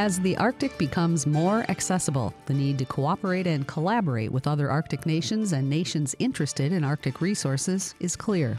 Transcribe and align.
As 0.00 0.18
the 0.18 0.34
Arctic 0.38 0.78
becomes 0.78 1.26
more 1.26 1.66
accessible, 1.68 2.32
the 2.46 2.54
need 2.54 2.78
to 2.78 2.86
cooperate 2.86 3.46
and 3.46 3.68
collaborate 3.68 4.32
with 4.32 4.46
other 4.46 4.70
Arctic 4.70 5.04
nations 5.04 5.52
and 5.52 5.68
nations 5.68 6.16
interested 6.18 6.72
in 6.72 6.84
Arctic 6.84 7.20
resources 7.20 7.94
is 8.00 8.16
clear. 8.16 8.56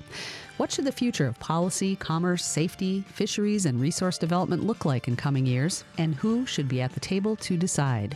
What 0.58 0.72
should 0.72 0.86
the 0.86 0.92
future 0.92 1.26
of 1.26 1.40
policy, 1.40 1.96
commerce, 1.96 2.46
safety, 2.46 3.04
fisheries, 3.12 3.66
and 3.66 3.82
resource 3.82 4.20
development 4.20 4.66
look 4.66 4.86
like 4.86 5.08
in 5.08 5.16
coming 5.16 5.48
years? 5.48 5.84
And 5.98 6.14
who 6.14 6.46
should 6.46 6.68
be 6.68 6.80
at 6.80 6.94
the 6.94 7.00
table 7.00 7.36
to 7.38 7.58
decide? 7.58 8.16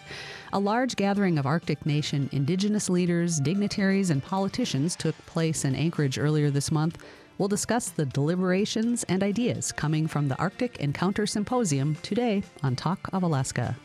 A 0.54 0.60
large 0.60 0.96
gathering 0.96 1.40
of 1.40 1.48
Arctic 1.48 1.84
nation 1.84 2.30
indigenous 2.32 2.92
leaders, 2.92 3.40
dignitaries, 3.40 4.12
and 4.12 4.24
politicians 4.24 4.96
took 4.96 5.18
place 5.26 5.66
in 5.66 5.74
Anchorage 5.74 6.20
earlier 6.20 6.52
this 6.52 6.72
month. 6.72 7.04
We'll 7.38 7.50
discuss 7.50 7.90
the 7.90 8.06
deliberations 8.06 9.04
and 9.06 9.22
ideas 9.22 9.72
coming 9.72 10.08
from 10.08 10.30
the 10.30 10.38
Arctic 10.38 10.78
Encounter 10.78 11.26
Symposium 11.26 11.96
today 11.96 12.44
on 12.64 12.78
Talk 12.78 13.10
of 13.12 13.24
Alaska. 13.24 13.76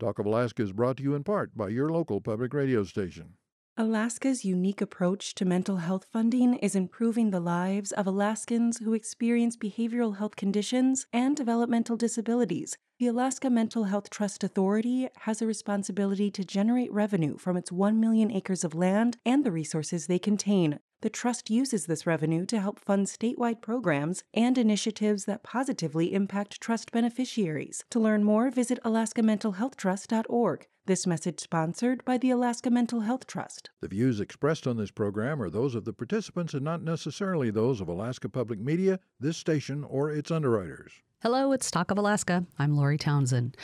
Talk 0.00 0.18
of 0.18 0.26
Alaska 0.26 0.62
is 0.62 0.72
brought 0.72 0.96
to 0.96 1.02
you 1.04 1.14
in 1.14 1.22
part 1.22 1.56
by 1.56 1.68
your 1.68 1.88
local 1.88 2.20
public 2.20 2.52
radio 2.52 2.82
station. 2.82 3.34
Alaska's 3.76 4.44
unique 4.44 4.80
approach 4.80 5.34
to 5.34 5.44
mental 5.44 5.78
health 5.78 6.06
funding 6.12 6.54
is 6.54 6.76
improving 6.76 7.30
the 7.30 7.40
lives 7.40 7.90
of 7.90 8.06
Alaskans 8.06 8.78
who 8.78 8.94
experience 8.94 9.56
behavioral 9.56 10.18
health 10.18 10.36
conditions 10.36 11.08
and 11.12 11.36
developmental 11.36 11.96
disabilities. 11.96 12.76
The 13.00 13.08
Alaska 13.08 13.50
Mental 13.50 13.84
Health 13.84 14.10
Trust 14.10 14.44
Authority 14.44 15.08
has 15.22 15.42
a 15.42 15.46
responsibility 15.48 16.30
to 16.30 16.44
generate 16.44 16.92
revenue 16.92 17.36
from 17.36 17.56
its 17.56 17.72
1 17.72 17.98
million 17.98 18.30
acres 18.30 18.62
of 18.62 18.76
land 18.76 19.16
and 19.26 19.42
the 19.42 19.50
resources 19.50 20.06
they 20.06 20.20
contain. 20.20 20.78
The 21.02 21.10
Trust 21.10 21.50
uses 21.50 21.86
this 21.86 22.06
revenue 22.06 22.46
to 22.46 22.60
help 22.60 22.78
fund 22.78 23.08
statewide 23.08 23.60
programs 23.60 24.22
and 24.32 24.56
initiatives 24.56 25.24
that 25.24 25.42
positively 25.42 26.14
impact 26.14 26.60
Trust 26.60 26.92
beneficiaries. 26.92 27.82
To 27.90 27.98
learn 27.98 28.22
more, 28.22 28.50
visit 28.50 28.78
alaskamentalhealthtrust.org. 28.84 30.68
This 30.86 31.06
message 31.06 31.40
sponsored 31.40 32.04
by 32.04 32.18
the 32.18 32.28
Alaska 32.28 32.68
Mental 32.68 33.00
Health 33.00 33.26
Trust. 33.26 33.70
The 33.80 33.88
views 33.88 34.20
expressed 34.20 34.66
on 34.66 34.76
this 34.76 34.90
program 34.90 35.40
are 35.40 35.48
those 35.48 35.74
of 35.74 35.86
the 35.86 35.94
participants 35.94 36.52
and 36.52 36.62
not 36.62 36.82
necessarily 36.82 37.50
those 37.50 37.80
of 37.80 37.88
Alaska 37.88 38.28
Public 38.28 38.60
Media, 38.60 39.00
this 39.18 39.38
station, 39.38 39.82
or 39.82 40.10
its 40.10 40.30
underwriters. 40.30 40.92
Hello, 41.22 41.52
it's 41.52 41.70
Talk 41.70 41.90
of 41.90 41.96
Alaska. 41.96 42.44
I'm 42.58 42.76
Lori 42.76 42.98
Townsend. 42.98 43.56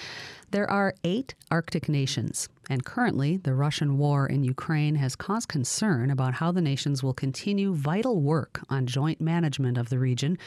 There 0.50 0.70
are 0.70 0.94
eight 1.04 1.34
Arctic 1.50 1.90
nations, 1.90 2.48
and 2.70 2.84
currently 2.84 3.36
the 3.36 3.52
Russian 3.52 3.98
war 3.98 4.28
in 4.28 4.44
Ukraine 4.44 4.94
has 4.94 5.16
caused 5.16 5.48
concern 5.48 6.08
about 6.08 6.34
how 6.34 6.52
the 6.52 6.62
nations 6.62 7.02
will 7.02 7.12
continue 7.12 7.74
vital 7.74 8.20
work 8.20 8.60
on 8.70 8.86
joint 8.86 9.20
management 9.20 9.76
of 9.76 9.88
the 9.88 9.98
region. 9.98 10.38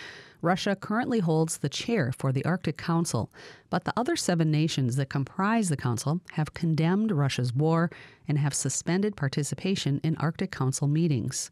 Russia 0.41 0.73
currently 0.73 1.19
holds 1.19 1.57
the 1.57 1.67
chair 1.67 2.13
for 2.17 2.31
the 2.31 2.45
Arctic 2.45 2.77
Council, 2.77 3.29
but 3.69 3.83
the 3.83 3.93
other 3.97 4.15
seven 4.15 4.49
nations 4.49 4.95
that 4.95 5.09
comprise 5.09 5.67
the 5.67 5.75
Council 5.75 6.21
have 6.31 6.53
condemned 6.53 7.11
Russia's 7.11 7.53
war 7.53 7.91
and 8.25 8.37
have 8.37 8.53
suspended 8.53 9.17
participation 9.17 9.99
in 10.01 10.15
Arctic 10.15 10.51
Council 10.51 10.87
meetings. 10.87 11.51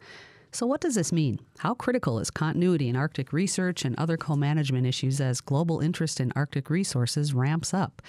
So, 0.53 0.65
what 0.65 0.81
does 0.81 0.95
this 0.95 1.11
mean? 1.11 1.39
How 1.59 1.73
critical 1.73 2.19
is 2.19 2.31
continuity 2.31 2.87
in 2.89 2.95
Arctic 2.95 3.31
research 3.33 3.83
and 3.83 3.95
other 3.97 4.17
co 4.17 4.35
management 4.35 4.85
issues 4.85 5.19
as 5.19 5.41
global 5.41 5.79
interest 5.79 6.19
in 6.19 6.31
Arctic 6.35 6.69
resources 6.69 7.33
ramps 7.33 7.73
up? 7.73 8.01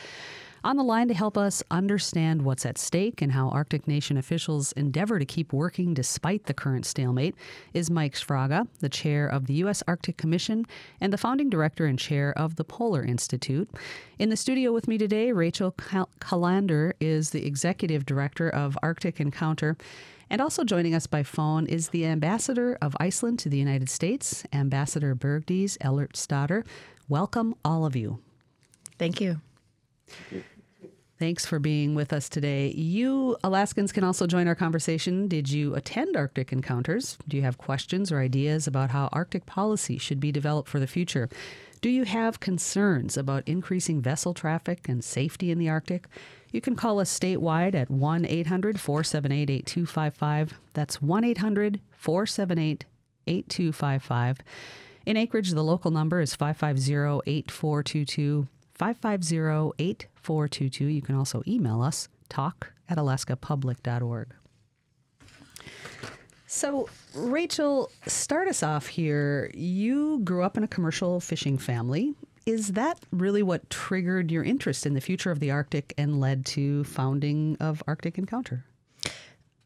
On 0.65 0.77
the 0.77 0.85
line 0.85 1.09
to 1.09 1.15
help 1.15 1.37
us 1.37 1.61
understand 1.73 2.43
what's 2.43 2.65
at 2.65 2.79
stake 2.79 3.21
and 3.21 3.33
how 3.33 3.49
Arctic 3.49 3.89
nation 3.89 4.17
officials 4.17 4.71
endeavor 4.73 5.19
to 5.19 5.25
keep 5.25 5.53
working 5.53 5.93
despite 5.93 6.45
the 6.45 6.55
current 6.55 6.87
stalemate 6.87 7.35
is 7.75 7.91
Mike 7.91 8.15
Sfraga, 8.15 8.69
the 8.79 8.89
chair 8.89 9.27
of 9.27 9.47
the 9.47 9.55
U.S. 9.55 9.83
Arctic 9.89 10.17
Commission 10.17 10.65
and 11.01 11.13
the 11.13 11.19
founding 11.19 11.51
director 11.51 11.87
and 11.87 11.99
chair 11.99 12.33
of 12.39 12.55
the 12.55 12.63
Polar 12.63 13.03
Institute. 13.03 13.69
In 14.21 14.29
the 14.29 14.37
studio 14.37 14.73
with 14.73 14.87
me 14.87 14.99
today, 14.99 15.33
Rachel 15.33 15.73
Kallander 15.73 16.93
is 17.01 17.31
the 17.31 17.45
executive 17.45 18.07
director 18.07 18.49
of 18.49 18.79
Arctic 18.85 19.19
Encounter. 19.19 19.77
And 20.31 20.41
also 20.41 20.63
joining 20.63 20.95
us 20.95 21.09
by 21.09 21.25
phone 21.25 21.67
is 21.67 21.89
the 21.89 22.07
ambassador 22.07 22.79
of 22.81 22.97
Iceland 23.01 23.41
to 23.41 23.49
the 23.49 23.59
United 23.59 23.89
States, 23.89 24.45
Ambassador 24.53 25.17
Bergdís 25.17 25.77
Ellertsdóttir. 25.79 26.65
Welcome, 27.09 27.57
all 27.65 27.85
of 27.85 27.97
you. 27.97 28.21
Thank 28.97 29.21
you. 29.21 29.41
Thanks 31.23 31.47
for 31.47 31.61
being 31.61 31.95
with 31.95 32.13
us 32.13 32.29
today. 32.29 32.73
You 32.73 33.37
Alaskans 33.45 33.93
can 33.93 34.03
also 34.03 34.27
join 34.27 34.49
our 34.49 34.57
conversation. 34.57 35.29
Did 35.29 35.49
you 35.49 35.73
attend 35.77 36.17
Arctic 36.17 36.53
Encounters? 36.53 37.17
Do 37.29 37.37
you 37.37 37.45
have 37.45 37.59
questions 37.59 38.11
or 38.11 38.19
ideas 38.19 38.67
about 38.67 38.91
how 38.91 39.09
Arctic 39.13 39.47
policy 39.47 39.99
should 39.99 40.19
be 40.19 40.33
developed 40.33 40.69
for 40.69 40.81
the 40.81 40.89
future? 40.89 41.29
Do 41.81 41.91
you 41.91 42.03
have 42.03 42.41
concerns 42.41 43.17
about 43.17 43.47
increasing 43.47 44.03
vessel 44.03 44.35
traffic 44.35 44.89
and 44.89 45.05
safety 45.05 45.53
in 45.53 45.59
the 45.59 45.69
Arctic? 45.69 46.09
You 46.51 46.61
can 46.61 46.75
call 46.75 46.99
us 46.99 47.17
statewide 47.17 47.77
at 47.77 47.89
1 47.89 48.25
800 48.25 48.81
478 48.81 49.49
8255. 49.49 50.55
That's 50.73 51.01
1 51.01 51.23
800 51.23 51.81
478 51.93 52.85
8255. 53.29 54.39
In 55.07 55.17
Anchorage, 55.17 55.51
the 55.51 55.63
local 55.63 55.93
number 55.93 56.21
is 56.21 56.35
550 56.35 57.31
8422. 57.31 58.49
550 58.75 59.37
8422. 59.79 60.12
You 60.29 61.03
can 61.03 61.15
also 61.15 61.43
email 61.47 61.83
us, 61.83 62.09
talk 62.29 62.73
at 62.89 62.99
alaskapublic.org. 62.99 64.35
So, 66.47 66.89
Rachel, 67.15 67.91
start 68.07 68.47
us 68.47 68.63
off 68.63 68.87
here. 68.87 69.51
You 69.55 70.21
grew 70.23 70.43
up 70.43 70.59
in 70.59 70.65
a 70.65 70.69
commercial 70.69 71.19
fishing 71.19 71.57
family. 71.57 72.15
Is 72.45 72.73
that 72.73 73.01
really 73.11 73.43
what 73.43 73.71
triggered 73.71 74.31
your 74.31 74.43
interest 74.43 74.85
in 74.85 74.93
the 74.95 75.01
future 75.01 75.31
of 75.31 75.41
the 75.41 75.51
Arctic 75.51 75.95
and 75.97 76.21
led 76.21 76.45
to 76.47 76.85
founding 76.85 77.57
of 77.59 77.83
Arctic 77.87 78.19
Encounter? 78.19 78.65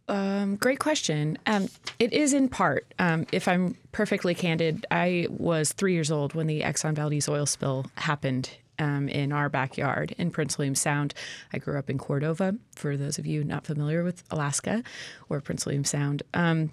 Um, 0.08 0.54
great 0.56 0.78
question. 0.78 1.38
Um, 1.46 1.68
it 1.98 2.12
is 2.12 2.32
in 2.32 2.48
part. 2.48 2.94
Um, 3.00 3.26
if 3.32 3.48
I'm 3.48 3.76
perfectly 3.90 4.34
candid, 4.34 4.86
I 4.90 5.26
was 5.28 5.72
three 5.72 5.94
years 5.94 6.12
old 6.12 6.34
when 6.34 6.46
the 6.46 6.60
Exxon 6.60 6.94
Valdez 6.94 7.28
oil 7.28 7.46
spill 7.46 7.86
happened 7.96 8.50
um, 8.78 9.08
in 9.08 9.32
our 9.32 9.48
backyard 9.48 10.14
in 10.18 10.30
Prince 10.30 10.58
William 10.58 10.74
Sound. 10.74 11.14
I 11.52 11.58
grew 11.58 11.78
up 11.78 11.90
in 11.90 11.98
Cordova, 11.98 12.56
for 12.74 12.96
those 12.96 13.18
of 13.18 13.26
you 13.26 13.44
not 13.44 13.66
familiar 13.66 14.04
with 14.04 14.22
Alaska 14.30 14.82
or 15.28 15.40
Prince 15.40 15.66
William 15.66 15.84
Sound. 15.84 16.22
Um, 16.34 16.72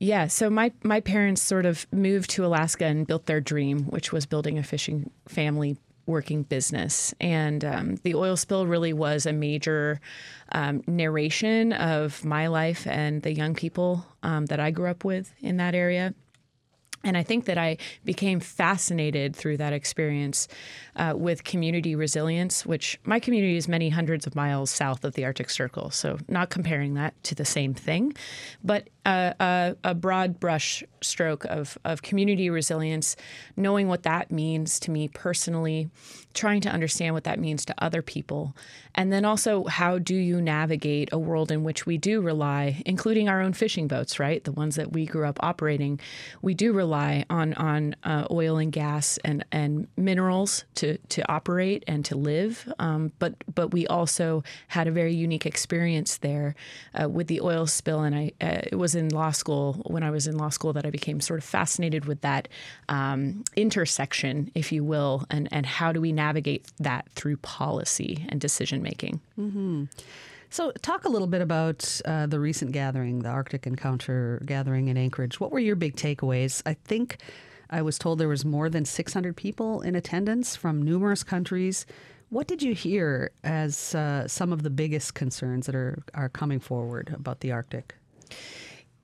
yeah, 0.00 0.28
so 0.28 0.48
my, 0.48 0.72
my 0.84 1.00
parents 1.00 1.42
sort 1.42 1.66
of 1.66 1.86
moved 1.92 2.30
to 2.30 2.44
Alaska 2.44 2.84
and 2.84 3.06
built 3.06 3.26
their 3.26 3.40
dream, 3.40 3.84
which 3.84 4.12
was 4.12 4.26
building 4.26 4.58
a 4.58 4.62
fishing 4.62 5.10
family 5.26 5.76
working 6.06 6.42
business. 6.44 7.14
And 7.20 7.64
um, 7.64 7.96
the 7.96 8.14
oil 8.14 8.36
spill 8.36 8.66
really 8.66 8.92
was 8.92 9.26
a 9.26 9.32
major 9.32 10.00
um, 10.52 10.82
narration 10.86 11.72
of 11.74 12.24
my 12.24 12.46
life 12.46 12.86
and 12.86 13.22
the 13.22 13.32
young 13.32 13.54
people 13.54 14.06
um, 14.22 14.46
that 14.46 14.58
I 14.58 14.70
grew 14.70 14.88
up 14.88 15.04
with 15.04 15.32
in 15.40 15.58
that 15.58 15.74
area. 15.74 16.14
And 17.08 17.16
I 17.16 17.22
think 17.22 17.46
that 17.46 17.56
I 17.56 17.78
became 18.04 18.38
fascinated 18.38 19.34
through 19.34 19.56
that 19.56 19.72
experience 19.72 20.46
uh, 20.94 21.14
with 21.16 21.42
community 21.42 21.94
resilience, 21.94 22.66
which 22.66 23.00
my 23.04 23.18
community 23.18 23.56
is 23.56 23.66
many 23.66 23.88
hundreds 23.88 24.26
of 24.26 24.34
miles 24.34 24.70
south 24.70 25.04
of 25.04 25.14
the 25.14 25.24
Arctic 25.24 25.48
Circle. 25.48 25.90
So, 25.90 26.18
not 26.28 26.50
comparing 26.50 26.94
that 26.94 27.20
to 27.24 27.34
the 27.34 27.46
same 27.46 27.72
thing, 27.72 28.14
but 28.62 28.88
a, 29.08 29.76
a, 29.84 29.94
broad 29.94 30.38
brush 30.40 30.84
stroke 31.00 31.44
of, 31.46 31.78
of 31.84 32.02
community 32.02 32.50
resilience, 32.50 33.16
knowing 33.56 33.88
what 33.88 34.02
that 34.02 34.30
means 34.30 34.78
to 34.80 34.90
me 34.90 35.08
personally, 35.08 35.90
trying 36.34 36.60
to 36.60 36.68
understand 36.68 37.14
what 37.14 37.24
that 37.24 37.38
means 37.38 37.64
to 37.64 37.74
other 37.78 38.02
people, 38.02 38.54
and 38.94 39.12
then 39.12 39.24
also 39.24 39.64
how 39.64 39.98
do 39.98 40.14
you 40.14 40.40
navigate 40.40 41.08
a 41.12 41.18
world 41.18 41.50
in 41.50 41.64
which 41.64 41.86
we 41.86 41.96
do 41.98 42.20
rely, 42.20 42.82
including 42.84 43.28
our 43.28 43.40
own 43.40 43.52
fishing 43.52 43.88
boats, 43.88 44.18
right? 44.18 44.44
The 44.44 44.52
ones 44.52 44.76
that 44.76 44.92
we 44.92 45.06
grew 45.06 45.26
up 45.26 45.38
operating, 45.40 46.00
we 46.42 46.54
do 46.54 46.72
rely 46.72 47.24
on 47.30 47.54
on 47.54 47.96
uh, 48.04 48.26
oil 48.30 48.58
and 48.58 48.72
gas 48.72 49.18
and 49.24 49.44
and 49.52 49.88
minerals 49.96 50.64
to 50.76 50.98
to 50.98 51.28
operate 51.30 51.84
and 51.86 52.04
to 52.04 52.16
live. 52.16 52.70
Um, 52.78 53.12
but 53.18 53.34
but 53.52 53.72
we 53.72 53.86
also 53.86 54.42
had 54.68 54.86
a 54.86 54.92
very 54.92 55.14
unique 55.14 55.46
experience 55.46 56.18
there 56.18 56.54
uh, 57.00 57.08
with 57.08 57.26
the 57.28 57.40
oil 57.40 57.66
spill, 57.66 58.00
and 58.00 58.14
I 58.14 58.32
uh, 58.40 58.60
it 58.64 58.76
was 58.76 58.94
in 58.98 59.08
law 59.08 59.30
school 59.30 59.82
when 59.86 60.02
I 60.02 60.10
was 60.10 60.26
in 60.26 60.36
law 60.36 60.50
school 60.50 60.74
that 60.74 60.84
I 60.84 60.90
became 60.90 61.20
sort 61.20 61.38
of 61.38 61.44
fascinated 61.44 62.04
with 62.04 62.20
that 62.20 62.48
um, 62.90 63.44
intersection, 63.56 64.50
if 64.54 64.72
you 64.72 64.84
will, 64.84 65.24
and 65.30 65.48
and 65.50 65.64
how 65.64 65.92
do 65.92 66.00
we 66.00 66.12
navigate 66.12 66.66
that 66.78 67.08
through 67.12 67.38
policy 67.38 68.26
and 68.28 68.40
decision 68.40 68.82
making. 68.82 69.20
Mm-hmm. 69.38 69.84
So, 70.50 70.72
talk 70.82 71.04
a 71.04 71.08
little 71.08 71.26
bit 71.26 71.42
about 71.42 72.00
uh, 72.04 72.26
the 72.26 72.40
recent 72.40 72.72
gathering, 72.72 73.20
the 73.20 73.28
Arctic 73.28 73.66
Encounter 73.66 74.42
gathering 74.46 74.88
in 74.88 74.96
Anchorage. 74.96 75.40
What 75.40 75.52
were 75.52 75.58
your 75.58 75.76
big 75.76 75.96
takeaways? 75.96 76.62
I 76.64 76.74
think 76.74 77.18
I 77.70 77.82
was 77.82 77.98
told 77.98 78.18
there 78.18 78.28
was 78.28 78.44
more 78.44 78.70
than 78.70 78.84
600 78.84 79.36
people 79.36 79.82
in 79.82 79.94
attendance 79.94 80.56
from 80.56 80.82
numerous 80.82 81.22
countries. 81.22 81.84
What 82.30 82.46
did 82.46 82.62
you 82.62 82.74
hear 82.74 83.30
as 83.44 83.94
uh, 83.94 84.26
some 84.26 84.52
of 84.52 84.62
the 84.62 84.70
biggest 84.70 85.14
concerns 85.14 85.66
that 85.66 85.74
are, 85.74 86.02
are 86.14 86.28
coming 86.28 86.60
forward 86.60 87.14
about 87.14 87.40
the 87.40 87.52
Arctic? 87.52 87.94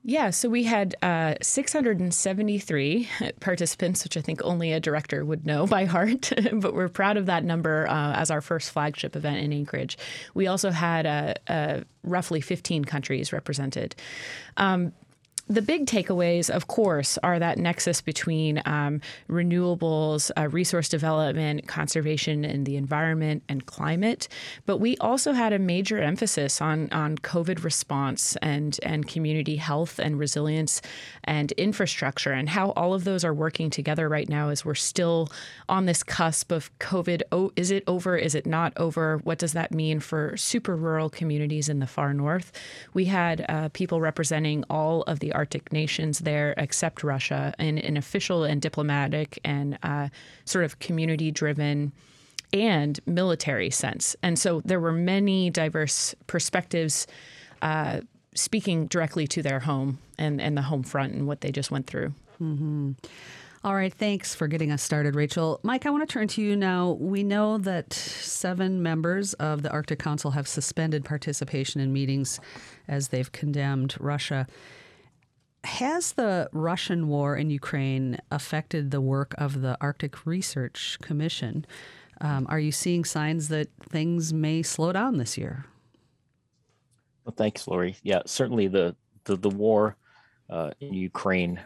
Yeah, 0.07 0.29
so 0.29 0.49
we 0.49 0.61
had 0.61 0.95
uh, 1.01 1.33
673 1.41 3.09
participants, 3.39 4.03
which 4.03 4.15
I 4.15 4.21
think 4.21 4.39
only 4.43 4.71
a 4.71 4.79
director 4.79 5.25
would 5.25 5.47
know 5.47 5.65
by 5.65 5.85
heart, 5.85 6.31
but 6.53 6.75
we're 6.75 6.89
proud 6.89 7.17
of 7.17 7.25
that 7.25 7.43
number 7.43 7.87
uh, 7.89 8.13
as 8.13 8.29
our 8.29 8.39
first 8.39 8.69
flagship 8.69 9.15
event 9.15 9.37
in 9.37 9.51
Anchorage. 9.51 9.97
We 10.35 10.45
also 10.45 10.69
had 10.69 11.07
uh, 11.07 11.33
uh 11.51 11.81
roughly 12.03 12.39
15 12.39 12.85
countries 12.85 13.33
represented. 13.33 13.95
Um, 14.57 14.93
the 15.47 15.61
big 15.61 15.85
takeaways, 15.85 16.49
of 16.49 16.67
course, 16.67 17.19
are 17.19 17.37
that 17.37 17.59
nexus 17.59 18.01
between 18.01 18.63
um, 18.65 18.99
renewables, 19.29 20.31
uh, 20.35 20.47
resource 20.47 20.89
development, 20.89 21.67
conservation 21.67 22.43
and 22.43 22.65
the 22.65 22.75
environment, 22.77 23.43
and 23.47 23.65
climate. 23.67 24.27
But 24.65 24.77
we 24.77 24.97
also 24.97 25.33
had 25.33 25.53
a 25.53 25.59
major 25.59 25.99
emphasis 25.99 26.61
on 26.61 26.89
on 26.91 27.17
COVID 27.19 27.63
response 27.63 28.35
and 28.37 28.79
and 28.81 29.07
community 29.07 29.57
health 29.57 29.99
and 29.99 30.17
resilience 30.17 30.81
and 31.23 31.51
infrastructure 31.53 32.31
and 32.31 32.49
how 32.49 32.71
all 32.71 32.95
of 32.95 33.03
those 33.03 33.23
are 33.23 33.33
working 33.33 33.69
together 33.69 34.09
right 34.09 34.27
now 34.27 34.49
as 34.49 34.65
we're 34.65 34.73
still 34.73 35.29
on 35.69 35.85
this 35.85 36.01
cusp 36.01 36.51
of 36.51 36.75
COVID. 36.79 37.21
Oh, 37.31 37.51
is 37.55 37.69
it 37.69 37.83
over? 37.85 38.17
Is 38.17 38.33
it 38.33 38.47
not 38.47 38.73
over? 38.77 39.19
What 39.23 39.37
does 39.37 39.53
that 39.53 39.71
mean 39.71 39.99
for 39.99 40.35
super 40.37 40.75
rural 40.75 41.09
communities 41.09 41.69
in 41.69 41.79
the 41.79 41.87
far 41.87 42.13
north? 42.15 42.51
We 42.95 43.05
had 43.05 43.45
uh, 43.47 43.69
people 43.73 44.01
representing 44.01 44.63
all 44.71 45.03
of 45.03 45.19
the 45.19 45.34
Arctic 45.35 45.71
nations 45.71 46.19
there 46.19 46.53
except 46.57 47.03
Russia 47.03 47.53
in 47.59 47.77
an 47.77 47.97
official 47.97 48.43
and 48.43 48.61
diplomatic 48.61 49.39
and 49.43 49.77
uh, 49.83 50.09
sort 50.45 50.65
of 50.65 50.79
community 50.79 51.31
driven 51.31 51.91
and 52.53 52.99
military 53.05 53.69
sense. 53.69 54.15
And 54.23 54.39
so 54.39 54.61
there 54.65 54.79
were 54.79 54.91
many 54.91 55.49
diverse 55.49 56.15
perspectives 56.27 57.07
uh, 57.61 58.01
speaking 58.33 58.87
directly 58.87 59.27
to 59.27 59.41
their 59.41 59.59
home 59.59 59.99
and, 60.17 60.39
and 60.39 60.57
the 60.57 60.61
home 60.61 60.83
front 60.83 61.13
and 61.13 61.27
what 61.27 61.41
they 61.41 61.51
just 61.51 61.71
went 61.71 61.87
through. 61.87 62.13
Mm-hmm. 62.41 62.91
All 63.65 63.73
right, 63.73 63.91
thanks 63.91 64.35
for 64.35 64.47
getting 64.47 64.71
us 64.71 64.83
started, 64.83 65.15
Rachel. 65.15 65.59
Mike, 65.63 65.87
I 65.87 65.89
want 65.89 66.07
to 66.07 66.13
turn 66.13 66.27
to 66.27 66.41
you 66.41 66.55
now. 66.55 66.91
We 66.99 67.23
know 67.23 67.57
that 67.57 67.93
seven 67.93 68.83
members 68.83 69.33
of 69.33 69.63
the 69.63 69.71
Arctic 69.71 69.97
Council 69.97 70.31
have 70.31 70.47
suspended 70.47 71.03
participation 71.03 71.81
in 71.81 71.91
meetings 71.91 72.39
as 72.87 73.07
they've 73.07 73.31
condemned 73.31 73.95
Russia. 73.99 74.45
Has 75.65 76.13
the 76.13 76.47
Russian 76.51 77.07
war 77.07 77.35
in 77.35 77.49
Ukraine 77.49 78.19
affected 78.29 78.91
the 78.91 79.01
work 79.01 79.33
of 79.39 79.61
the 79.61 79.75
Arctic 79.81 80.25
Research 80.25 80.99
Commission? 81.01 81.65
Um, 82.21 82.45
are 82.49 82.59
you 82.59 82.71
seeing 82.71 83.03
signs 83.03 83.47
that 83.47 83.69
things 83.89 84.31
may 84.31 84.61
slow 84.61 84.91
down 84.91 85.17
this 85.17 85.39
year? 85.39 85.65
Well, 87.25 87.33
thanks, 87.35 87.67
Lori. 87.67 87.95
Yeah, 88.03 88.21
certainly 88.27 88.67
the 88.67 88.95
the, 89.23 89.37
the 89.37 89.49
war 89.49 89.97
uh, 90.51 90.69
in 90.79 90.93
Ukraine 90.93 91.59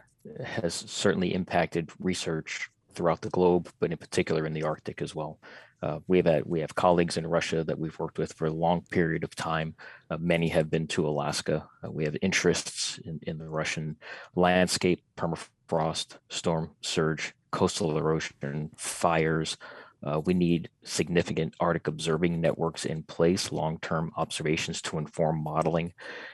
has 0.45 0.73
certainly 0.73 1.33
impacted 1.33 1.91
research 1.99 2.69
throughout 2.93 3.19
the 3.19 3.29
globe, 3.29 3.69
but 3.81 3.91
in 3.91 3.97
particular 3.97 4.45
in 4.45 4.53
the 4.53 4.63
Arctic 4.63 5.01
as 5.01 5.13
well. 5.13 5.39
Uh, 5.81 5.99
we 6.07 6.21
have 6.21 6.43
we 6.45 6.59
have 6.59 6.75
colleagues 6.75 7.17
in 7.17 7.25
Russia 7.25 7.63
that 7.63 7.79
we've 7.79 7.97
worked 7.99 8.17
with 8.17 8.33
for 8.33 8.47
a 8.47 8.51
long 8.51 8.81
period 8.91 9.23
of 9.23 9.35
time. 9.35 9.75
Uh, 10.09 10.17
many 10.19 10.49
have 10.49 10.69
been 10.69 10.87
to 10.87 11.07
Alaska. 11.07 11.67
Uh, 11.83 11.91
we 11.91 12.03
have 12.03 12.17
interests 12.21 12.99
in, 13.05 13.19
in 13.25 13.37
the 13.37 13.47
Russian 13.47 13.95
landscape, 14.35 15.03
permafrost, 15.17 16.17
storm 16.29 16.71
surge, 16.81 17.33
coastal 17.51 17.97
erosion, 17.97 18.71
fires, 18.75 19.57
uh, 20.03 20.21
we 20.25 20.33
need 20.33 20.69
significant 20.83 21.53
Arctic 21.59 21.87
observing 21.87 22.39
networks 22.39 22.85
in 22.85 23.03
place, 23.03 23.51
long-term 23.51 24.11
observations 24.15 24.81
to 24.81 24.97
inform 24.97 25.43
modeling. 25.43 25.93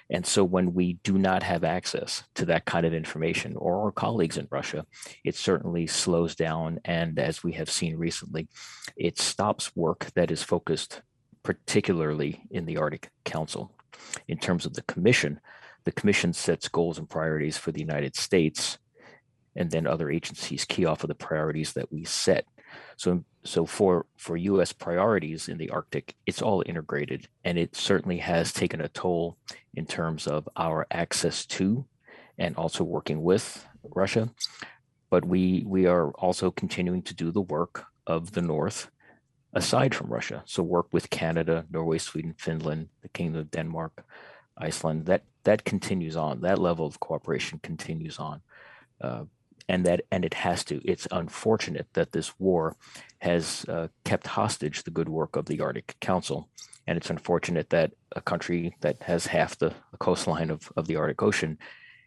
And 0.10 0.26
so 0.26 0.44
when 0.44 0.74
we 0.74 0.94
do 1.04 1.18
not 1.18 1.42
have 1.44 1.64
access 1.64 2.24
to 2.36 2.46
that 2.46 2.66
kind 2.66 2.86
of 2.86 2.94
information 2.94 3.56
or 3.56 3.84
our 3.84 3.92
colleagues 3.92 4.38
in 4.38 4.48
Russia, 4.52 4.86
it 5.24 5.36
certainly 5.36 5.88
slows 5.88 6.36
down. 6.36 6.80
And 6.86 7.18
as 7.18 7.44
we 7.44 7.54
have 7.54 7.70
seen 7.70 7.98
recently, 7.98 8.48
it 8.96 9.18
stops 9.18 9.76
work 9.76 10.12
that 10.16 10.30
is 10.30 10.44
focused 10.44 11.02
particularly 11.42 12.42
in 12.52 12.66
the 12.66 12.78
Arctic 12.78 13.10
Council. 13.24 13.72
In 14.28 14.38
terms 14.38 14.66
of 14.66 14.74
the 14.74 14.82
commission, 14.84 15.40
the 15.86 15.92
commission 15.92 16.34
sets 16.34 16.68
goals 16.68 16.98
and 16.98 17.10
priorities 17.10 17.58
for 17.58 17.72
the 17.72 17.80
United 17.80 18.16
States 18.16 18.78
and 19.56 19.72
then 19.72 19.88
other 19.88 20.12
agencies 20.12 20.66
key 20.66 20.86
off 20.86 21.04
of 21.04 21.08
the 21.08 21.16
priorities 21.16 21.74
that 21.74 21.92
we 21.92 22.04
set. 22.04 22.46
So 22.98 23.24
so 23.44 23.66
for 23.66 24.06
for 24.18 24.38
U.S. 24.38 24.74
priorities 24.74 25.48
in 25.48 25.58
the 25.58 25.70
Arctic, 25.70 26.16
it's 26.26 26.42
all 26.42 26.64
integrated, 26.66 27.28
and 27.44 27.58
it 27.58 27.76
certainly 27.76 28.18
has 28.18 28.52
taken 28.52 28.82
a 28.82 28.90
toll 28.90 29.38
in 29.74 29.86
terms 29.86 30.28
of 30.28 30.50
our 30.56 30.88
access 30.90 31.46
to, 31.46 31.86
and 32.38 32.56
also 32.56 32.84
working 32.84 33.22
with 33.24 33.66
Russia. 33.84 34.32
But 35.10 35.26
we 35.26 35.64
we 35.66 35.86
are 35.86 36.12
also 36.12 36.52
continuing 36.52 37.04
to 37.04 37.14
do 37.14 37.32
the 37.32 37.42
work 37.42 37.86
of 38.08 38.32
the 38.32 38.42
North, 38.42 38.90
aside 39.54 39.94
from 39.94 40.12
Russia. 40.12 40.44
So 40.46 40.64
work 40.64 40.88
with 40.92 41.10
Canada, 41.10 41.66
Norway, 41.70 42.00
Sweden, 42.00 42.34
Finland, 42.38 42.90
the 43.02 43.10
Kingdom 43.10 43.42
of 43.42 43.52
Denmark, 43.52 44.06
Iceland. 44.58 45.06
That 45.06 45.24
that 45.44 45.64
continues 45.64 46.16
on. 46.16 46.42
That 46.42 46.60
level 46.60 46.88
of 46.88 47.00
cooperation 47.00 47.60
continues 47.60 48.18
on. 48.18 48.42
Uh, 49.00 49.26
and 49.68 49.86
that 49.86 50.02
and 50.12 50.24
it 50.26 50.34
has 50.34 50.64
to 50.64 50.82
it's 50.84 51.08
unfortunate 51.12 51.88
that 51.94 52.12
this 52.12 52.40
war 52.40 52.76
has 53.20 53.66
uh, 53.68 53.88
kept 54.04 54.28
hostage 54.28 54.84
the 54.84 54.92
good 54.92 55.10
work 55.10 55.36
of 55.36 55.46
the 55.46 55.62
arctic 55.62 55.96
council 56.00 56.50
and 56.88 56.98
it's 56.98 57.10
unfortunate 57.10 57.70
that 57.72 57.94
a 58.16 58.22
country 58.22 58.76
that 58.82 59.02
has 59.04 59.28
half 59.28 59.58
the, 59.58 59.74
coastline 60.00 60.50
of, 60.50 60.72
of 60.76 60.88
the 60.88 60.96
arctic 60.96 61.22
ocean 61.24 61.58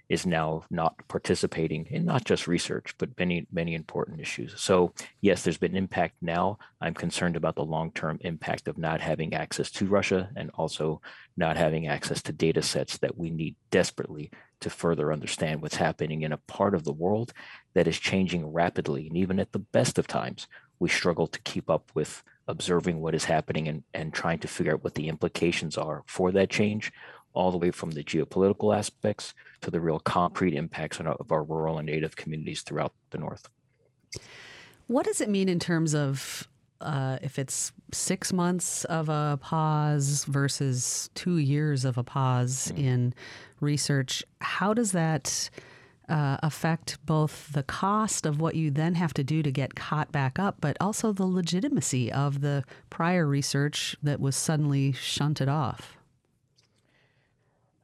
is 0.09 0.25
now 0.25 0.65
not 0.71 0.97
participating 1.09 1.87
in 1.91 2.05
not 2.05 2.25
just 2.25 2.47
research, 2.47 2.95
but 2.99 3.19
many, 3.19 3.47
many 3.53 3.75
important 3.75 4.21
issues. 4.21 4.59
So, 4.59 4.95
yes, 5.21 5.43
there's 5.43 5.59
been 5.59 5.77
impact 5.77 6.15
now. 6.23 6.59
I'm 6.81 6.95
concerned 6.95 7.37
about 7.37 7.57
the 7.57 7.65
long 7.65 7.93
term 7.93 8.19
impact 8.23 8.69
of 8.69 8.79
not 8.79 9.01
having 9.01 9.35
access 9.35 9.71
to 9.73 9.87
Russia 9.87 10.31
and 10.35 10.51
also 10.55 11.03
not 11.37 11.57
having 11.57 11.89
access 11.89 12.23
to 12.23 12.33
data 12.33 12.63
sets 12.63 12.99
that 12.99 13.19
we 13.19 13.31
need 13.31 13.57
desperately 13.71 14.31
to 14.61 14.71
further 14.71 15.13
understand 15.13 15.63
what's 15.63 15.77
happening 15.77 16.23
in 16.23 16.33
a 16.33 16.39
part 16.39 16.75
of 16.75 16.85
the 16.85 16.93
world 16.93 17.33
that 17.75 17.87
is 17.89 17.99
changing 17.99 18.47
rapidly. 18.47 19.07
And 19.07 19.17
even 19.17 19.39
at 19.39 19.53
the 19.53 19.59
best 19.59 19.99
of 19.99 20.07
times, 20.07 20.47
we 20.79 20.89
struggle 20.89 21.27
to 21.27 21.41
keep 21.43 21.69
up 21.71 21.91
with 21.95 22.23
observing 22.47 23.01
what 23.01 23.15
is 23.15 23.25
happening 23.25 23.69
and, 23.69 23.83
and 23.95 24.13
trying 24.13 24.39
to 24.41 24.49
figure 24.49 24.73
out 24.73 24.85
what 24.85 24.95
the 24.95 25.09
implications 25.09 25.77
are 25.77 26.03
for 26.07 26.33
that 26.33 26.51
change 26.51 26.93
all 27.35 27.51
the 27.51 27.59
way 27.59 27.71
from 27.71 27.91
the 27.91 28.03
geopolitical 28.03 28.77
aspects 28.77 29.35
to 29.61 29.71
the 29.71 29.81
real 29.81 30.01
concrete 30.01 30.55
impacts 30.55 30.99
of 30.99 31.31
our 31.31 31.45
rural 31.45 31.79
and 31.79 31.87
native 31.87 32.17
communities 32.17 32.63
throughout 32.63 32.93
the 33.11 33.19
North. 33.19 33.49
What 34.87 35.05
does 35.05 35.21
it 35.21 35.29
mean 35.29 35.49
in 35.49 35.59
terms 35.59 35.95
of 35.95 36.49
uh, 36.81 37.19
if 37.23 37.39
it's 37.39 37.73
six 37.93 38.33
months 38.33 38.85
of 38.85 39.09
a 39.09 39.39
pause 39.41 40.25
versus 40.25 41.11
two 41.15 41.39
years 41.39 41.85
of 41.85 41.99
a 41.99 42.05
pause 42.05 42.71
mm-hmm. 42.73 42.85
in 42.85 43.15
research? 43.61 44.25
How 44.41 44.75
does 44.75 44.93
that 44.93 45.51
uh, 46.09 46.39
affect 46.43 47.05
both 47.05 47.53
the 47.53 47.63
cost 47.63 48.25
of 48.25 48.41
what 48.41 48.55
you 48.55 48.71
then 48.71 48.95
have 48.95 49.13
to 49.15 49.25
do 49.25 49.43
to 49.43 49.51
get 49.51 49.75
caught 49.75 50.11
back 50.13 50.39
up, 50.39 50.57
but 50.61 50.77
also 50.81 51.13
the 51.13 51.27
legitimacy 51.27 52.11
of 52.11 52.41
the 52.41 52.65
prior 52.91 53.27
research 53.27 53.97
that 54.03 54.21
was 54.21 54.37
suddenly 54.37 54.93
shunted 54.93 55.49
off? 55.49 55.98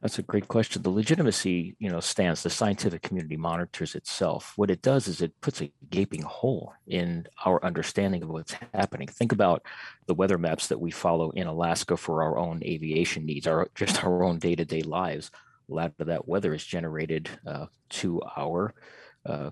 That's 0.05 0.19
a 0.19 0.21
great 0.21 0.47
question. 0.47 0.83
The 0.83 0.91
legitimacy, 0.91 1.75
you 1.79 1.89
know, 1.89 1.99
stands. 1.99 2.43
The 2.43 2.51
scientific 2.51 3.01
community 3.01 3.37
monitors 3.37 3.95
itself. 3.95 4.53
What 4.55 4.69
it 4.69 4.83
does 4.83 5.07
is 5.07 5.19
it 5.19 5.41
puts 5.41 5.63
a 5.63 5.71
gaping 5.89 6.21
hole 6.21 6.75
in 6.85 7.25
our 7.43 7.59
understanding 7.65 8.21
of 8.21 8.29
what's 8.29 8.53
happening. 8.71 9.07
Think 9.07 9.31
about 9.31 9.63
the 10.05 10.13
weather 10.13 10.37
maps 10.37 10.67
that 10.67 10.79
we 10.79 10.91
follow 10.91 11.31
in 11.31 11.47
Alaska 11.47 11.97
for 11.97 12.21
our 12.21 12.37
own 12.37 12.61
aviation 12.63 13.25
needs, 13.25 13.47
our 13.47 13.67
just 13.73 14.03
our 14.03 14.23
own 14.23 14.37
day-to-day 14.37 14.83
lives. 14.83 15.31
A 15.71 15.73
lot 15.73 15.93
of 15.97 16.05
that 16.05 16.27
weather 16.27 16.53
is 16.53 16.63
generated 16.63 17.27
uh, 17.47 17.65
to 17.89 18.21
our 18.37 18.75
uh, 19.25 19.49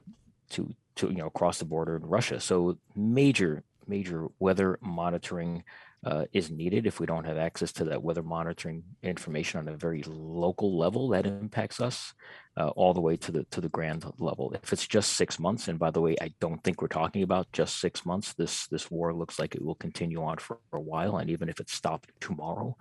to 0.51 0.71
to 0.97 1.07
you 1.07 1.15
know 1.15 1.25
across 1.25 1.57
the 1.57 1.65
border 1.65 1.95
in 1.95 2.05
Russia. 2.05 2.39
So 2.39 2.77
major 2.95 3.63
major 3.87 4.27
weather 4.37 4.77
monitoring 4.83 5.63
uh, 6.05 6.25
is 6.33 6.51
needed 6.51 6.85
if 6.85 6.99
we 6.99 7.05
don't 7.05 7.25
have 7.25 7.37
access 7.37 7.71
to 7.71 7.85
that 7.85 8.03
weather 8.03 8.23
monitoring 8.23 8.83
information 9.03 9.59
on 9.59 9.67
a 9.67 9.77
very 9.77 10.03
local 10.05 10.77
level 10.77 11.09
that 11.09 11.25
impacts 11.25 11.79
us 11.79 12.13
uh, 12.57 12.69
all 12.69 12.93
the 12.93 13.01
way 13.01 13.15
to 13.15 13.31
the 13.31 13.43
to 13.45 13.61
the 13.61 13.69
grand 13.69 14.05
level. 14.17 14.53
If 14.53 14.73
it's 14.73 14.87
just 14.87 15.13
six 15.13 15.39
months 15.39 15.67
and 15.67 15.79
by 15.79 15.91
the 15.91 16.01
way 16.01 16.15
i 16.21 16.31
don't 16.39 16.63
think 16.63 16.81
we're 16.81 16.87
talking 16.87 17.23
about 17.23 17.51
just 17.51 17.79
six 17.79 18.05
months 18.05 18.33
this 18.33 18.67
this 18.67 18.91
war 18.91 19.13
looks 19.13 19.39
like 19.39 19.55
it 19.55 19.63
will 19.63 19.75
continue 19.75 20.21
on 20.23 20.37
for 20.37 20.59
a 20.73 20.79
while 20.79 21.17
and 21.17 21.29
even 21.29 21.49
if 21.49 21.59
it 21.59 21.69
stopped 21.69 22.11
tomorrow 22.19 22.75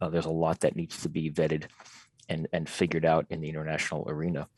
uh, 0.00 0.08
there's 0.08 0.26
a 0.26 0.30
lot 0.30 0.60
that 0.60 0.76
needs 0.76 1.02
to 1.02 1.08
be 1.08 1.30
vetted 1.30 1.64
and 2.28 2.48
and 2.52 2.68
figured 2.68 3.04
out 3.04 3.26
in 3.30 3.40
the 3.40 3.48
international 3.48 4.04
arena. 4.08 4.48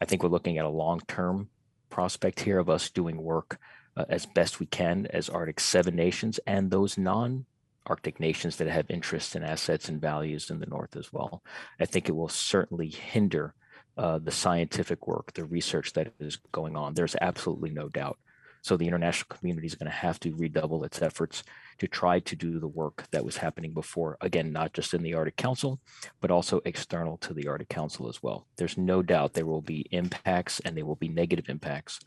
I 0.00 0.04
think 0.04 0.22
we're 0.22 0.28
looking 0.28 0.58
at 0.58 0.64
a 0.64 0.70
long 0.70 1.00
term 1.08 1.48
prospect 1.90 2.40
here 2.40 2.58
of 2.58 2.68
us 2.68 2.90
doing 2.90 3.16
work 3.16 3.58
uh, 3.96 4.04
as 4.08 4.26
best 4.26 4.60
we 4.60 4.66
can 4.66 5.06
as 5.06 5.28
Arctic 5.28 5.60
7 5.60 5.94
nations 5.94 6.38
and 6.46 6.70
those 6.70 6.98
non 6.98 7.46
Arctic 7.86 8.20
nations 8.20 8.56
that 8.56 8.68
have 8.68 8.90
interests 8.90 9.34
and 9.34 9.44
assets 9.44 9.88
and 9.88 10.00
values 10.00 10.50
in 10.50 10.60
the 10.60 10.66
North 10.66 10.96
as 10.96 11.12
well. 11.12 11.42
I 11.80 11.86
think 11.86 12.08
it 12.08 12.16
will 12.16 12.28
certainly 12.28 12.88
hinder 12.88 13.54
uh, 13.96 14.18
the 14.18 14.30
scientific 14.30 15.06
work, 15.06 15.32
the 15.32 15.44
research 15.44 15.92
that 15.94 16.12
is 16.20 16.38
going 16.52 16.76
on. 16.76 16.94
There's 16.94 17.16
absolutely 17.20 17.70
no 17.70 17.88
doubt. 17.88 18.18
So 18.62 18.76
the 18.76 18.88
international 18.88 19.36
community 19.36 19.68
is 19.68 19.76
going 19.76 19.90
to 19.90 19.96
have 19.96 20.18
to 20.20 20.34
redouble 20.34 20.82
its 20.82 21.00
efforts 21.00 21.44
to 21.78 21.86
try 21.86 22.18
to 22.18 22.34
do 22.34 22.58
the 22.58 22.66
work 22.66 23.04
that 23.12 23.24
was 23.24 23.36
happening 23.36 23.72
before. 23.72 24.16
Again, 24.20 24.52
not 24.52 24.72
just 24.72 24.92
in 24.92 25.04
the 25.04 25.14
Arctic 25.14 25.36
Council, 25.36 25.78
but 26.20 26.32
also 26.32 26.60
external 26.64 27.16
to 27.18 27.32
the 27.32 27.46
Arctic 27.46 27.68
Council 27.68 28.08
as 28.08 28.22
well. 28.24 28.48
There's 28.56 28.76
no 28.76 29.02
doubt 29.02 29.34
there 29.34 29.46
will 29.46 29.62
be 29.62 29.86
impacts 29.92 30.58
and 30.60 30.76
there 30.76 30.84
will 30.84 30.96
be 30.96 31.08
negative 31.08 31.48
impacts 31.48 32.00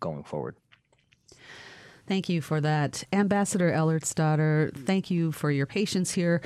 going 0.00 0.24
forward. 0.24 0.56
Thank 2.06 2.28
you 2.28 2.40
for 2.40 2.60
that. 2.60 3.02
Ambassador 3.12 3.72
Ellertsdóttir, 3.72 4.72
thank 4.76 5.10
you 5.10 5.32
for 5.32 5.50
your 5.50 5.66
patience 5.66 6.12
here. 6.12 6.40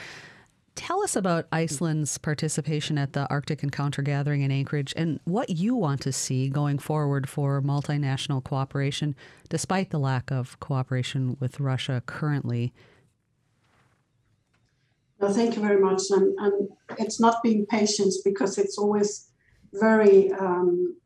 Tell 0.74 1.02
us 1.02 1.16
about 1.16 1.46
Iceland's 1.52 2.16
participation 2.16 2.96
at 2.96 3.12
the 3.12 3.28
Arctic 3.28 3.62
Encounter 3.62 4.00
Gathering 4.00 4.40
in 4.40 4.50
Anchorage 4.50 4.94
and 4.96 5.20
what 5.24 5.50
you 5.50 5.74
want 5.74 6.00
to 6.02 6.12
see 6.12 6.48
going 6.48 6.78
forward 6.78 7.28
for 7.28 7.60
multinational 7.60 8.42
cooperation, 8.42 9.14
despite 9.50 9.90
the 9.90 9.98
lack 9.98 10.30
of 10.30 10.58
cooperation 10.60 11.36
with 11.40 11.60
Russia 11.60 12.02
currently. 12.06 12.72
Well, 15.18 15.34
thank 15.34 15.56
you 15.56 15.60
very 15.60 15.80
much. 15.80 16.04
And, 16.08 16.34
and 16.38 16.68
it's 16.98 17.20
not 17.20 17.42
being 17.42 17.66
patient 17.66 18.14
because 18.24 18.56
it's 18.56 18.78
always 18.78 19.28
very 19.74 20.32
um, 20.32 20.96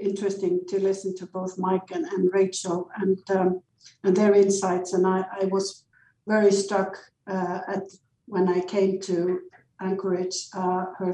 interesting 0.00 0.60
to 0.68 0.80
listen 0.80 1.14
to 1.16 1.26
both 1.26 1.58
Mike 1.58 1.90
and, 1.92 2.04
and 2.06 2.30
Rachel 2.32 2.90
and 2.96 3.18
um, 3.30 3.62
and 4.04 4.16
their 4.16 4.34
insights. 4.34 4.92
And 4.92 5.06
I, 5.06 5.24
I 5.40 5.44
was 5.46 5.84
very 6.26 6.52
struck 6.52 6.96
uh, 7.26 7.60
at 7.68 7.84
when 8.26 8.48
I 8.48 8.60
came 8.60 9.00
to 9.02 9.40
Anchorage, 9.80 10.48
uh, 10.54 10.86
her 10.98 11.12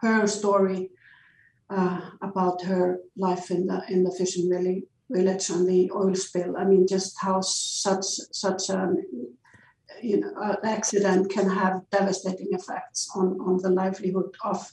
her 0.00 0.26
story 0.26 0.90
uh, 1.70 2.00
about 2.22 2.62
her 2.62 2.98
life 3.16 3.50
in 3.50 3.66
the 3.66 3.82
in 3.88 4.04
the 4.04 4.12
fishing 4.12 4.48
village, 5.10 5.50
and 5.50 5.68
the 5.68 5.90
oil 5.92 6.14
spill. 6.14 6.56
I 6.56 6.64
mean, 6.64 6.86
just 6.86 7.16
how 7.20 7.40
such 7.40 8.04
such 8.32 8.70
an 8.70 9.04
you 10.02 10.20
know 10.20 10.32
an 10.36 10.56
accident 10.64 11.30
can 11.30 11.48
have 11.48 11.82
devastating 11.90 12.48
effects 12.52 13.10
on 13.14 13.38
on 13.40 13.58
the 13.58 13.70
livelihood 13.70 14.34
of 14.44 14.72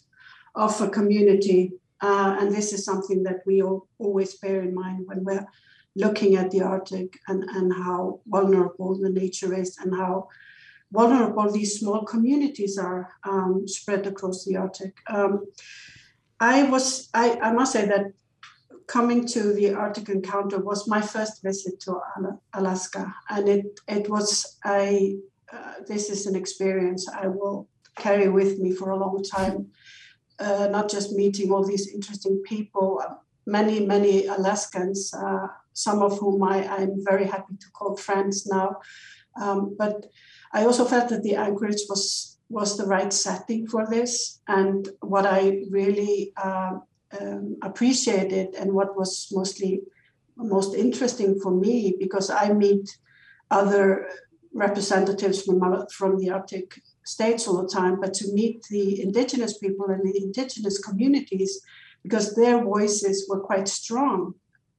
of 0.56 0.80
a 0.82 0.90
community. 0.90 1.74
Uh, 2.02 2.38
and 2.40 2.54
this 2.54 2.74
is 2.74 2.84
something 2.84 3.24
that 3.24 3.42
we 3.46 3.62
all, 3.62 3.88
always 4.00 4.36
bear 4.36 4.62
in 4.62 4.74
mind 4.74 5.06
when 5.06 5.24
we're 5.24 5.46
looking 5.96 6.36
at 6.36 6.50
the 6.52 6.62
Arctic 6.62 7.20
and, 7.28 7.44
and 7.44 7.74
how 7.74 8.22
vulnerable 8.28 8.98
the 8.98 9.10
nature 9.10 9.54
is 9.54 9.78
and 9.78 9.94
how 9.96 10.28
vulnerable 10.92 11.52
these 11.52 11.80
small 11.80 12.04
communities 12.04 12.78
are 12.78 13.10
um, 13.24 13.68
spread 13.68 14.06
across 14.08 14.46
the 14.46 14.58
Arctic. 14.58 14.98
Um, 15.08 15.46
I 16.40 16.64
was, 16.64 17.10
I, 17.14 17.38
I, 17.40 17.54
must 17.54 17.74
say 17.74 17.86
that 17.86 18.14
coming 18.88 19.26
to 19.28 19.54
the 19.54 19.74
Arctic 19.74 20.10
Encounter 20.10 20.60
was 20.60 20.88
my 20.88 21.02
first 21.02 21.44
visit 21.44 21.80
to 21.82 22.00
Alaska, 22.54 23.14
and 23.30 23.48
it 23.48 23.80
it 23.88 24.10
was 24.10 24.58
a 24.66 25.18
uh, 25.54 25.74
this 25.88 26.10
is 26.10 26.26
an 26.26 26.36
experience 26.36 27.08
I 27.08 27.28
will 27.28 27.70
carry 27.96 28.28
with 28.28 28.60
me 28.60 28.72
for 28.72 28.90
a 28.90 28.98
long 28.98 29.24
time. 29.24 29.68
Uh, 30.42 30.68
not 30.68 30.90
just 30.90 31.12
meeting 31.12 31.52
all 31.52 31.64
these 31.64 31.94
interesting 31.94 32.42
people, 32.44 33.02
many 33.46 33.86
many 33.86 34.26
Alaskans, 34.26 35.14
uh, 35.14 35.48
some 35.74 36.02
of 36.02 36.18
whom 36.20 36.42
I 36.44 36.58
I'm 36.78 36.94
very 37.12 37.28
happy 37.28 37.56
to 37.60 37.72
call 37.78 37.96
friends 37.96 38.48
now, 38.48 38.78
um, 39.42 39.76
but 39.78 40.08
I 40.54 40.66
also 40.66 40.86
felt 40.86 41.10
that 41.10 41.24
the 41.24 41.36
Anchorage 41.36 41.84
was 41.90 42.32
was 42.52 42.78
the 42.78 42.86
right 42.86 43.14
setting 43.14 43.66
for 43.66 43.88
this. 43.88 44.42
And 44.48 44.90
what 45.00 45.26
I 45.26 45.62
really 45.70 46.34
uh, 46.36 46.74
um, 47.20 47.58
appreciated 47.62 48.56
and 48.56 48.74
what 48.74 48.96
was 48.98 49.30
mostly 49.32 49.82
most 50.36 50.76
interesting 50.76 51.40
for 51.40 51.52
me 51.52 51.96
because 52.00 52.30
I 52.30 52.52
meet 52.54 52.90
other 53.50 54.10
representatives 54.54 55.44
from 55.44 55.88
from 55.90 56.18
the 56.18 56.32
Arctic 56.32 56.82
states 57.16 57.48
all 57.48 57.62
the 57.62 57.74
time, 57.82 57.96
but 58.04 58.14
to 58.20 58.34
meet 58.34 58.58
the 58.76 59.02
indigenous 59.06 59.58
people 59.64 59.88
and 59.94 60.04
the 60.08 60.18
indigenous 60.26 60.78
communities 60.88 61.52
because 62.04 62.28
their 62.36 62.58
voices 62.64 63.16
were 63.30 63.48
quite 63.50 63.68
strong 63.68 64.34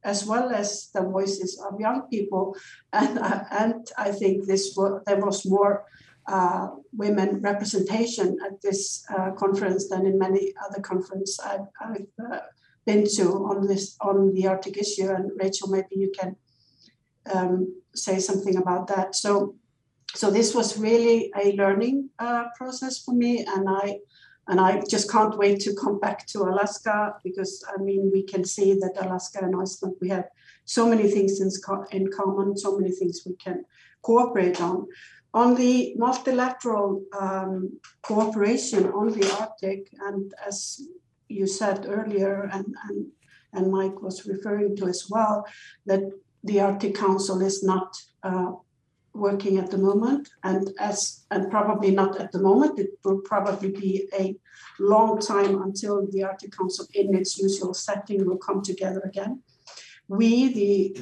as 0.04 0.24
well 0.30 0.50
as 0.50 0.90
the 0.94 1.02
voices 1.16 1.50
of 1.66 1.80
young 1.80 2.00
people. 2.14 2.44
And, 2.92 3.18
uh, 3.18 3.44
and 3.50 3.86
I 3.96 4.10
think 4.10 4.46
this 4.46 4.64
there 5.06 5.24
was 5.28 5.46
more 5.46 5.84
uh, 6.26 6.68
women 6.92 7.40
representation 7.40 8.36
at 8.46 8.60
this 8.62 9.04
uh, 9.14 9.30
conference 9.32 9.88
than 9.88 10.06
in 10.06 10.18
many 10.18 10.52
other 10.64 10.80
conferences 10.80 11.40
I've, 11.44 11.66
I've 11.80 12.06
uh, 12.32 12.40
been 12.86 13.04
to 13.16 13.24
on 13.50 13.66
this 13.66 13.96
on 14.00 14.32
the 14.34 14.46
Arctic 14.46 14.76
issue. 14.76 15.08
And 15.10 15.30
Rachel, 15.42 15.68
maybe 15.68 15.94
you 16.04 16.12
can 16.18 16.36
um, 17.34 17.74
say 17.94 18.18
something 18.18 18.56
about 18.56 18.86
that. 18.88 19.14
So, 19.14 19.56
so 20.14 20.30
this 20.30 20.54
was 20.54 20.78
really 20.78 21.32
a 21.42 21.52
learning 21.52 22.10
uh, 22.18 22.44
process 22.56 22.98
for 22.98 23.14
me, 23.14 23.44
and 23.46 23.68
I 23.68 23.98
and 24.48 24.60
I 24.60 24.82
just 24.90 25.10
can't 25.10 25.38
wait 25.38 25.60
to 25.60 25.74
come 25.74 26.00
back 26.00 26.26
to 26.28 26.42
Alaska 26.42 27.14
because 27.22 27.64
I 27.68 27.80
mean, 27.80 28.10
we 28.12 28.24
can 28.24 28.44
see 28.44 28.74
that 28.74 28.94
Alaska 29.00 29.38
and 29.42 29.54
Iceland, 29.60 29.94
we 30.00 30.08
have 30.08 30.28
so 30.64 30.88
many 30.88 31.08
things 31.08 31.40
in, 31.40 31.50
in 31.92 32.10
common, 32.10 32.56
so 32.56 32.76
many 32.78 32.92
things 32.92 33.22
we 33.24 33.36
can 33.36 33.64
cooperate 34.02 34.60
on. 34.60 34.86
On 35.34 35.54
the 35.54 35.94
multilateral 35.96 37.02
um, 37.18 37.78
cooperation 38.02 38.88
on 38.92 39.12
the 39.12 39.30
Arctic, 39.40 39.88
and 40.00 40.34
as 40.46 40.82
you 41.28 41.46
said 41.46 41.86
earlier, 41.88 42.50
and, 42.52 42.74
and, 42.88 43.06
and 43.54 43.72
Mike 43.72 44.02
was 44.02 44.26
referring 44.26 44.76
to 44.76 44.88
as 44.88 45.06
well, 45.08 45.46
that 45.86 46.02
the 46.44 46.60
Arctic 46.60 46.94
Council 46.94 47.40
is 47.40 47.62
not 47.62 47.96
uh, 48.22 48.52
working 49.14 49.58
at 49.58 49.70
the 49.70 49.78
moment 49.78 50.28
and 50.42 50.70
as 50.78 51.24
and 51.30 51.50
probably 51.50 51.90
not 51.90 52.18
at 52.18 52.32
the 52.32 52.40
moment 52.40 52.78
it 52.78 52.90
will 53.04 53.20
probably 53.20 53.70
be 53.70 54.08
a 54.18 54.34
long 54.78 55.18
time 55.20 55.60
until 55.62 56.06
the 56.10 56.22
arctic 56.22 56.56
council 56.56 56.86
in 56.94 57.14
its 57.14 57.38
usual 57.38 57.74
setting 57.74 58.24
will 58.24 58.38
come 58.38 58.62
together 58.62 59.00
again. 59.04 59.42
We 60.08 60.52
the 60.52 60.96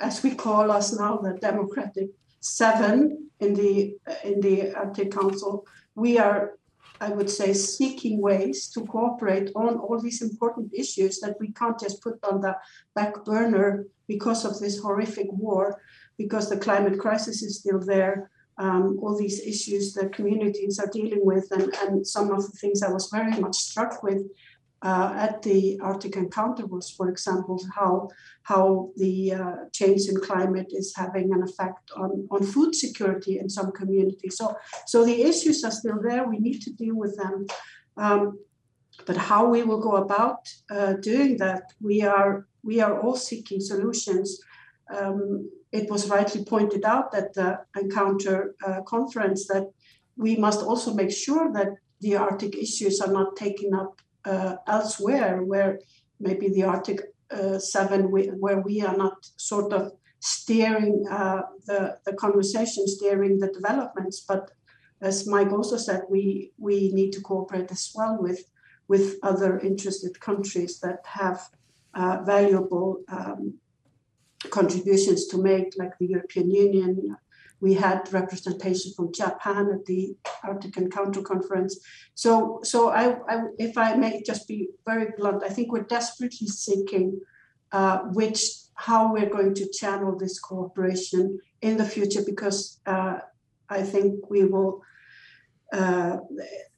as 0.00 0.22
we 0.22 0.34
call 0.34 0.70
us 0.70 0.92
now 0.92 1.16
the 1.16 1.34
democratic 1.34 2.10
seven 2.40 3.30
in 3.40 3.54
the 3.54 3.96
in 4.22 4.40
the 4.40 4.74
arctic 4.74 5.10
council 5.10 5.66
we 5.94 6.18
are 6.18 6.58
i 7.00 7.08
would 7.08 7.30
say 7.30 7.52
seeking 7.52 8.20
ways 8.20 8.68
to 8.68 8.84
cooperate 8.86 9.50
on 9.56 9.76
all 9.78 9.98
these 10.00 10.20
important 10.22 10.70
issues 10.74 11.20
that 11.20 11.36
we 11.40 11.52
can't 11.52 11.80
just 11.80 12.02
put 12.02 12.18
on 12.30 12.40
the 12.40 12.54
back 12.94 13.24
burner 13.24 13.86
because 14.06 14.44
of 14.44 14.58
this 14.60 14.78
horrific 14.78 15.28
war 15.32 15.80
because 16.18 16.48
the 16.48 16.56
climate 16.56 16.98
crisis 16.98 17.42
is 17.42 17.58
still 17.58 17.80
there. 17.80 18.30
Um, 18.56 18.98
all 19.02 19.18
these 19.18 19.40
issues 19.40 19.94
that 19.94 20.12
communities 20.12 20.78
are 20.78 20.90
dealing 20.92 21.24
with, 21.24 21.50
and, 21.50 21.74
and 21.82 22.06
some 22.06 22.30
of 22.30 22.42
the 22.46 22.56
things 22.56 22.82
I 22.82 22.90
was 22.92 23.10
very 23.12 23.36
much 23.40 23.56
struck 23.56 24.02
with 24.02 24.22
uh, 24.84 25.14
at 25.16 25.42
the 25.42 25.80
Arctic 25.82 26.14
Encounter 26.16 26.66
was, 26.66 26.90
for 26.90 27.08
example, 27.08 27.58
how 27.74 28.08
how 28.42 28.90
the 28.96 29.32
uh, 29.32 29.56
change 29.72 30.02
in 30.08 30.16
climate 30.20 30.70
is 30.70 30.94
having 30.94 31.32
an 31.32 31.42
effect 31.42 31.90
on, 31.96 32.28
on 32.30 32.44
food 32.44 32.74
security 32.74 33.38
in 33.38 33.48
some 33.48 33.72
communities. 33.72 34.36
So, 34.36 34.54
so 34.86 35.04
the 35.04 35.22
issues 35.22 35.64
are 35.64 35.70
still 35.70 35.98
there. 36.02 36.28
We 36.28 36.38
need 36.38 36.60
to 36.60 36.72
deal 36.74 36.96
with 36.96 37.16
them. 37.16 37.46
Um, 37.96 38.38
but 39.06 39.16
how 39.16 39.48
we 39.48 39.62
will 39.62 39.80
go 39.80 39.96
about 39.96 40.40
uh, 40.70 40.92
doing 40.94 41.38
that, 41.38 41.72
we 41.80 42.02
are 42.02 42.46
we 42.62 42.80
are 42.80 43.00
all 43.00 43.16
seeking 43.16 43.60
solutions. 43.60 44.38
Um, 44.94 45.50
it 45.74 45.90
was 45.90 46.08
rightly 46.08 46.44
pointed 46.44 46.84
out 46.84 47.12
at 47.14 47.34
the 47.34 47.58
Encounter 47.76 48.54
uh, 48.64 48.80
conference 48.82 49.48
that 49.48 49.66
we 50.16 50.36
must 50.36 50.62
also 50.62 50.94
make 50.94 51.10
sure 51.10 51.52
that 51.52 51.70
the 52.00 52.14
Arctic 52.14 52.54
issues 52.56 53.00
are 53.00 53.12
not 53.12 53.34
taken 53.34 53.74
up 53.74 54.00
uh, 54.24 54.54
elsewhere, 54.68 55.42
where 55.42 55.80
maybe 56.20 56.48
the 56.48 56.62
Arctic 56.62 57.00
uh, 57.32 57.58
7, 57.58 58.08
we, 58.12 58.26
where 58.44 58.60
we 58.60 58.82
are 58.82 58.96
not 58.96 59.16
sort 59.36 59.72
of 59.72 59.92
steering 60.20 61.04
uh, 61.10 61.42
the, 61.66 61.98
the 62.06 62.12
conversation, 62.12 62.86
steering 62.86 63.40
the 63.40 63.48
developments. 63.48 64.20
But 64.20 64.52
as 65.02 65.26
Mike 65.26 65.50
also 65.50 65.76
said, 65.76 66.02
we, 66.08 66.52
we 66.56 66.92
need 66.92 67.10
to 67.14 67.20
cooperate 67.20 67.72
as 67.72 67.90
well 67.96 68.16
with, 68.20 68.44
with 68.86 69.16
other 69.24 69.58
interested 69.58 70.20
countries 70.20 70.78
that 70.80 71.00
have 71.04 71.40
uh, 71.94 72.22
valuable 72.24 73.02
um, 73.08 73.54
contributions 74.50 75.26
to 75.28 75.38
make, 75.38 75.74
like 75.76 75.96
the 75.98 76.06
European 76.06 76.50
Union. 76.50 77.16
We 77.60 77.74
had 77.74 78.12
representation 78.12 78.92
from 78.94 79.12
Japan 79.12 79.70
at 79.72 79.86
the 79.86 80.16
Arctic 80.42 80.76
Encounter 80.76 81.22
Conference. 81.22 81.78
So, 82.14 82.60
so 82.62 82.90
I, 82.90 83.16
I, 83.28 83.42
if 83.58 83.78
I 83.78 83.94
may 83.94 84.22
just 84.22 84.46
be 84.46 84.68
very 84.84 85.08
blunt, 85.16 85.42
I 85.42 85.48
think 85.48 85.72
we're 85.72 85.82
desperately 85.82 86.48
seeking 86.48 87.20
uh, 87.72 87.98
which 88.12 88.40
how 88.74 89.12
we're 89.12 89.30
going 89.30 89.54
to 89.54 89.70
channel 89.70 90.18
this 90.18 90.38
cooperation 90.38 91.38
in 91.62 91.76
the 91.76 91.84
future, 91.84 92.22
because 92.24 92.80
uh, 92.86 93.18
I 93.68 93.82
think 93.82 94.28
we 94.30 94.44
will. 94.44 94.82
Uh, 95.74 96.18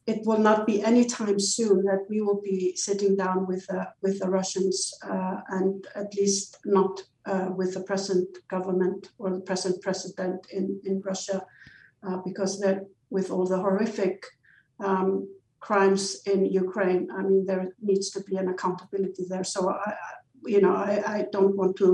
it 0.07 0.21
will 0.25 0.39
not 0.39 0.67
be 0.67 0.77
anytime 0.93 1.39
soon 1.41 1.77
that 1.89 2.03
we 2.09 2.21
will 2.21 2.41
be 2.41 2.75
sitting 2.77 3.17
down 3.17 3.47
with 3.51 3.65
uh, 3.79 3.87
with 4.03 4.21
the 4.21 4.31
Russians, 4.39 4.77
uh, 5.13 5.39
and 5.59 5.87
at 6.03 6.15
least 6.15 6.59
not 6.65 7.03
uh, 7.31 7.49
with 7.59 7.75
the 7.75 7.85
present 7.91 8.29
government 8.49 9.11
or 9.19 9.29
the 9.31 9.45
present 9.51 9.77
president 9.83 10.47
in 10.59 10.81
in 10.89 11.03
Russia, 11.11 11.39
uh, 12.07 12.19
because 12.29 12.53
that 12.61 12.79
with 13.11 13.31
all 13.31 13.47
the 13.47 13.59
horrific 13.67 14.17
um, 14.89 15.29
crimes 15.59 16.03
in 16.33 16.41
Ukraine, 16.65 17.03
I 17.19 17.23
mean 17.29 17.45
there 17.45 17.67
needs 17.91 18.09
to 18.11 18.21
be 18.29 18.37
an 18.37 18.49
accountability 18.49 19.25
there. 19.29 19.45
So 19.45 19.59
I, 19.71 19.95
you 20.55 20.61
know, 20.61 20.77
I, 20.91 21.03
I 21.17 21.19
don't 21.33 21.57
want 21.57 21.75
to 21.83 21.89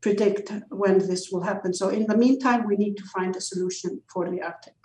predict 0.00 0.52
when 0.82 0.98
this 0.98 1.30
will 1.30 1.42
happen. 1.42 1.74
So 1.74 1.88
in 1.88 2.06
the 2.06 2.16
meantime, 2.16 2.66
we 2.66 2.76
need 2.76 2.96
to 2.98 3.04
find 3.16 3.32
a 3.36 3.40
solution 3.40 3.90
for 4.12 4.30
the 4.30 4.40
Arctic. 4.48 4.79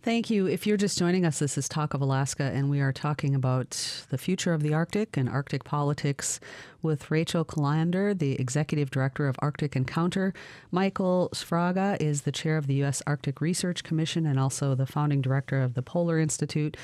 Thank 0.00 0.30
you. 0.30 0.46
If 0.46 0.64
you're 0.64 0.76
just 0.76 0.96
joining 0.96 1.26
us, 1.26 1.40
this 1.40 1.58
is 1.58 1.68
Talk 1.68 1.92
of 1.92 2.00
Alaska, 2.00 2.44
and 2.44 2.70
we 2.70 2.80
are 2.80 2.92
talking 2.92 3.34
about 3.34 4.04
the 4.10 4.16
future 4.16 4.52
of 4.52 4.62
the 4.62 4.72
Arctic 4.72 5.16
and 5.16 5.28
Arctic 5.28 5.64
politics 5.64 6.38
with 6.82 7.10
Rachel 7.10 7.44
Kallander, 7.44 8.16
the 8.16 8.40
Executive 8.40 8.90
Director 8.90 9.26
of 9.26 9.34
Arctic 9.40 9.74
Encounter. 9.74 10.32
Michael 10.70 11.30
Sfraga 11.34 12.00
is 12.00 12.22
the 12.22 12.30
Chair 12.30 12.56
of 12.56 12.68
the 12.68 12.74
U.S. 12.74 13.02
Arctic 13.08 13.40
Research 13.40 13.82
Commission 13.82 14.24
and 14.24 14.38
also 14.38 14.76
the 14.76 14.86
Founding 14.86 15.20
Director 15.20 15.60
of 15.60 15.74
the 15.74 15.82
Polar 15.82 16.20
Institute. 16.20 16.76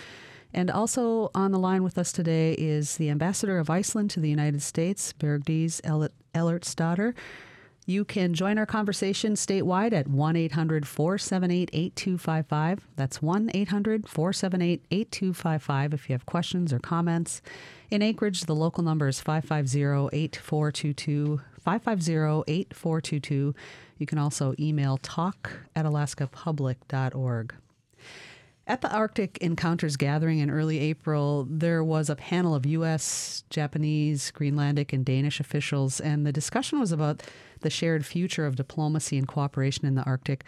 And 0.53 0.69
also 0.69 1.31
on 1.37 1.53
the 1.53 1.59
line 1.59 1.85
with 1.85 1.99
us 1.99 2.11
today 2.11 2.55
is 2.55 2.97
the 2.97 3.11
Ambassador 3.11 3.59
of 3.61 3.71
Iceland 3.71 4.11
to 4.11 4.21
the 4.21 4.29
United 4.29 4.61
States, 4.61 5.13
Bergdís 5.13 5.81
Ellertsdóttir. 6.35 7.15
You 7.87 8.07
can 8.07 8.33
join 8.33 8.57
our 8.57 8.65
conversation 8.65 9.35
statewide 9.35 9.93
at 9.93 10.09
1 10.09 10.37
800 10.37 10.89
478 10.89 11.69
8255. 11.71 12.89
That's 12.97 13.21
1 13.21 13.51
800 13.53 14.09
478 14.09 14.85
8255 14.91 15.93
if 15.93 16.09
you 16.09 16.15
have 16.15 16.25
questions 16.25 16.73
or 16.73 16.79
comments. 16.79 17.43
In 17.91 18.01
Anchorage, 18.01 18.43
the 18.43 18.55
local 18.55 18.83
number 18.83 19.07
is 19.07 19.21
550 19.21 20.17
8422. 20.17 21.41
550 21.61 22.51
8422. 22.51 23.55
You 23.99 24.07
can 24.07 24.19
also 24.19 24.55
email 24.59 24.97
talk 24.97 25.51
at 25.77 25.85
alaskapublic.org. 25.85 27.55
At 28.67 28.81
the 28.81 28.91
Arctic 28.91 29.37
Encounters 29.39 29.99
gathering 29.99 30.39
in 30.39 30.49
early 30.49 30.79
April, 30.79 31.47
there 31.51 31.85
was 31.85 32.09
a 32.09 32.17
panel 32.17 32.55
of 32.55 32.65
U.S., 32.65 33.45
Japanese, 33.51 34.33
Greenlandic, 34.35 34.95
and 34.95 35.05
Danish 35.05 35.39
officials, 35.39 36.01
and 36.01 36.27
the 36.27 36.33
discussion 36.33 36.81
was 36.81 36.91
about 36.91 37.23
the 37.65 37.71
shared 37.71 38.07
future 38.07 38.47
of 38.47 38.55
diplomacy 38.55 39.19
and 39.19 39.27
cooperation 39.27 39.85
in 39.85 39.97
the 39.97 40.05
Arctic. 40.05 40.45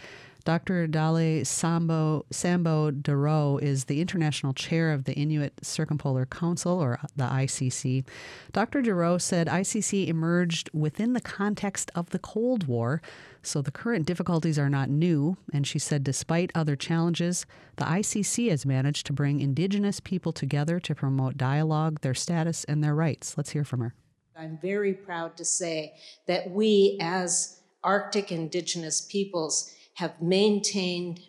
Dr. 0.47 0.87
Dalee 0.87 1.45
Sambo, 1.45 2.25
Sambo 2.31 2.93
Dorough 2.93 3.59
is 3.61 3.87
the 3.87 4.01
international 4.01 4.55
chair 4.55 4.93
of 4.93 5.03
the 5.03 5.13
Inuit 5.15 5.55
Circumpolar 5.61 6.25
Council, 6.25 6.79
or 6.79 7.01
the 7.17 7.25
ICC. 7.25 8.05
Dr. 8.53 8.81
Dorough 8.81 9.19
said 9.19 9.49
ICC 9.49 10.07
emerged 10.07 10.71
within 10.73 11.15
the 11.15 11.21
context 11.21 11.91
of 11.97 12.11
the 12.11 12.21
Cold 12.21 12.69
War, 12.69 13.03
so 13.43 13.61
the 13.61 13.73
current 13.73 14.07
difficulties 14.07 14.57
are 14.57 14.71
not 14.71 14.89
new. 14.89 15.37
And 15.53 15.67
she 15.67 15.81
said, 15.81 16.05
despite 16.05 16.53
other 16.55 16.77
challenges, 16.77 17.45
the 17.75 17.85
ICC 17.85 18.49
has 18.51 18.65
managed 18.65 19.05
to 19.07 19.13
bring 19.13 19.41
Indigenous 19.41 19.99
people 19.99 20.33
together 20.33 20.79
to 20.79 20.95
promote 20.95 21.37
dialogue, 21.37 22.03
their 22.03 22.15
status, 22.15 22.63
and 22.65 22.85
their 22.85 22.95
rights. 22.95 23.37
Let's 23.37 23.51
hear 23.51 23.65
from 23.65 23.81
her. 23.81 23.95
I'm 24.39 24.59
very 24.61 24.93
proud 24.93 25.39
to 25.39 25.47
say 25.47 25.95
that 26.27 26.51
we, 26.51 26.99
as 27.01 27.61
Arctic 27.83 28.31
Indigenous 28.31 29.01
peoples, 29.01 29.73
have 29.95 30.21
maintained 30.21 31.21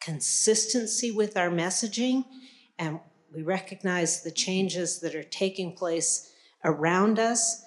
consistency 0.00 1.10
with 1.10 1.38
our 1.38 1.48
messaging, 1.48 2.26
and 2.78 3.00
we 3.34 3.42
recognize 3.42 4.22
the 4.22 4.30
changes 4.30 5.00
that 5.00 5.14
are 5.14 5.22
taking 5.22 5.74
place 5.74 6.30
around 6.62 7.18
us. 7.18 7.64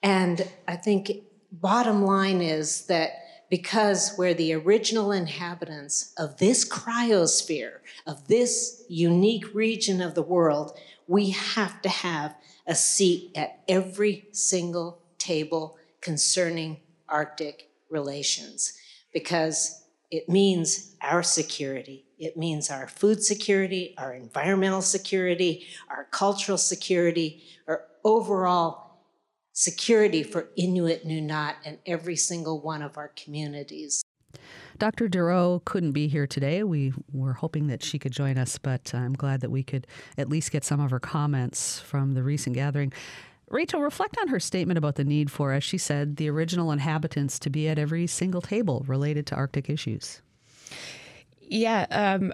And 0.00 0.46
I 0.68 0.76
think 0.76 1.10
bottom 1.50 2.04
line 2.04 2.40
is 2.40 2.86
that 2.86 3.10
because 3.50 4.14
we're 4.16 4.34
the 4.34 4.52
original 4.52 5.10
inhabitants 5.10 6.12
of 6.16 6.36
this 6.36 6.68
cryosphere, 6.68 7.78
of 8.06 8.28
this 8.28 8.84
unique 8.88 9.52
region 9.52 10.00
of 10.00 10.14
the 10.14 10.22
world, 10.22 10.78
we 11.08 11.30
have 11.30 11.82
to 11.82 11.88
have 11.88 12.36
a 12.70 12.74
seat 12.74 13.32
at 13.34 13.58
every 13.66 14.28
single 14.30 15.02
table 15.18 15.76
concerning 16.00 16.78
Arctic 17.08 17.68
relations 17.90 18.72
because 19.12 19.82
it 20.12 20.28
means 20.28 20.94
our 21.02 21.24
security. 21.24 22.06
It 22.16 22.36
means 22.36 22.70
our 22.70 22.86
food 22.86 23.24
security, 23.24 23.94
our 23.98 24.14
environmental 24.14 24.82
security, 24.82 25.66
our 25.88 26.04
cultural 26.12 26.56
security, 26.58 27.42
our 27.66 27.86
overall 28.04 29.00
security 29.52 30.22
for 30.22 30.50
Inuit 30.56 31.04
Nunaat 31.04 31.56
and 31.64 31.78
every 31.86 32.16
single 32.16 32.60
one 32.60 32.82
of 32.82 32.96
our 32.96 33.08
communities. 33.16 34.00
Dr. 34.80 35.08
Dorough 35.08 35.60
couldn't 35.66 35.92
be 35.92 36.08
here 36.08 36.26
today. 36.26 36.62
We 36.62 36.94
were 37.12 37.34
hoping 37.34 37.66
that 37.66 37.82
she 37.82 37.98
could 37.98 38.12
join 38.12 38.38
us, 38.38 38.56
but 38.56 38.94
I'm 38.94 39.12
glad 39.12 39.42
that 39.42 39.50
we 39.50 39.62
could 39.62 39.86
at 40.16 40.30
least 40.30 40.50
get 40.50 40.64
some 40.64 40.80
of 40.80 40.90
her 40.90 40.98
comments 40.98 41.78
from 41.78 42.14
the 42.14 42.22
recent 42.22 42.54
gathering. 42.54 42.90
Rachel, 43.50 43.82
reflect 43.82 44.16
on 44.18 44.28
her 44.28 44.40
statement 44.40 44.78
about 44.78 44.94
the 44.94 45.04
need 45.04 45.30
for, 45.30 45.52
as 45.52 45.62
she 45.62 45.76
said, 45.76 46.16
the 46.16 46.30
original 46.30 46.72
inhabitants 46.72 47.38
to 47.40 47.50
be 47.50 47.68
at 47.68 47.78
every 47.78 48.06
single 48.06 48.40
table 48.40 48.82
related 48.88 49.26
to 49.26 49.34
Arctic 49.34 49.68
issues. 49.68 50.22
Yeah. 51.42 51.84
Um, 51.90 52.32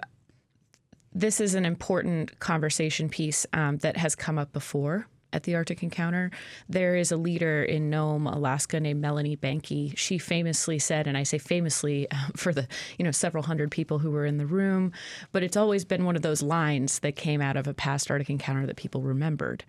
this 1.13 1.41
is 1.41 1.53
an 1.53 1.65
important 1.65 2.39
conversation 2.39 3.09
piece 3.09 3.45
um, 3.51 3.79
that 3.79 3.97
has 3.97 4.15
come 4.15 4.39
up 4.39 4.53
before 4.53 5.07
at 5.37 5.43
the 5.43 5.55
Arctic 5.55 5.83
Encounter. 5.83 6.31
There 6.67 6.95
is 6.95 7.11
a 7.11 7.15
leader 7.15 7.63
in 7.63 7.89
Nome, 7.89 8.27
Alaska, 8.27 8.79
named 8.79 8.99
Melanie 8.99 9.37
Bahnke. 9.37 9.95
She 9.95 10.17
famously 10.17 10.79
said, 10.79 11.07
and 11.07 11.17
I 11.17 11.23
say 11.23 11.37
famously 11.37 12.11
um, 12.11 12.33
for 12.35 12.51
the 12.51 12.67
you 12.97 13.05
know 13.05 13.11
several 13.11 13.43
hundred 13.43 13.71
people 13.71 13.99
who 13.99 14.11
were 14.11 14.25
in 14.25 14.37
the 14.37 14.45
room, 14.45 14.91
but 15.31 15.43
it's 15.43 15.55
always 15.55 15.85
been 15.85 16.03
one 16.03 16.17
of 16.17 16.21
those 16.23 16.41
lines 16.41 16.99
that 16.99 17.15
came 17.15 17.39
out 17.39 17.55
of 17.55 17.67
a 17.67 17.73
past 17.73 18.11
Arctic 18.11 18.29
Encounter 18.29 18.65
that 18.65 18.75
people 18.75 19.01
remembered. 19.01 19.63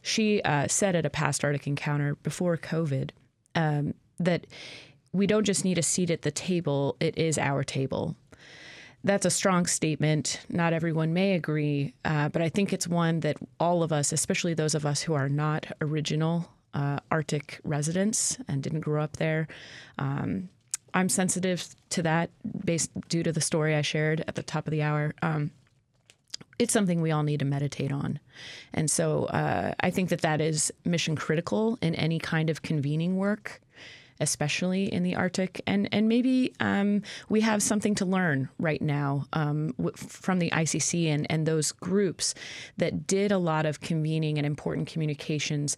She 0.00 0.40
uh, 0.42 0.68
said 0.68 0.96
at 0.96 1.04
a 1.04 1.10
past 1.10 1.44
Arctic 1.44 1.66
Encounter 1.66 2.14
before 2.22 2.56
COVID 2.56 3.10
um, 3.54 3.92
that 4.18 4.46
we 5.12 5.26
don't 5.26 5.44
just 5.44 5.64
need 5.64 5.78
a 5.78 5.82
seat 5.82 6.10
at 6.10 6.22
the 6.22 6.30
table; 6.30 6.96
it 7.00 7.18
is 7.18 7.36
our 7.36 7.64
table 7.64 8.16
that's 9.08 9.26
a 9.26 9.30
strong 9.30 9.66
statement. 9.66 10.40
Not 10.48 10.72
everyone 10.72 11.12
may 11.12 11.32
agree, 11.32 11.94
uh, 12.04 12.28
but 12.28 12.42
I 12.42 12.48
think 12.48 12.72
it's 12.72 12.86
one 12.86 13.20
that 13.20 13.36
all 13.58 13.82
of 13.82 13.92
us, 13.92 14.12
especially 14.12 14.54
those 14.54 14.74
of 14.74 14.84
us 14.84 15.02
who 15.02 15.14
are 15.14 15.28
not 15.28 15.66
original 15.80 16.50
uh, 16.74 17.00
Arctic 17.10 17.60
residents 17.64 18.38
and 18.48 18.62
didn't 18.62 18.80
grow 18.80 19.02
up 19.02 19.16
there, 19.16 19.48
um, 19.98 20.50
I'm 20.94 21.08
sensitive 21.08 21.66
to 21.90 22.02
that 22.02 22.30
based 22.64 22.90
due 23.08 23.22
to 23.22 23.32
the 23.32 23.40
story 23.40 23.74
I 23.74 23.82
shared 23.82 24.24
at 24.28 24.34
the 24.34 24.42
top 24.42 24.66
of 24.66 24.72
the 24.72 24.82
hour. 24.82 25.14
Um, 25.22 25.52
it's 26.58 26.72
something 26.72 27.00
we 27.00 27.10
all 27.10 27.22
need 27.22 27.38
to 27.38 27.46
meditate 27.46 27.92
on. 27.92 28.18
And 28.74 28.90
so 28.90 29.24
uh, 29.26 29.74
I 29.80 29.90
think 29.90 30.10
that 30.10 30.22
that 30.22 30.40
is 30.40 30.72
mission 30.84 31.14
critical 31.16 31.78
in 31.80 31.94
any 31.94 32.18
kind 32.18 32.50
of 32.50 32.62
convening 32.62 33.16
work 33.16 33.60
especially 34.20 34.92
in 34.92 35.02
the 35.02 35.16
Arctic. 35.16 35.60
And 35.66 35.88
and 35.92 36.08
maybe 36.08 36.54
um, 36.60 37.02
we 37.28 37.40
have 37.42 37.62
something 37.62 37.94
to 37.96 38.04
learn 38.04 38.48
right 38.58 38.82
now 38.82 39.26
um, 39.32 39.74
w- 39.78 39.96
from 39.96 40.38
the 40.38 40.50
ICC 40.50 41.06
and, 41.06 41.26
and 41.30 41.46
those 41.46 41.72
groups 41.72 42.34
that 42.76 43.06
did 43.06 43.32
a 43.32 43.38
lot 43.38 43.66
of 43.66 43.80
convening 43.80 44.38
and 44.38 44.46
important 44.46 44.88
communications 44.88 45.76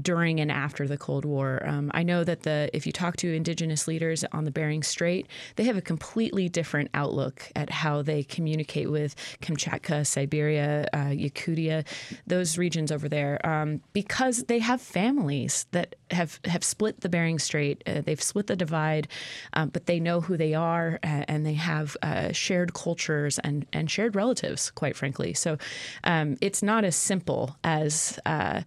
during 0.00 0.40
and 0.40 0.50
after 0.50 0.88
the 0.88 0.96
Cold 0.96 1.24
War. 1.24 1.62
Um, 1.66 1.90
I 1.94 2.02
know 2.02 2.24
that 2.24 2.42
the 2.42 2.70
if 2.72 2.86
you 2.86 2.92
talk 2.92 3.16
to 3.18 3.32
indigenous 3.32 3.86
leaders 3.86 4.24
on 4.32 4.44
the 4.44 4.50
Bering 4.50 4.82
Strait, 4.82 5.26
they 5.56 5.64
have 5.64 5.76
a 5.76 5.82
completely 5.82 6.48
different 6.48 6.90
outlook 6.94 7.50
at 7.54 7.70
how 7.70 8.02
they 8.02 8.22
communicate 8.22 8.90
with 8.90 9.14
Kamchatka, 9.42 10.06
Siberia, 10.06 10.88
uh, 10.92 11.10
Yakutia, 11.10 11.84
those 12.26 12.56
regions 12.56 12.90
over 12.90 13.08
there, 13.08 13.44
um, 13.46 13.80
because 13.92 14.44
they 14.44 14.60
have 14.60 14.80
families 14.80 15.66
that 15.72 15.94
have 16.10 16.40
have 16.44 16.64
split 16.64 17.00
the 17.00 17.08
Bering 17.08 17.38
Strait. 17.38 17.82
Uh, 17.86 18.00
they've 18.00 18.22
split 18.22 18.46
the 18.46 18.56
divide, 18.56 19.08
um, 19.52 19.68
but 19.68 19.86
they 19.86 20.00
know 20.00 20.20
who 20.20 20.36
they 20.36 20.54
are 20.54 20.98
uh, 21.02 21.24
and 21.28 21.44
they 21.44 21.54
have 21.54 21.96
uh, 22.02 22.32
shared 22.32 22.72
cultures 22.72 23.38
and 23.40 23.66
and 23.72 23.90
shared 23.90 24.16
relatives. 24.16 24.70
Quite 24.70 24.96
frankly, 24.96 25.34
so 25.34 25.58
um, 26.04 26.36
it's 26.40 26.62
not 26.62 26.84
as 26.84 26.96
simple 26.96 27.56
as 27.62 28.18
uh, 28.24 28.62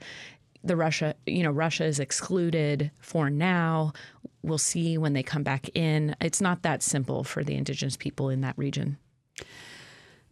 the 0.65 0.75
Russia, 0.75 1.15
you 1.25 1.43
know, 1.43 1.51
Russia 1.51 1.85
is 1.85 1.99
excluded 1.99 2.91
for 2.99 3.29
now. 3.29 3.93
We'll 4.41 4.57
see 4.57 4.97
when 4.97 5.13
they 5.13 5.23
come 5.23 5.43
back 5.43 5.69
in. 5.75 6.15
It's 6.19 6.41
not 6.41 6.63
that 6.63 6.83
simple 6.83 7.23
for 7.23 7.43
the 7.43 7.55
indigenous 7.55 7.95
people 7.95 8.29
in 8.29 8.41
that 8.41 8.57
region. 8.57 8.97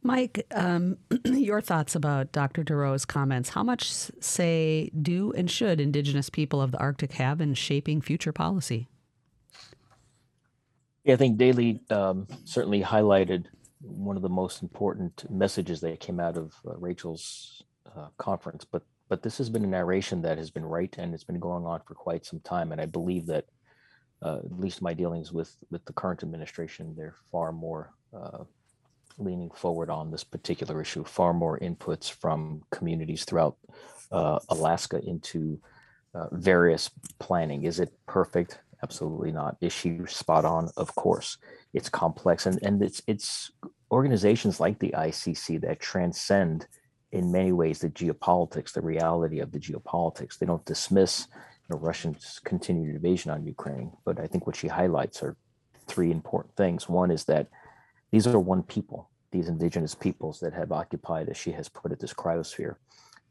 Mike, 0.01 0.45
um, 0.53 0.97
your 1.25 1.61
thoughts 1.61 1.95
about 1.95 2.31
Dr. 2.31 2.63
Dorough's 2.63 3.05
comments. 3.05 3.49
How 3.49 3.63
much 3.63 3.89
say 3.89 4.91
do 5.01 5.31
and 5.31 5.49
should 5.49 5.79
Indigenous 5.79 6.29
people 6.29 6.61
of 6.61 6.71
the 6.71 6.79
Arctic 6.79 7.13
have 7.13 7.39
in 7.39 7.53
shaping 7.53 8.01
future 8.01 8.33
policy? 8.33 8.89
Yeah, 11.05 11.13
I 11.13 11.17
think 11.17 11.37
Dalee 11.37 11.91
um, 11.91 12.27
certainly 12.43 12.81
highlighted 12.81 13.45
one 13.81 14.15
of 14.15 14.21
the 14.21 14.29
most 14.29 14.61
important 14.61 15.29
messages 15.29 15.81
that 15.81 15.99
came 15.99 16.19
out 16.19 16.37
of 16.37 16.53
uh, 16.65 16.75
Rachel's 16.77 17.63
uh, 17.95 18.07
conference. 18.17 18.65
But 18.65 18.83
but 19.13 19.21
this 19.21 19.37
has 19.37 19.47
been 19.47 19.63
a 19.63 19.67
narration 19.67 20.23
that 20.23 20.39
has 20.39 20.49
been 20.49 20.65
right 20.65 20.95
and 20.97 21.13
it's 21.13 21.23
been 21.23 21.39
going 21.39 21.67
on 21.67 21.79
for 21.85 21.93
quite 21.93 22.25
some 22.25 22.39
time. 22.39 22.71
And 22.71 22.81
I 22.81 22.87
believe 22.87 23.27
that 23.27 23.45
uh, 24.23 24.39
at 24.39 24.59
least 24.59 24.81
my 24.81 24.91
dealings 24.91 25.31
with 25.31 25.55
with 25.69 25.85
the 25.85 25.93
current 25.93 26.23
administration, 26.23 26.95
they're 26.97 27.13
far 27.31 27.51
more 27.51 27.93
uh, 28.11 28.43
leaning 29.19 29.51
forward 29.51 29.91
on 29.91 30.09
this 30.09 30.23
particular 30.23 30.81
issue. 30.81 31.03
Far 31.03 31.31
more 31.31 31.59
inputs 31.59 32.11
from 32.11 32.63
communities 32.71 33.23
throughout 33.23 33.55
uh, 34.11 34.39
Alaska 34.49 34.99
into 35.05 35.59
uh, 36.15 36.29
various 36.31 36.89
planning. 37.19 37.65
Is 37.65 37.79
it 37.79 37.93
perfect? 38.07 38.61
Absolutely 38.81 39.31
not. 39.31 39.57
Is 39.61 39.73
she 39.73 39.99
spot 40.07 40.43
on? 40.43 40.71
Of 40.75 40.95
course. 40.95 41.37
It's 41.75 41.87
complex, 41.87 42.47
and 42.47 42.57
and 42.63 42.81
it's 42.81 43.03
it's 43.05 43.51
organizations 43.91 44.59
like 44.59 44.79
the 44.79 44.95
ICC 44.97 45.61
that 45.61 45.79
transcend 45.79 46.65
in 47.13 47.31
many 47.31 47.51
ways 47.51 47.79
the 47.79 47.89
geopolitics, 47.89 48.73
the 48.73 48.81
reality 48.81 49.39
of 49.39 49.51
the 49.51 49.59
geopolitics. 49.59 50.37
They 50.37 50.47
don't 50.47 50.65
dismiss 50.65 51.27
you 51.29 51.75
know, 51.75 51.79
Russia's 51.79 52.41
continued 52.43 52.95
invasion 52.95 53.29
on 53.31 53.45
Ukraine, 53.45 53.91
but 54.03 54.19
I 54.19 54.25
think 54.25 54.47
what 54.47 54.55
she 54.55 54.67
highlights 54.67 55.21
are 55.21 55.37
three 55.87 56.09
important 56.11 56.55
things. 56.55 56.89
One 56.89 57.11
is 57.11 57.23
that 57.25 57.47
these 58.11 58.25
are 58.25 58.39
one 58.39 58.63
people, 58.63 59.11
these 59.31 59.47
indigenous 59.47 59.93
peoples 59.93 60.39
that 60.39 60.53
have 60.53 60.71
occupied, 60.71 61.29
as 61.29 61.37
she 61.37 61.51
has 61.51 61.69
put 61.69 61.91
it, 61.91 61.99
this 61.99 62.13
cryosphere. 62.13 62.75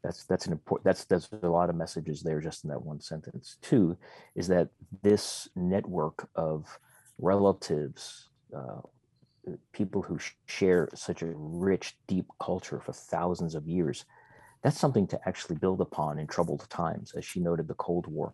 That's 0.01 0.23
that's 0.25 0.45
an 0.45 0.53
important. 0.53 0.85
That's 0.85 1.05
there's 1.05 1.29
a 1.43 1.47
lot 1.47 1.69
of 1.69 1.75
messages 1.75 2.21
there 2.23 2.39
just 2.39 2.63
in 2.63 2.69
that 2.69 2.81
one 2.81 3.01
sentence. 3.01 3.57
Two 3.61 3.97
is 4.35 4.47
that 4.47 4.69
this 5.01 5.49
network 5.55 6.29
of 6.35 6.79
relatives, 7.17 8.29
uh, 8.55 8.81
people 9.71 10.01
who 10.01 10.17
share 10.45 10.89
such 10.93 11.21
a 11.21 11.33
rich, 11.35 11.97
deep 12.07 12.27
culture 12.41 12.79
for 12.79 12.93
thousands 12.93 13.55
of 13.55 13.67
years, 13.67 14.05
that's 14.63 14.79
something 14.79 15.07
to 15.07 15.19
actually 15.27 15.57
build 15.57 15.81
upon 15.81 16.19
in 16.19 16.27
troubled 16.27 16.67
times. 16.69 17.13
As 17.15 17.25
she 17.25 17.39
noted, 17.39 17.67
the 17.67 17.73
Cold 17.75 18.07
War. 18.07 18.33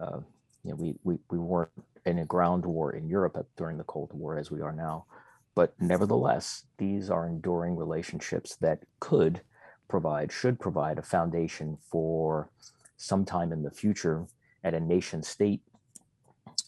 Uh, 0.00 0.20
you 0.62 0.70
know, 0.70 0.76
we, 0.76 0.94
we 1.04 1.18
we 1.30 1.38
weren't 1.38 1.70
in 2.06 2.18
a 2.18 2.24
ground 2.24 2.64
war 2.64 2.92
in 2.92 3.08
Europe 3.08 3.46
during 3.56 3.76
the 3.78 3.84
Cold 3.84 4.10
War 4.12 4.38
as 4.38 4.50
we 4.50 4.60
are 4.60 4.72
now, 4.72 5.06
but 5.54 5.74
nevertheless, 5.80 6.64
these 6.78 7.10
are 7.10 7.26
enduring 7.26 7.76
relationships 7.76 8.56
that 8.56 8.80
could 9.00 9.40
provide, 9.88 10.32
should 10.32 10.58
provide 10.58 10.98
a 10.98 11.02
foundation 11.02 11.76
for 11.90 12.50
sometime 12.96 13.52
in 13.52 13.62
the 13.62 13.70
future 13.70 14.26
at 14.62 14.74
a 14.74 14.80
nation 14.80 15.22
state 15.22 15.60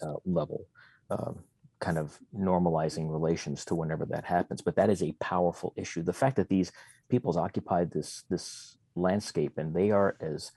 uh, 0.03 0.15
level. 0.25 0.67
Um, 1.11 1.39
kind 1.81 1.99
of 1.99 2.19
normalizing 2.35 3.11
relations 3.11 3.65
to 3.67 3.75
whenever 3.75 4.07
that 4.07 4.25
happens. 4.25 4.63
But 4.63 4.77
that 4.77 4.91
is 4.91 5.03
a 5.03 5.17
powerful 5.21 5.73
issue. 5.77 6.03
The 6.03 6.13
fact 6.13 6.37
that 6.37 6.49
these 6.49 6.73
peoples 7.09 7.37
occupied 7.37 7.91
this 7.93 8.25
this 8.29 8.77
landscape 8.95 9.59
and 9.59 9.75
they 9.75 9.91
are 9.91 10.17
as 10.21 10.53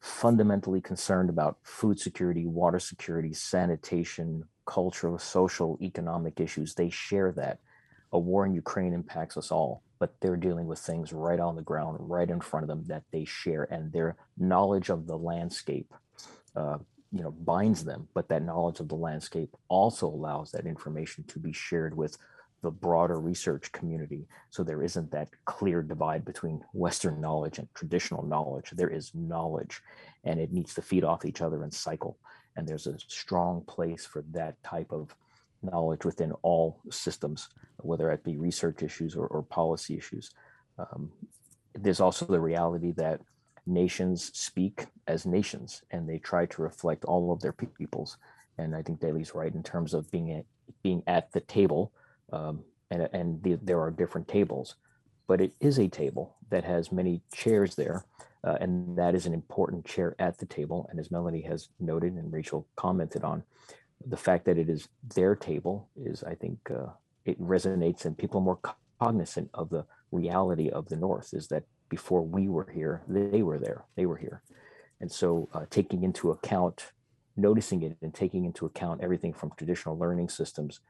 fundamentally 0.00 0.80
concerned 0.80 1.30
about 1.30 1.58
food 1.62 1.98
security, 1.98 2.46
water 2.46 2.78
security, 2.78 3.32
sanitation, 3.32 4.44
cultural, 4.66 5.18
social, 5.18 5.78
economic 5.82 6.40
issues. 6.40 6.74
They 6.74 6.90
share 6.90 7.32
that. 7.32 7.58
A 8.12 8.18
war 8.18 8.44
in 8.44 8.54
Ukraine 8.54 8.92
impacts 8.92 9.36
us 9.36 9.52
all, 9.52 9.82
but 9.98 10.14
they're 10.20 10.36
dealing 10.36 10.66
with 10.66 10.78
things 10.78 11.12
right 11.12 11.38
on 11.38 11.54
the 11.54 11.62
ground, 11.62 11.98
right 12.00 12.28
in 12.28 12.40
front 12.40 12.64
of 12.64 12.68
them 12.68 12.84
that 12.86 13.04
they 13.12 13.24
share, 13.24 13.64
and 13.64 13.92
their 13.92 14.16
knowledge 14.36 14.88
of 14.90 15.06
the 15.06 15.16
landscape 15.16 15.94
uh, 16.56 16.78
you 17.12 17.22
know 17.22 17.30
binds 17.30 17.84
them 17.84 18.06
but 18.14 18.28
that 18.28 18.42
knowledge 18.42 18.80
of 18.80 18.88
the 18.88 18.94
landscape 18.94 19.50
also 19.68 20.06
allows 20.06 20.50
that 20.52 20.66
information 20.66 21.24
to 21.24 21.38
be 21.38 21.52
shared 21.52 21.96
with 21.96 22.16
the 22.62 22.70
broader 22.70 23.18
research 23.18 23.72
community. 23.72 24.26
So 24.50 24.62
there 24.62 24.82
isn't 24.82 25.10
that 25.12 25.28
clear 25.44 25.82
divide 25.82 26.24
between 26.24 26.62
western 26.72 27.20
knowledge 27.20 27.58
and 27.58 27.68
traditional 27.74 28.24
knowledge. 28.24 28.70
There 28.72 28.90
is 28.90 29.14
knowledge 29.14 29.80
and 30.24 30.38
it 30.38 30.52
needs 30.52 30.74
to 30.74 30.82
feed 30.82 31.04
off 31.04 31.24
each 31.24 31.40
other 31.40 31.62
and 31.62 31.72
cycle. 31.72 32.18
And 32.56 32.68
there's 32.68 32.86
a 32.86 32.98
strong 33.08 33.62
place 33.62 34.04
for 34.04 34.22
that 34.32 34.62
type 34.62 34.92
of 34.92 35.14
knowledge 35.62 36.04
within 36.04 36.32
all 36.42 36.80
systems 36.90 37.48
whether 37.78 38.10
it 38.10 38.22
be 38.24 38.36
research 38.36 38.82
issues 38.82 39.16
or, 39.16 39.26
or 39.28 39.42
policy 39.42 39.96
issues. 39.96 40.30
Um, 40.78 41.10
there's 41.74 42.00
also 42.00 42.26
the 42.26 42.40
reality 42.40 42.92
that 42.92 43.20
nations 43.66 44.30
speak 44.34 44.86
as 45.06 45.26
nations 45.26 45.82
and 45.90 46.08
they 46.08 46.18
try 46.18 46.46
to 46.46 46.62
reflect 46.62 47.04
all 47.04 47.32
of 47.32 47.40
their 47.40 47.52
peoples. 47.52 48.16
And 48.58 48.74
I 48.74 48.82
think 48.82 49.00
Dalee's 49.00 49.34
right 49.34 49.54
in 49.54 49.62
terms 49.62 49.94
of 49.94 50.10
being 50.10 50.32
at, 50.32 50.44
being 50.82 51.02
at 51.06 51.32
the 51.32 51.40
table. 51.40 51.92
Um, 52.32 52.64
and 52.90 53.08
and 53.12 53.42
the, 53.42 53.58
there 53.62 53.80
are 53.80 53.90
different 53.90 54.28
tables, 54.28 54.76
but 55.26 55.40
it 55.40 55.52
is 55.60 55.78
a 55.78 55.88
table 55.88 56.36
that 56.50 56.64
has 56.64 56.92
many 56.92 57.22
chairs 57.32 57.74
there. 57.74 58.04
Uh, 58.42 58.56
and 58.60 58.96
that 58.96 59.14
is 59.14 59.26
an 59.26 59.34
important 59.34 59.84
chair 59.84 60.16
at 60.18 60.38
the 60.38 60.46
table. 60.46 60.88
And 60.90 60.98
as 60.98 61.10
Melanie 61.10 61.42
has 61.42 61.68
noted 61.78 62.14
and 62.14 62.32
Rachel 62.32 62.66
commented 62.76 63.22
on, 63.22 63.42
the 64.06 64.16
fact 64.16 64.46
that 64.46 64.56
it 64.56 64.70
is 64.70 64.88
their 65.14 65.36
table 65.36 65.88
is, 65.94 66.24
I 66.24 66.34
think, 66.34 66.58
uh, 66.70 66.86
it 67.26 67.40
resonates 67.40 68.06
and 68.06 68.16
people 68.16 68.40
are 68.40 68.44
more 68.44 68.60
cognizant 68.98 69.50
of 69.52 69.68
the 69.68 69.84
reality 70.10 70.68
of 70.70 70.88
the 70.88 70.96
North 70.96 71.34
is 71.34 71.48
that 71.48 71.64
before 71.90 72.22
we 72.22 72.48
were 72.48 72.70
here, 72.72 73.02
they 73.06 73.42
were 73.42 73.58
there, 73.58 73.84
they 73.96 74.06
were 74.06 74.16
here. 74.16 74.42
And 75.00 75.12
so 75.12 75.48
uh, 75.52 75.66
taking 75.68 76.02
into 76.02 76.30
account, 76.30 76.92
noticing 77.36 77.82
it 77.82 77.96
and 78.00 78.14
taking 78.14 78.46
into 78.46 78.64
account 78.64 79.02
everything 79.02 79.34
from 79.34 79.52
traditional 79.56 79.98
learning 79.98 80.30
systems 80.30 80.80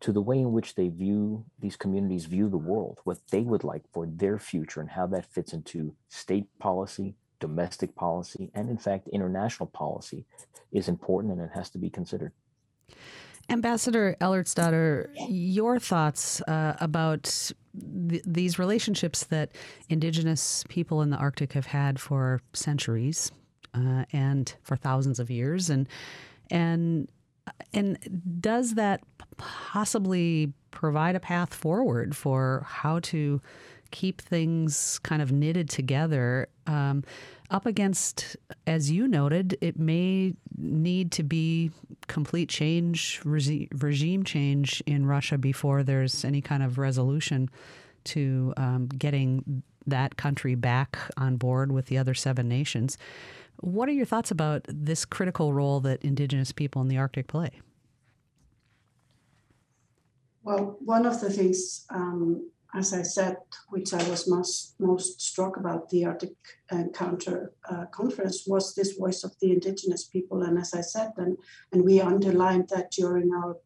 to 0.00 0.12
the 0.12 0.20
way 0.20 0.38
in 0.38 0.52
which 0.52 0.74
they 0.74 0.88
view 0.88 1.44
these 1.60 1.76
communities 1.76 2.26
view 2.26 2.48
the 2.48 2.56
world, 2.56 3.00
what 3.04 3.18
they 3.30 3.40
would 3.40 3.64
like 3.64 3.82
for 3.92 4.06
their 4.06 4.38
future 4.38 4.80
and 4.80 4.90
how 4.90 5.06
that 5.06 5.26
fits 5.26 5.52
into 5.52 5.94
state 6.08 6.46
policy, 6.58 7.14
domestic 7.40 7.94
policy, 7.94 8.50
and 8.54 8.70
in 8.70 8.78
fact, 8.78 9.08
international 9.08 9.66
policy 9.66 10.24
is 10.72 10.88
important 10.88 11.32
and 11.32 11.42
it 11.42 11.50
has 11.54 11.70
to 11.70 11.78
be 11.78 11.90
considered. 11.90 12.32
Ambassador 13.48 14.16
Ellertsdóttir, 14.20 15.08
your 15.28 15.78
thoughts 15.78 16.40
uh, 16.42 16.74
about 16.80 17.52
th- 18.08 18.22
these 18.26 18.58
relationships 18.58 19.24
that 19.24 19.50
Indigenous 19.88 20.64
people 20.68 21.02
in 21.02 21.10
the 21.10 21.16
Arctic 21.16 21.52
have 21.52 21.66
had 21.66 22.00
for 22.00 22.40
centuries 22.52 23.32
uh, 23.74 24.04
and 24.12 24.54
for 24.62 24.76
thousands 24.76 25.18
of 25.18 25.30
years, 25.30 25.70
and 25.70 25.88
and 26.50 27.10
and 27.72 27.98
does 28.40 28.74
that 28.74 29.02
possibly 29.36 30.52
provide 30.70 31.16
a 31.16 31.20
path 31.20 31.52
forward 31.52 32.16
for 32.16 32.64
how 32.66 32.98
to 33.00 33.40
keep 33.90 34.20
things 34.20 34.98
kind 35.00 35.22
of 35.22 35.32
knitted 35.32 35.68
together? 35.68 36.48
Um, 36.66 37.04
up 37.50 37.66
against, 37.66 38.36
as 38.66 38.90
you 38.90 39.06
noted, 39.06 39.56
it 39.60 39.78
may 39.78 40.34
need 40.56 41.12
to 41.12 41.22
be 41.22 41.70
complete 42.06 42.48
change, 42.48 43.20
regime 43.24 44.24
change 44.24 44.82
in 44.86 45.06
Russia 45.06 45.38
before 45.38 45.82
there's 45.82 46.24
any 46.24 46.40
kind 46.40 46.62
of 46.62 46.78
resolution 46.78 47.50
to 48.04 48.52
um, 48.56 48.86
getting 48.86 49.62
that 49.86 50.16
country 50.16 50.54
back 50.54 50.98
on 51.16 51.36
board 51.36 51.72
with 51.72 51.86
the 51.86 51.98
other 51.98 52.14
seven 52.14 52.48
nations. 52.48 52.96
What 53.60 53.88
are 53.88 53.92
your 53.92 54.06
thoughts 54.06 54.30
about 54.30 54.64
this 54.68 55.04
critical 55.04 55.52
role 55.52 55.80
that 55.80 56.02
Indigenous 56.02 56.52
people 56.52 56.82
in 56.82 56.88
the 56.88 56.98
Arctic 56.98 57.26
play? 57.26 57.50
Well, 60.42 60.76
one 60.80 61.06
of 61.06 61.20
the 61.20 61.30
things 61.30 61.86
um, 61.90 62.50
as 62.74 62.92
I 62.92 63.02
said, 63.02 63.36
which 63.68 63.94
I 63.94 64.08
was 64.08 64.28
most, 64.28 64.74
most 64.80 65.20
struck 65.20 65.56
about 65.56 65.88
the 65.90 66.04
Arctic 66.04 66.34
Encounter 66.72 67.52
uh, 67.70 67.84
conference, 67.92 68.44
was 68.46 68.74
this 68.74 68.92
voice 68.92 69.22
of 69.22 69.32
the 69.40 69.52
indigenous 69.52 70.04
people. 70.04 70.42
And 70.42 70.58
as 70.58 70.74
I 70.74 70.80
said, 70.80 71.12
and, 71.16 71.36
and 71.72 71.84
we 71.84 72.00
underlined 72.00 72.68
that 72.70 72.90
during 72.90 73.32
our 73.32 73.56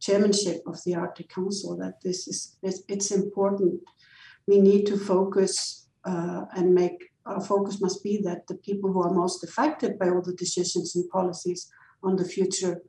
chairmanship 0.00 0.62
of 0.66 0.82
the 0.84 0.96
Arctic 0.96 1.28
Council, 1.28 1.76
that 1.76 2.00
this 2.02 2.26
is 2.26 2.56
it's, 2.62 2.82
it's 2.88 3.10
important. 3.10 3.80
We 4.48 4.60
need 4.60 4.86
to 4.86 4.98
focus 4.98 5.86
uh, 6.04 6.46
and 6.56 6.74
make 6.74 7.10
our 7.26 7.40
focus 7.40 7.80
must 7.80 8.02
be 8.02 8.20
that 8.22 8.46
the 8.48 8.54
people 8.54 8.92
who 8.92 9.02
are 9.02 9.12
most 9.12 9.44
affected 9.44 9.98
by 9.98 10.08
all 10.08 10.22
the 10.22 10.34
decisions 10.34 10.96
and 10.96 11.08
policies 11.10 11.70
on 12.02 12.16
the 12.16 12.24
future 12.24 12.82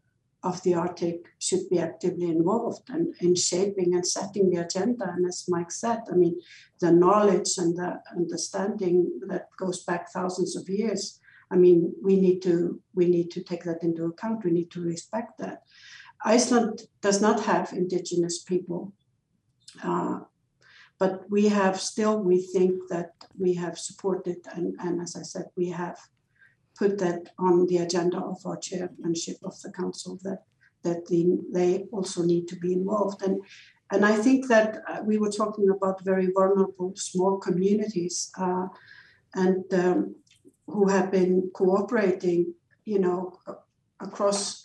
of 0.43 0.62
the 0.63 0.73
Arctic 0.73 1.25
should 1.39 1.69
be 1.69 1.80
actively 1.80 2.30
involved 2.30 2.89
and 2.89 3.13
in 3.19 3.36
shaping 3.36 3.93
and 3.93 4.06
setting 4.06 4.49
the 4.49 4.62
agenda. 4.62 5.06
And 5.15 5.25
as 5.27 5.45
Mike 5.47 5.71
said, 5.71 5.99
I 6.12 6.15
mean, 6.15 6.39
the 6.80 6.91
knowledge 6.91 7.58
and 7.58 7.77
the 7.77 8.01
understanding 8.15 9.19
that 9.27 9.49
goes 9.58 9.84
back 9.84 10.12
thousands 10.12 10.56
of 10.56 10.67
years. 10.67 11.19
I 11.51 11.58
mean, 11.58 11.93
we 12.01 12.19
need 12.19 12.41
to 12.43 12.82
we 12.95 13.08
need 13.08 13.30
to 13.32 13.43
take 13.43 13.63
that 13.65 13.84
into 13.84 14.06
account. 14.06 14.43
We 14.43 14.51
need 14.51 14.71
to 14.71 14.82
respect 14.82 15.38
that. 15.39 15.63
Iceland 16.23 16.84
does 17.01 17.21
not 17.21 17.41
have 17.45 17.73
indigenous 17.73 18.43
people, 18.43 18.93
uh, 19.84 20.19
but 20.99 21.30
we 21.30 21.47
have 21.47 21.80
still, 21.80 22.21
we 22.21 22.41
think 22.41 22.89
that 22.89 23.12
we 23.38 23.56
have 23.56 23.77
supported, 23.77 24.38
and, 24.54 24.75
and 24.80 25.01
as 25.01 25.15
I 25.15 25.23
said, 25.23 25.45
we 25.56 25.69
have 25.69 25.97
put 26.82 26.98
that 26.98 27.22
on 27.38 27.67
the 27.67 27.78
agenda 27.78 28.17
of 28.17 28.39
our 28.44 28.58
chairmanship 28.58 29.38
of 29.44 29.56
the 29.62 29.72
council 29.72 30.20
that 30.24 30.39
that 30.86 31.06
the, 31.10 31.22
they 31.54 31.86
also 31.91 32.24
need 32.24 32.48
to 32.48 32.56
be 32.56 32.74
involved. 32.74 33.22
And 33.22 33.36
and 33.94 34.04
I 34.04 34.15
think 34.26 34.48
that 34.48 34.70
uh, 34.89 35.02
we 35.10 35.20
were 35.20 35.32
talking 35.41 35.67
about 35.70 36.06
very 36.12 36.28
vulnerable 36.38 36.94
small 36.96 37.38
communities 37.38 38.32
uh, 38.46 38.67
and 39.36 39.65
um, 39.84 40.15
who 40.65 40.88
have 40.88 41.12
been 41.12 41.52
cooperating, 41.54 42.41
you 42.86 43.00
know, 43.06 43.20
across 44.00 44.63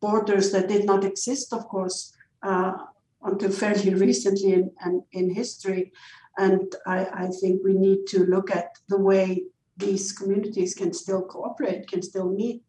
borders 0.00 0.52
that 0.52 0.68
did 0.68 0.84
not 0.84 1.04
exist, 1.04 1.52
of 1.52 1.66
course, 1.74 2.12
uh, 2.42 2.74
until 3.22 3.50
fairly 3.50 3.94
recently 4.08 4.52
in, 4.52 4.70
in, 4.84 5.02
in 5.12 5.34
history. 5.34 5.92
And 6.38 6.66
I, 6.86 6.98
I, 7.24 7.26
think 7.40 7.62
we 7.64 7.72
need 7.72 8.06
to 8.08 8.18
look 8.26 8.54
at 8.54 8.68
the 8.90 9.00
way 9.00 9.46
these 9.76 10.12
communities 10.12 10.74
can 10.74 10.92
still 10.92 11.22
cooperate, 11.22 11.88
can 11.88 12.02
still 12.02 12.30
meet, 12.30 12.62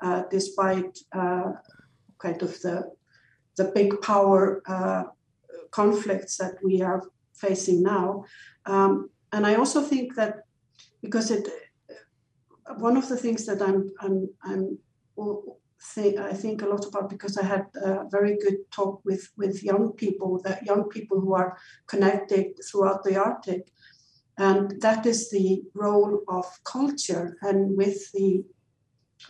uh, 0.00 0.22
despite 0.30 0.98
uh, 1.12 1.52
kind 2.18 2.42
of 2.42 2.60
the, 2.62 2.90
the 3.56 3.64
big 3.74 4.00
power 4.00 4.62
uh, 4.66 5.04
conflicts 5.70 6.36
that 6.38 6.54
we 6.62 6.82
are 6.82 7.02
facing 7.34 7.82
now. 7.82 8.24
Um, 8.66 9.10
and 9.32 9.46
I 9.46 9.56
also 9.56 9.82
think 9.82 10.14
that 10.14 10.40
because 11.02 11.30
it, 11.30 11.48
one 12.78 12.96
of 12.96 13.08
the 13.08 13.16
things 13.16 13.44
that 13.46 13.60
I'm, 13.60 13.90
I'm, 14.00 14.28
I'm 14.42 14.78
think, 15.84 16.18
I 16.18 16.32
think 16.32 16.62
a 16.62 16.66
lot 16.66 16.86
about 16.86 17.10
because 17.10 17.36
I 17.36 17.44
had 17.44 17.66
a 17.82 18.04
very 18.10 18.36
good 18.38 18.58
talk 18.70 19.00
with, 19.04 19.30
with 19.36 19.62
young 19.62 19.92
people, 19.92 20.40
that 20.44 20.64
young 20.64 20.84
people 20.88 21.20
who 21.20 21.34
are 21.34 21.58
connected 21.86 22.46
throughout 22.66 23.04
the 23.04 23.16
Arctic. 23.16 23.68
And 24.36 24.80
that 24.80 25.06
is 25.06 25.30
the 25.30 25.62
role 25.74 26.22
of 26.28 26.44
culture. 26.64 27.36
And 27.42 27.76
with 27.76 28.10
the, 28.12 28.44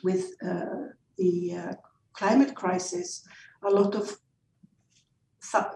with 0.03 0.33
uh, 0.45 0.89
the 1.19 1.55
uh, 1.55 1.73
climate 2.15 2.55
crisis, 2.55 3.27
a 3.63 3.71
lot 3.71 3.95
of 3.95 4.17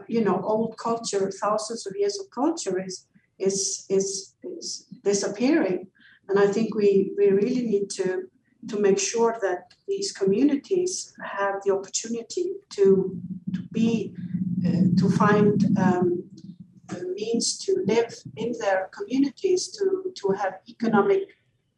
you 0.09 0.25
know 0.25 0.41
old 0.43 0.77
culture, 0.79 1.31
thousands 1.31 1.87
of 1.87 1.95
years 1.97 2.19
of 2.19 2.31
culture 2.31 2.83
is 2.83 3.07
is 3.39 3.87
is, 3.89 4.35
is 4.43 4.87
disappearing, 5.05 5.89
and 6.29 6.39
I 6.39 6.47
think 6.47 6.75
we 6.75 7.13
we 7.17 7.29
really 7.29 7.63
need 7.63 7.91
to 7.91 8.29
to 8.69 8.81
make 8.81 8.99
sure 8.99 9.39
that 9.41 9.73
these 9.87 10.13
communities 10.13 11.13
have 11.23 11.57
the 11.65 11.73
opportunity 11.73 12.55
to 12.71 13.17
to 13.55 13.61
be 13.73 14.15
uh, 14.67 14.89
to 14.97 15.11
find 15.11 15.79
um, 15.79 16.25
means 17.15 17.59
to 17.59 17.85
live 17.87 18.15
in 18.37 18.53
their 18.61 18.89
communities 18.97 19.69
to 19.77 20.13
to 20.21 20.31
have 20.31 20.55
economic 20.69 21.23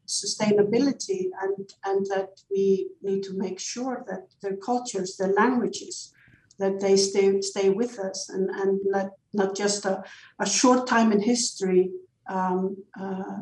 sustainability 0.07 1.31
and 1.43 1.73
and 1.85 2.07
that 2.07 2.31
we 2.51 2.89
need 3.03 3.23
to 3.23 3.37
make 3.37 3.59
sure 3.61 4.05
that 4.09 4.25
their 4.43 4.57
cultures 4.57 5.17
their 5.17 5.33
languages 5.33 6.13
that 6.59 6.81
they 6.81 6.97
stay 6.97 7.41
stay 7.41 7.69
with 7.71 7.99
us 7.99 8.29
and 8.29 8.51
and 8.51 8.81
not 8.85 9.11
not 9.33 9.57
just 9.57 9.85
a, 9.85 10.03
a 10.41 10.47
short 10.47 10.87
time 10.87 11.13
in 11.13 11.21
history 11.21 11.91
um, 12.29 12.77
uh, 13.01 13.39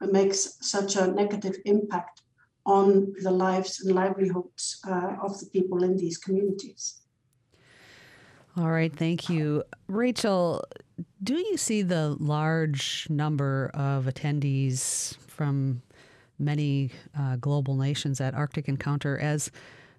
makes 0.00 0.56
such 0.60 0.96
a 0.96 1.06
negative 1.06 1.56
impact 1.64 2.22
on 2.66 3.12
the 3.22 3.30
lives 3.30 3.80
and 3.80 3.94
livelihoods 3.94 4.80
uh, 4.88 5.16
of 5.22 5.38
the 5.40 5.46
people 5.46 5.82
in 5.84 5.96
these 5.96 6.18
communities. 6.18 7.03
All 8.56 8.70
right, 8.70 8.94
thank 8.94 9.28
you. 9.28 9.64
Rachel, 9.88 10.64
do 11.22 11.34
you 11.34 11.56
see 11.56 11.82
the 11.82 12.16
large 12.20 13.08
number 13.10 13.70
of 13.74 14.04
attendees 14.04 15.16
from 15.26 15.82
many 16.38 16.90
uh, 17.18 17.36
global 17.36 17.74
nations 17.74 18.20
at 18.20 18.34
Arctic 18.34 18.68
Encounter 18.68 19.18
as 19.18 19.50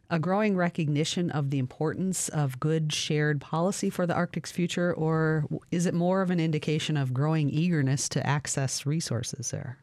a 0.10 0.20
growing 0.20 0.56
recognition 0.56 1.32
of 1.32 1.50
the 1.50 1.58
importance 1.58 2.30
of 2.30 2.60
good 2.60 2.94
shared 2.94 3.42
policy 3.42 3.90
for 3.90 4.06
the 4.06 4.14
Arctic's 4.14 4.52
future, 4.52 4.94
or 4.94 5.46
is 5.72 5.86
it 5.86 5.94
more 5.94 6.22
of 6.22 6.30
an 6.30 6.40
indication 6.40 6.96
of 6.96 7.14
growing 7.14 7.50
eagerness 7.50 8.08
to 8.10 8.26
access 8.26 8.86
resources 8.86 9.52
there? 9.52 9.80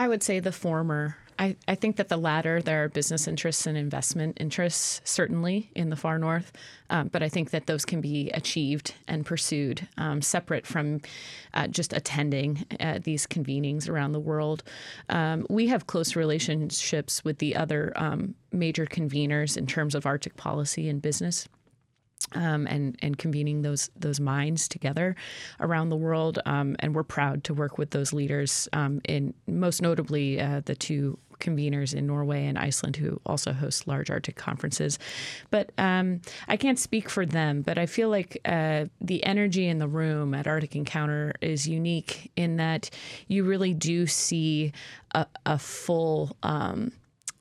I 0.00 0.08
would 0.08 0.22
say 0.22 0.40
the 0.40 0.50
former. 0.50 1.18
I, 1.38 1.56
I 1.68 1.74
think 1.74 1.96
that 1.96 2.08
the 2.08 2.16
latter, 2.16 2.62
there 2.62 2.84
are 2.84 2.88
business 2.88 3.28
interests 3.28 3.66
and 3.66 3.76
investment 3.76 4.38
interests, 4.40 5.02
certainly 5.04 5.70
in 5.74 5.90
the 5.90 5.96
far 5.96 6.18
north, 6.18 6.52
um, 6.88 7.08
but 7.08 7.22
I 7.22 7.28
think 7.28 7.50
that 7.50 7.66
those 7.66 7.84
can 7.84 8.00
be 8.00 8.30
achieved 8.30 8.94
and 9.06 9.26
pursued 9.26 9.86
um, 9.98 10.22
separate 10.22 10.66
from 10.66 11.02
uh, 11.52 11.66
just 11.66 11.92
attending 11.92 12.64
uh, 12.80 13.00
these 13.02 13.26
convenings 13.26 13.90
around 13.90 14.12
the 14.12 14.20
world. 14.20 14.62
Um, 15.10 15.46
we 15.50 15.66
have 15.66 15.86
close 15.86 16.16
relationships 16.16 17.22
with 17.22 17.36
the 17.36 17.54
other 17.54 17.92
um, 17.94 18.34
major 18.52 18.86
conveners 18.86 19.58
in 19.58 19.66
terms 19.66 19.94
of 19.94 20.06
Arctic 20.06 20.38
policy 20.38 20.88
and 20.88 21.02
business 21.02 21.46
um, 22.34 22.66
and 22.66 22.96
and 23.02 23.18
convening 23.18 23.62
those 23.62 23.90
those 23.96 24.20
minds 24.20 24.68
together 24.68 25.16
around 25.60 25.90
the 25.90 25.96
world. 25.96 26.38
Um, 26.46 26.76
and 26.80 26.94
we're 26.94 27.02
proud 27.02 27.44
to 27.44 27.54
work 27.54 27.78
with 27.78 27.90
those 27.90 28.12
leaders 28.12 28.68
um, 28.72 29.00
in 29.04 29.34
most 29.46 29.82
notably 29.82 30.40
uh, 30.40 30.62
the 30.64 30.74
two 30.74 31.18
conveners 31.40 31.94
in 31.94 32.06
Norway 32.06 32.46
and 32.46 32.58
Iceland 32.58 32.96
who 32.96 33.20
also 33.26 33.52
host 33.52 33.88
large 33.88 34.10
Arctic 34.10 34.36
conferences. 34.36 34.98
But 35.50 35.72
um, 35.78 36.20
I 36.48 36.56
can't 36.56 36.78
speak 36.78 37.08
for 37.08 37.26
them, 37.26 37.62
but 37.62 37.78
I 37.78 37.86
feel 37.86 38.10
like 38.10 38.38
uh, 38.44 38.86
the 39.00 39.24
energy 39.24 39.66
in 39.66 39.78
the 39.78 39.88
room 39.88 40.34
at 40.34 40.46
Arctic 40.46 40.76
Encounter 40.76 41.34
is 41.40 41.66
unique 41.66 42.30
in 42.36 42.56
that 42.56 42.90
you 43.26 43.44
really 43.44 43.74
do 43.74 44.06
see 44.06 44.72
a, 45.12 45.26
a 45.46 45.58
full 45.58 46.36
um, 46.42 46.92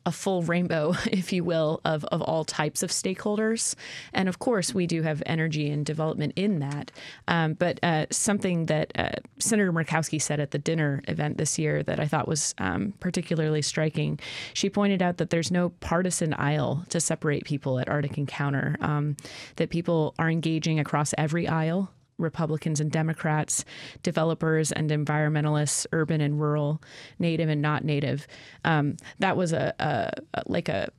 a 0.10 0.12
full 0.12 0.41
rainbow, 0.41 0.95
if 1.06 1.32
you 1.32 1.43
will, 1.43 1.80
of, 1.86 2.04
of 2.06 2.22
all 2.24 2.43
types 2.43 2.82
of 2.82 2.89
stakeholders. 2.89 3.76
And 4.12 4.28
of 4.28 4.39
course, 4.39 4.74
we 4.74 4.88
do 4.88 5.04
have 5.04 5.22
energy 5.28 5.69
and 5.69 5.86
development 5.86 6.34
in 6.36 6.60
that. 6.60 6.91
Um, 7.28 7.54
but 7.54 7.80
uh, 7.84 8.08
something 8.10 8.65
that 8.65 8.91
uh, 8.98 9.12
Senator 9.38 9.72
Murkowski 9.72 10.19
said 10.19 10.39
at 10.39 10.50
the 10.50 10.58
dinner 10.58 11.02
event 11.08 11.38
this 11.38 11.60
year 11.60 11.84
that 11.84 12.00
I 12.00 12.08
thought 12.08 12.28
was 12.28 12.56
um, 12.58 12.93
particularly 13.00 13.62
striking, 13.62 14.19
she 14.56 14.69
pointed 14.69 15.04
out 15.04 15.17
that 15.17 15.30
there's 15.30 15.52
no 15.52 15.69
partisan 15.69 16.34
aisle 16.34 16.84
to 16.89 17.00
separate 17.00 17.45
people 17.45 17.78
at 17.78 17.88
Arctic 17.88 18.17
Encounter, 18.17 18.76
um, 18.82 19.15
that 19.58 19.69
people 19.69 20.15
are 20.17 20.30
engaging 20.30 20.80
across 20.80 21.13
every 21.17 21.48
aisle 21.48 21.91
Republicans 22.19 22.79
and 22.79 22.91
Democrats, 22.91 23.65
developers 24.03 24.71
and 24.71 24.91
environmentalists, 24.91 25.88
urban 25.91 26.21
and 26.21 26.39
rural, 26.39 26.82
native 27.17 27.49
and 27.49 27.62
not 27.62 27.84
native. 27.84 28.27
Um, 28.65 28.97
that 29.19 29.38
was 29.38 29.53
a, 29.53 29.73
a, 29.79 30.41
like 30.47 30.69
a 30.69 30.89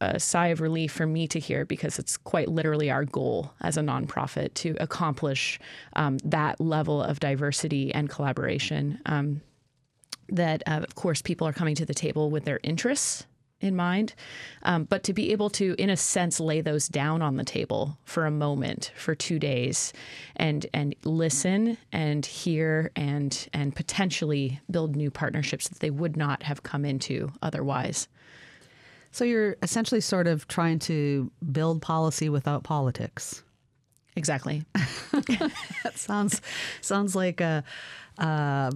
a 0.00 0.18
sigh 0.18 0.46
of 0.48 0.60
relief 0.60 0.90
for 0.92 1.06
me 1.06 1.28
to 1.28 1.38
hear 1.38 1.66
because 1.66 1.98
it's 1.98 2.16
quite 2.16 2.48
literally 2.48 2.90
our 2.90 3.04
goal 3.04 3.52
as 3.60 3.76
a 3.76 3.82
nonprofit 3.82 4.54
to 4.54 4.74
accomplish 4.80 5.60
um, 5.94 6.16
that 6.24 6.58
level 6.58 7.02
of 7.02 7.20
diversity 7.20 7.92
and 7.92 8.08
collaboration. 8.08 8.98
Um, 9.04 9.42
that, 10.30 10.62
uh, 10.66 10.80
of 10.82 10.94
course, 10.94 11.20
people 11.20 11.46
are 11.46 11.52
coming 11.52 11.74
to 11.74 11.84
the 11.84 11.92
table 11.92 12.30
with 12.30 12.44
their 12.44 12.60
interests 12.62 13.26
in 13.60 13.76
mind, 13.76 14.14
um, 14.62 14.84
but 14.84 15.02
to 15.04 15.12
be 15.12 15.32
able 15.32 15.50
to, 15.50 15.74
in 15.78 15.90
a 15.90 15.96
sense, 15.96 16.40
lay 16.40 16.60
those 16.60 16.88
down 16.88 17.22
on 17.22 17.36
the 17.36 17.44
table 17.44 17.98
for 18.04 18.24
a 18.26 18.30
moment, 18.30 18.92
for 18.96 19.14
two 19.14 19.38
days, 19.38 19.92
and 20.36 20.66
and 20.72 20.94
listen 21.04 21.76
and 21.92 22.24
hear 22.24 22.90
and 22.96 23.48
and 23.52 23.76
potentially 23.76 24.60
build 24.70 24.96
new 24.96 25.10
partnerships 25.10 25.68
that 25.68 25.80
they 25.80 25.90
would 25.90 26.16
not 26.16 26.42
have 26.42 26.62
come 26.62 26.84
into 26.84 27.30
otherwise. 27.42 28.08
So 29.12 29.24
you're 29.24 29.56
essentially 29.62 30.00
sort 30.00 30.26
of 30.26 30.46
trying 30.48 30.78
to 30.80 31.30
build 31.52 31.82
policy 31.82 32.28
without 32.28 32.62
politics. 32.62 33.42
Exactly. 34.16 34.64
that 34.74 35.92
sounds 35.96 36.40
sounds 36.80 37.14
like 37.14 37.40
a, 37.40 37.62
a 38.18 38.72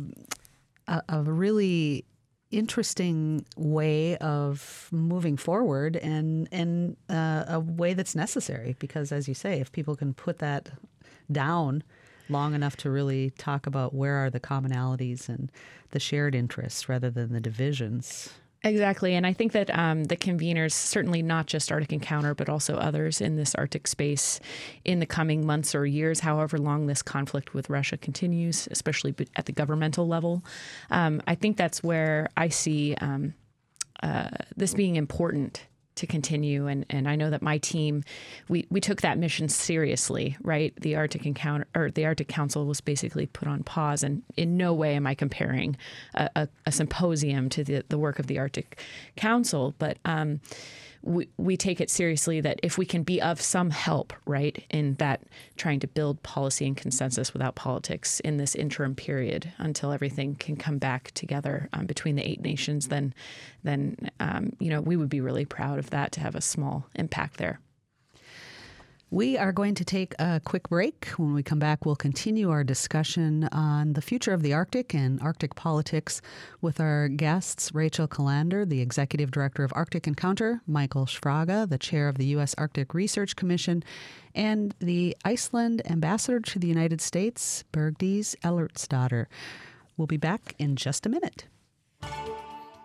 a 1.09 1.23
really 1.23 2.05
interesting 2.55 3.45
way 3.57 4.17
of 4.19 4.89
moving 4.93 5.37
forward 5.37 5.97
and 5.97 6.49
and 6.53 6.97
uh, 7.09 7.45
a 7.49 7.61
way 7.61 7.95
that's 7.95 8.15
necessary 8.15 8.77
because 8.79 9.11
as 9.11 9.27
you 9.27 9.35
say 9.35 9.61
if 9.61 9.73
people 9.73 9.97
can 9.97 10.15
put 10.15 10.39
that 10.39 10.71
down 11.33 11.83
long 12.29 12.55
enough 12.55 12.77
to 12.77 12.91
really 12.91 13.31
talk 13.31 13.67
about 13.67 13.95
where 13.95 14.25
are 14.25 14.31
the 14.31 14.41
commonalities 14.41 15.29
and 15.29 15.51
the 15.91 16.01
shared 16.01 16.35
interests 16.35 16.89
rather 16.89 17.11
than 17.11 17.33
the 17.33 17.41
divisions 17.41 18.31
Exactly. 18.65 19.15
And 19.15 19.27
I 19.27 19.35
think 19.35 19.53
that 19.53 19.71
um, 19.79 20.05
the 20.05 20.17
conveners, 20.17 20.73
certainly 20.73 21.21
not 21.21 21.47
just 21.47 21.71
Arctic 21.71 21.93
Encounter, 21.93 22.35
but 22.35 22.49
also 22.49 22.77
others 22.77 23.21
in 23.21 23.37
this 23.37 23.55
Arctic 23.55 23.87
space 23.87 24.41
in 24.87 25.01
the 25.01 25.07
coming 25.07 25.45
months 25.45 25.75
or 25.75 25.85
years, 25.85 26.21
however 26.21 26.57
long 26.57 26.87
this 26.87 27.03
conflict 27.03 27.53
with 27.53 27.69
Russia 27.69 27.99
continues, 27.99 28.67
especially 28.71 29.15
at 29.37 29.45
the 29.45 29.53
governmental 29.53 30.09
level, 30.09 30.43
um, 30.91 31.21
I 31.27 31.35
think 31.35 31.59
that's 31.59 31.83
where 31.83 32.31
I 32.39 32.49
see 32.49 32.95
um, 33.03 33.35
uh, 34.03 34.31
this 34.57 34.73
being 34.73 34.97
important 34.97 35.67
to 35.97 36.07
continue. 36.07 36.67
And, 36.67 36.85
and 36.91 37.09
I 37.09 37.17
know 37.17 37.31
that 37.31 37.43
my 37.43 37.59
team, 37.59 38.03
we, 38.49 38.67
we 38.71 38.81
took 38.81 39.03
that 39.03 39.19
mission 39.19 39.49
seriously, 39.49 40.37
right? 40.43 40.75
The 40.81 40.97
Arctic 40.97 41.27
Encounter 41.27 41.67
or 41.75 41.91
the 41.91 42.05
Arctic 42.05 42.29
Council 42.29 42.67
was 42.67 42.81
basically 42.81 43.27
put 43.27 43.49
on 43.49 43.63
pause. 43.63 44.03
And 44.03 44.23
in 44.37 44.57
no 44.57 44.73
way 44.75 44.95
am 44.95 45.07
I 45.07 45.15
comparing 45.15 45.77
a, 46.15 46.31
a, 46.35 46.49
a 46.67 46.73
symposium 46.73 47.49
to 47.51 47.65
the, 47.65 47.85
the 47.89 47.99
work 47.99 48.19
of 48.19 48.27
the 48.27 48.39
Arctic 48.39 48.81
Council. 49.17 49.75
But 49.79 49.99
um, 50.05 50.41
we, 51.05 51.29
we 51.37 51.57
take 51.57 51.81
it 51.81 51.91
seriously 51.91 52.41
that 52.41 52.59
if 52.63 52.79
we 52.79 52.87
can 52.87 53.03
be 53.03 53.21
of 53.21 53.41
some 53.41 53.71
help, 53.71 54.13
right, 54.27 54.65
in 54.71 54.95
that 54.95 55.23
trying 55.57 55.81
to 55.81 55.87
build 55.87 56.23
policy 56.23 56.67
and 56.67 56.77
consensus 56.77 57.33
without 57.33 57.55
politics 57.55 58.21
in 58.21 58.39
this 58.39 58.55
interim 58.55 58.95
period 58.95 59.53
until 59.59 59.93
everything 59.93 60.35
can 60.35 60.57
come 60.57 60.79
back 60.79 61.11
together 61.13 61.69
um, 61.75 61.85
between 61.85 62.17
the 62.17 62.27
eight 62.27 62.41
nations, 62.41 62.89
then, 62.89 63.13
then 63.63 64.11
um, 64.19 64.53
you 64.59 64.71
know, 64.71 64.81
we 64.81 64.97
would 64.97 65.11
be 65.11 65.21
really 65.21 65.45
proud 65.45 65.79
of 65.79 65.91
that 65.91 66.11
to 66.13 66.21
have 66.21 66.35
a 66.35 66.41
small 66.41 66.87
impact 66.95 67.37
there. 67.37 67.61
We 69.15 69.39
are 69.39 69.53
going 69.53 69.77
to 69.77 69.85
take 69.85 70.13
a 70.19 70.41
quick 70.45 70.69
break. 70.69 71.07
When 71.19 71.35
we 71.35 71.45
come 71.45 71.61
back, 71.61 71.87
we'll 71.87 71.95
continue 71.95 72.51
our 72.51 72.65
discussion 72.65 73.49
on 73.53 73.93
the 73.93 74.03
future 74.03 74.33
of 74.33 74.43
the 74.43 74.55
Arctic 74.55 74.93
and 74.93 75.23
Arctic 75.23 75.55
politics 75.55 76.21
with 76.61 76.81
our 76.81 77.07
guests 77.07 77.73
Rachel 77.73 78.09
Kallander, 78.09 78.69
the 78.69 78.81
Executive 78.81 79.31
Director 79.31 79.63
of 79.63 79.73
Arctic 79.77 80.09
Encounter, 80.09 80.63
Michael 80.67 81.07
Sfraga, 81.07 81.69
the 81.69 81.79
Chair 81.79 82.09
of 82.09 82.19
the 82.19 82.27
U.S. 82.27 82.57
Arctic 82.59 82.93
Research 82.93 83.37
Commission, 83.37 83.85
and 84.35 84.75
the 84.81 85.17
Iceland 85.25 85.81
Ambassador 85.89 86.41
to 86.41 86.59
the 86.59 86.67
United 86.67 87.01
States, 87.01 87.63
Bergdís 87.73 88.35
Ellertsdóttir. 88.43 89.27
We'll 89.97 90.09
be 90.09 90.17
back 90.17 90.57
in 90.59 90.75
just 90.75 91.07
a 91.07 91.09
minute. 91.09 91.47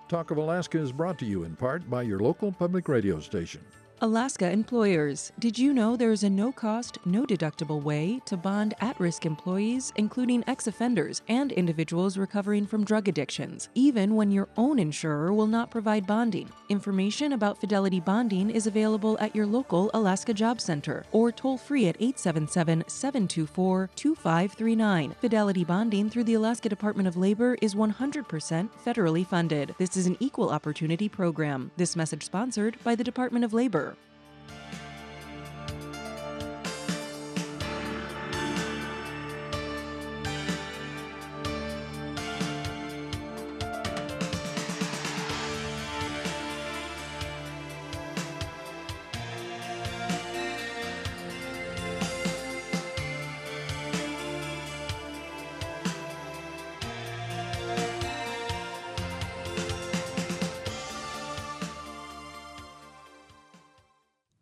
Talk 0.07 0.29
of 0.29 0.37
Alaska 0.37 0.79
is 0.79 0.91
brought 0.91 1.17
to 1.17 1.25
you 1.25 1.43
in 1.43 1.55
part 1.55 1.89
by 1.89 2.03
your 2.03 2.19
local 2.19 2.51
public 2.51 2.87
radio 2.87 3.19
station. 3.19 3.61
Alaska 4.01 4.49
employers, 4.49 5.33
did 5.39 5.59
you 5.59 5.73
know 5.73 5.97
there 5.97 6.13
is 6.13 6.23
a 6.23 6.29
no 6.29 6.53
cost, 6.53 6.97
no 7.03 7.25
deductible 7.25 7.83
way 7.83 8.21
to 8.23 8.37
bond 8.37 8.73
at 8.79 8.97
risk 8.97 9.25
employees, 9.25 9.91
including 9.97 10.41
ex 10.47 10.67
offenders 10.67 11.21
and 11.27 11.51
individuals 11.51 12.17
recovering 12.17 12.65
from 12.65 12.85
drug 12.85 13.09
addictions, 13.09 13.67
even 13.75 14.15
when 14.15 14.31
your 14.31 14.47
own 14.55 14.79
insurer 14.79 15.33
will 15.33 15.47
not 15.47 15.69
provide 15.69 16.07
bonding? 16.07 16.49
Information 16.69 17.33
about 17.33 17.59
Fidelity 17.59 17.99
Bonding 17.99 18.49
is 18.49 18.67
available 18.67 19.17
at 19.19 19.35
your 19.35 19.45
local 19.45 19.91
Alaska 19.93 20.33
Job 20.33 20.61
Center 20.61 21.03
or 21.11 21.29
toll 21.29 21.57
free 21.57 21.89
at 21.89 21.97
877 21.99 22.85
724 22.87 23.89
2539. 23.97 25.15
Fidelity 25.19 25.65
Bonding 25.65 26.09
through 26.09 26.23
the 26.23 26.35
Alaska 26.35 26.69
Department 26.69 27.09
of 27.09 27.17
Labor 27.17 27.57
is 27.61 27.75
100% 27.75 28.69
federally 28.85 29.27
funded. 29.27 29.75
This 29.77 29.97
is 29.97 30.07
an 30.07 30.15
equal 30.21 30.51
opportunity 30.51 31.09
program. 31.09 31.69
This 31.75 31.97
message 31.97 32.23
sponsored 32.23 32.81
by 32.81 32.95
the 32.95 33.03
Department 33.03 33.43
of 33.43 33.53
Labor. 33.53 33.88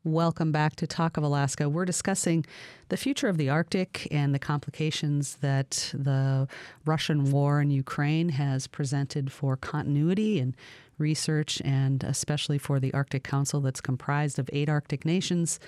Welcome 0.07 0.53
back 0.53 0.77
to 0.77 0.87
Talk 0.87 1.17
of 1.17 1.23
Alaska. 1.25 1.67
We're 1.67 1.83
discussing 1.83 2.45
the 2.87 2.95
future 2.95 3.27
of 3.27 3.35
the 3.35 3.49
Arctic 3.49 4.07
and 4.09 4.33
the 4.33 4.39
complications 4.39 5.35
that 5.41 5.93
the 5.93 6.47
Russian 6.85 7.29
war 7.29 7.59
in 7.59 7.71
Ukraine 7.71 8.29
has 8.29 8.67
presented 8.67 9.33
for 9.33 9.57
continuity 9.57 10.39
and 10.39 10.55
research, 10.97 11.61
and 11.65 12.05
especially 12.05 12.57
for 12.57 12.79
the 12.79 12.93
Arctic 12.93 13.25
Council 13.25 13.59
that's 13.59 13.81
comprised 13.81 14.39
of 14.39 14.49
eight 14.53 14.69
Arctic 14.69 15.03
nations. 15.03 15.59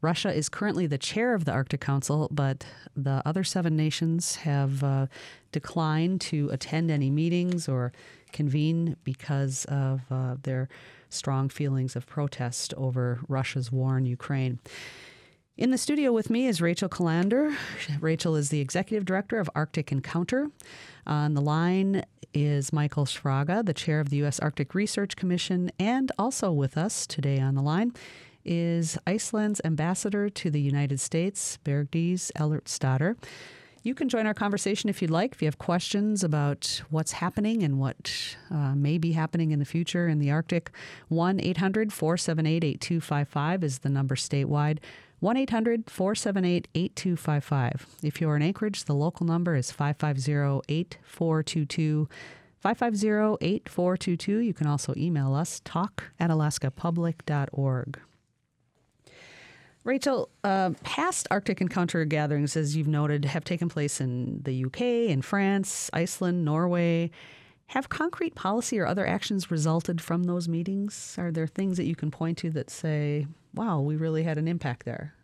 Russia 0.00 0.32
is 0.32 0.48
currently 0.48 0.86
the 0.86 0.96
chair 0.96 1.34
of 1.34 1.44
the 1.44 1.50
Arctic 1.50 1.80
Council, 1.80 2.28
but 2.30 2.64
the 2.94 3.20
other 3.26 3.42
seven 3.42 3.76
nations 3.76 4.36
have 4.36 4.84
uh, 4.84 5.06
declined 5.50 6.20
to 6.20 6.48
attend 6.50 6.88
any 6.88 7.10
meetings 7.10 7.68
or 7.68 7.92
convene 8.32 8.96
because 9.04 9.64
of 9.66 10.02
uh, 10.10 10.36
their 10.42 10.68
strong 11.10 11.48
feelings 11.48 11.96
of 11.96 12.06
protest 12.06 12.74
over 12.76 13.20
Russia's 13.28 13.72
war 13.72 13.98
in 13.98 14.06
Ukraine. 14.06 14.58
In 15.56 15.72
the 15.72 15.78
studio 15.78 16.12
with 16.12 16.30
me 16.30 16.46
is 16.46 16.60
Rachel 16.60 16.88
Kallander. 16.88 17.56
Rachel 18.00 18.36
is 18.36 18.50
the 18.50 18.60
executive 18.60 19.04
director 19.04 19.40
of 19.40 19.50
Arctic 19.56 19.90
Encounter. 19.90 20.50
On 21.04 21.34
the 21.34 21.40
line 21.40 22.04
is 22.32 22.72
Michael 22.72 23.06
Sfraga, 23.06 23.64
the 23.66 23.74
chair 23.74 23.98
of 23.98 24.10
the 24.10 24.18
U.S. 24.18 24.38
Arctic 24.38 24.74
Research 24.74 25.16
Commission, 25.16 25.72
and 25.78 26.12
also 26.16 26.52
with 26.52 26.76
us 26.76 27.06
today 27.06 27.40
on 27.40 27.56
the 27.56 27.62
line 27.62 27.92
is 28.44 28.96
Iceland's 29.06 29.60
ambassador 29.64 30.30
to 30.30 30.50
the 30.50 30.60
United 30.60 31.00
States, 31.00 31.58
Bergdís 31.64 32.30
Ellertsdóttir. 32.32 33.16
You 33.82 33.94
can 33.94 34.08
join 34.08 34.26
our 34.26 34.34
conversation 34.34 34.90
if 34.90 35.00
you'd 35.00 35.10
like. 35.10 35.32
If 35.32 35.42
you 35.42 35.46
have 35.46 35.58
questions 35.58 36.24
about 36.24 36.82
what's 36.90 37.12
happening 37.12 37.62
and 37.62 37.78
what 37.78 38.36
uh, 38.50 38.74
may 38.74 38.98
be 38.98 39.12
happening 39.12 39.52
in 39.52 39.60
the 39.60 39.64
future 39.64 40.08
in 40.08 40.18
the 40.18 40.30
Arctic, 40.30 40.70
1 41.08 41.40
800 41.40 41.92
478 41.92 42.64
8255 42.64 43.64
is 43.64 43.78
the 43.78 43.88
number 43.88 44.16
statewide. 44.16 44.78
1 45.20 45.36
800 45.36 45.90
478 45.90 46.68
8255. 46.74 47.86
If 48.02 48.20
you're 48.20 48.36
in 48.36 48.42
Anchorage, 48.42 48.84
the 48.84 48.94
local 48.94 49.26
number 49.26 49.54
is 49.54 49.70
550 49.70 50.62
8422. 50.68 52.08
550 52.60 53.36
8422. 53.40 54.38
You 54.38 54.54
can 54.54 54.66
also 54.66 54.92
email 54.96 55.34
us 55.34 55.60
talk 55.64 56.04
at 56.18 56.30
alaskapublic.org. 56.30 58.00
Rachel, 59.88 60.28
uh, 60.44 60.72
past 60.82 61.26
Arctic 61.30 61.62
Encounter 61.62 62.04
gatherings, 62.04 62.58
as 62.58 62.76
you've 62.76 62.86
noted, 62.86 63.24
have 63.24 63.42
taken 63.42 63.70
place 63.70 64.02
in 64.02 64.42
the 64.42 64.66
UK, 64.66 64.82
in 65.08 65.22
France, 65.22 65.88
Iceland, 65.94 66.44
Norway. 66.44 67.10
Have 67.68 67.88
concrete 67.88 68.34
policy 68.34 68.78
or 68.78 68.84
other 68.84 69.06
actions 69.06 69.50
resulted 69.50 70.02
from 70.02 70.24
those 70.24 70.46
meetings? 70.46 71.14
Are 71.16 71.32
there 71.32 71.46
things 71.46 71.78
that 71.78 71.86
you 71.86 71.96
can 71.96 72.10
point 72.10 72.36
to 72.38 72.50
that 72.50 72.68
say, 72.68 73.28
wow, 73.54 73.80
we 73.80 73.96
really 73.96 74.24
had 74.24 74.36
an 74.36 74.46
impact 74.46 74.84
there? 74.84 75.14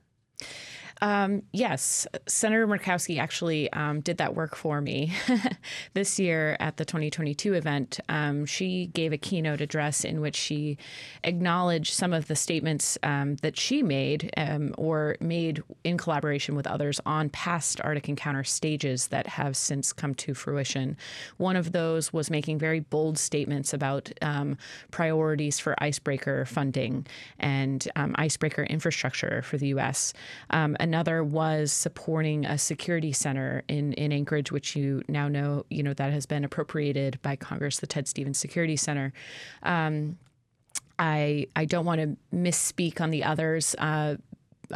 Um, 1.00 1.42
yes, 1.52 2.06
Senator 2.26 2.66
Murkowski 2.66 3.18
actually 3.18 3.72
um, 3.72 4.00
did 4.00 4.18
that 4.18 4.34
work 4.34 4.54
for 4.54 4.80
me 4.80 5.12
this 5.94 6.18
year 6.18 6.56
at 6.60 6.76
the 6.76 6.84
2022 6.84 7.54
event. 7.54 8.00
Um, 8.08 8.46
she 8.46 8.86
gave 8.86 9.12
a 9.12 9.18
keynote 9.18 9.60
address 9.60 10.04
in 10.04 10.20
which 10.20 10.36
she 10.36 10.78
acknowledged 11.24 11.92
some 11.94 12.12
of 12.12 12.28
the 12.28 12.36
statements 12.36 12.96
um, 13.02 13.36
that 13.36 13.58
she 13.58 13.82
made 13.82 14.30
um, 14.36 14.74
or 14.78 15.16
made 15.20 15.62
in 15.82 15.98
collaboration 15.98 16.54
with 16.54 16.66
others 16.66 17.00
on 17.04 17.28
past 17.30 17.80
Arctic 17.80 18.08
Encounter 18.08 18.44
stages 18.44 19.08
that 19.08 19.26
have 19.26 19.56
since 19.56 19.92
come 19.92 20.14
to 20.14 20.34
fruition. 20.34 20.96
One 21.38 21.56
of 21.56 21.72
those 21.72 22.12
was 22.12 22.30
making 22.30 22.58
very 22.58 22.80
bold 22.80 23.18
statements 23.18 23.72
about 23.72 24.10
um, 24.22 24.56
priorities 24.90 25.58
for 25.58 25.74
icebreaker 25.82 26.44
funding 26.44 27.06
and 27.38 27.86
icebreaker 27.96 28.62
infrastructure 28.62 29.42
for 29.42 29.58
the 29.58 29.68
U.S. 29.68 30.12
Um, 30.50 30.76
Another 30.84 31.24
was 31.24 31.72
supporting 31.72 32.44
a 32.44 32.58
security 32.58 33.10
center 33.10 33.62
in, 33.68 33.94
in 33.94 34.12
Anchorage, 34.12 34.52
which 34.52 34.76
you 34.76 35.02
now 35.08 35.28
know, 35.28 35.64
you 35.70 35.82
know, 35.82 35.94
that 35.94 36.12
has 36.12 36.26
been 36.26 36.44
appropriated 36.44 37.18
by 37.22 37.36
Congress, 37.36 37.80
the 37.80 37.86
Ted 37.86 38.06
Stevens 38.06 38.36
Security 38.36 38.76
Center. 38.76 39.14
Um, 39.62 40.18
I 40.98 41.46
I 41.56 41.64
don't 41.64 41.86
want 41.86 42.02
to 42.02 42.36
misspeak 42.36 43.00
on 43.00 43.10
the 43.10 43.24
others. 43.24 43.74
Uh, 43.78 44.16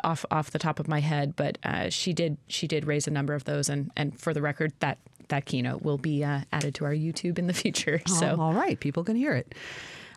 off 0.03 0.25
off 0.31 0.51
the 0.51 0.59
top 0.59 0.81
of 0.81 0.89
my 0.89 1.01
head, 1.01 1.37
but 1.37 1.59
uh, 1.63 1.91
she 1.91 2.15
did 2.15 2.39
she 2.47 2.67
did 2.67 2.87
raise 2.87 3.07
a 3.07 3.11
number 3.11 3.35
of 3.35 3.45
those, 3.45 3.69
and 3.69 3.91
and 3.95 4.19
for 4.19 4.33
the 4.33 4.41
record, 4.41 4.73
that 4.81 4.97
that 5.29 5.45
keynote 5.45 5.83
will 5.83 5.99
be 5.99 6.25
uh, 6.25 6.41
added 6.53 6.75
to 6.77 6.87
our 6.87 6.95
YouTube 6.95 7.39
in 7.39 7.49
the 7.49 7.53
future. 7.65 8.01
So 8.07 8.35
all 8.41 8.55
right, 8.55 8.81
people 8.81 9.05
can 9.05 9.15
hear 9.15 9.35
it. 9.35 9.55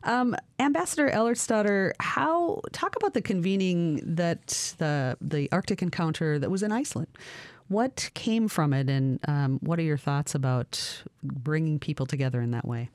Um, 0.04 0.36
Ambassador 0.60 1.10
Ellertsdóttir, 1.10 1.94
how 2.00 2.62
talk 2.72 2.96
about 2.96 3.14
the 3.14 3.22
convening 3.22 4.02
that 4.16 4.76
the 4.78 5.18
the 5.22 5.50
Arctic 5.52 5.82
encounter 5.82 6.40
that 6.40 6.50
was 6.50 6.64
in 6.64 6.72
Iceland. 6.72 7.08
What 7.68 8.10
came 8.14 8.48
from 8.48 8.74
it, 8.74 8.90
and 8.90 9.20
um, 9.28 9.60
what 9.62 9.80
are 9.80 9.84
your 9.84 9.98
thoughts 9.98 10.36
about 10.36 11.04
bringing 11.24 11.80
people 11.80 12.06
together 12.06 12.42
in 12.42 12.52
that 12.52 12.68
way? 12.68 12.90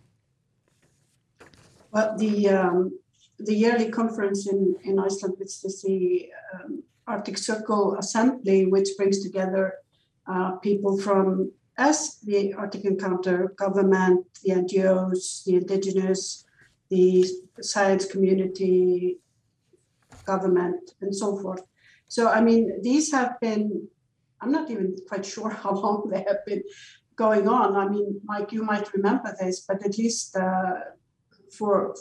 Well, 1.93 2.17
the 2.19 2.49
um, 2.49 2.99
the 3.39 3.55
yearly 3.55 3.91
conference 3.91 4.47
in, 4.49 4.77
in 4.85 4.99
Iceland, 4.99 5.37
which 5.39 5.65
is 5.65 5.83
the 5.83 6.29
um, 6.55 6.83
Arctic 7.07 7.39
Circle 7.39 7.97
Assembly, 7.99 8.67
which 8.67 8.91
brings 8.97 9.23
together 9.23 9.75
uh, 10.27 10.53
people 10.57 10.99
from 10.99 11.53
as 11.79 12.19
the 12.25 12.55
Arctic 12.55 12.85
Encounter, 12.85 13.53
government, 13.57 14.27
the 14.43 14.53
NGOs, 14.53 15.45
the 15.45 15.57
indigenous, 15.57 16.46
the 16.89 17.27
science 17.61 18.07
community, 18.07 19.19
government 20.25 20.91
and 21.01 21.15
so 21.15 21.39
forth. 21.39 21.63
So, 22.09 22.29
I 22.29 22.41
mean, 22.41 22.83
these 22.83 23.13
have 23.13 23.41
been, 23.41 23.89
I'm 24.41 24.53
not 24.53 24.71
even 24.71 24.97
quite 25.09 25.25
sure 25.25 25.51
how 25.63 25.73
long 25.73 26.11
they 26.11 26.25
have 26.29 26.45
been 26.47 26.63
going 27.15 27.49
on. 27.49 27.77
I 27.77 27.89
mean, 27.89 28.21
Mike, 28.25 28.53
you 28.53 28.63
might 28.63 28.93
remember 28.93 29.35
this, 29.41 29.61
but 29.61 29.85
at 29.85 29.97
least 29.99 30.37
uh, 30.37 30.75
for 31.57 31.95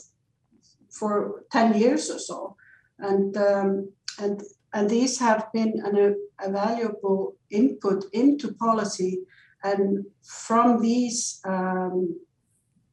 for 0.99 1.43
10 1.51 1.77
years 1.77 2.09
or 2.09 2.19
so. 2.19 2.55
And, 2.99 3.35
um, 3.35 3.91
and, 4.19 4.41
and 4.73 4.89
these 4.89 5.19
have 5.19 5.51
been 5.53 5.81
an, 5.83 6.15
a 6.41 6.49
valuable 6.49 7.35
input 7.49 8.05
into 8.13 8.53
policy. 8.53 9.19
And 9.63 10.05
from 10.23 10.81
these 10.81 11.41
um, 11.45 12.17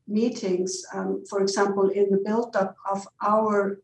meetings, 0.06 0.84
um, 0.94 1.24
for 1.28 1.40
example, 1.40 1.88
in 1.88 2.10
the 2.10 2.22
build-up 2.24 2.74
of 2.90 3.06
our 3.22 3.80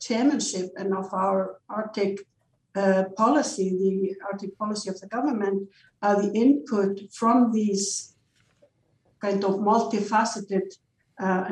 chairmanship 0.00 0.70
and 0.76 0.94
of 0.94 1.12
our 1.12 1.58
Arctic 1.68 2.20
uh, 2.74 3.04
policy, 3.16 3.70
the 3.70 4.14
Arctic 4.26 4.56
policy 4.58 4.90
of 4.90 5.00
the 5.00 5.06
government, 5.06 5.68
uh, 6.02 6.20
the 6.20 6.32
input 6.32 7.00
from 7.12 7.52
these 7.52 8.14
kind 9.20 9.44
of 9.44 9.56
multifaceted 9.56 10.76
uh, 11.20 11.44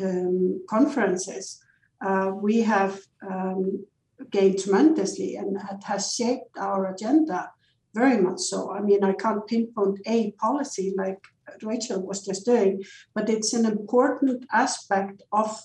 um, 0.00 0.64
conferences, 0.68 1.60
uh, 2.00 2.30
we 2.34 2.60
have 2.62 3.00
um, 3.28 3.84
gained 4.30 4.58
tremendously 4.58 5.36
and 5.36 5.56
it 5.56 5.84
has 5.84 6.14
shaped 6.14 6.56
our 6.56 6.92
agenda 6.92 7.50
very 7.94 8.20
much 8.20 8.38
so. 8.38 8.72
I 8.72 8.80
mean, 8.80 9.02
I 9.02 9.12
can't 9.12 9.46
pinpoint 9.46 9.98
a 10.06 10.32
policy 10.32 10.94
like 10.96 11.20
Rachel 11.62 12.00
was 12.06 12.24
just 12.24 12.44
doing, 12.44 12.82
but 13.14 13.28
it's 13.28 13.52
an 13.52 13.64
important 13.64 14.46
aspect 14.52 15.22
of 15.32 15.60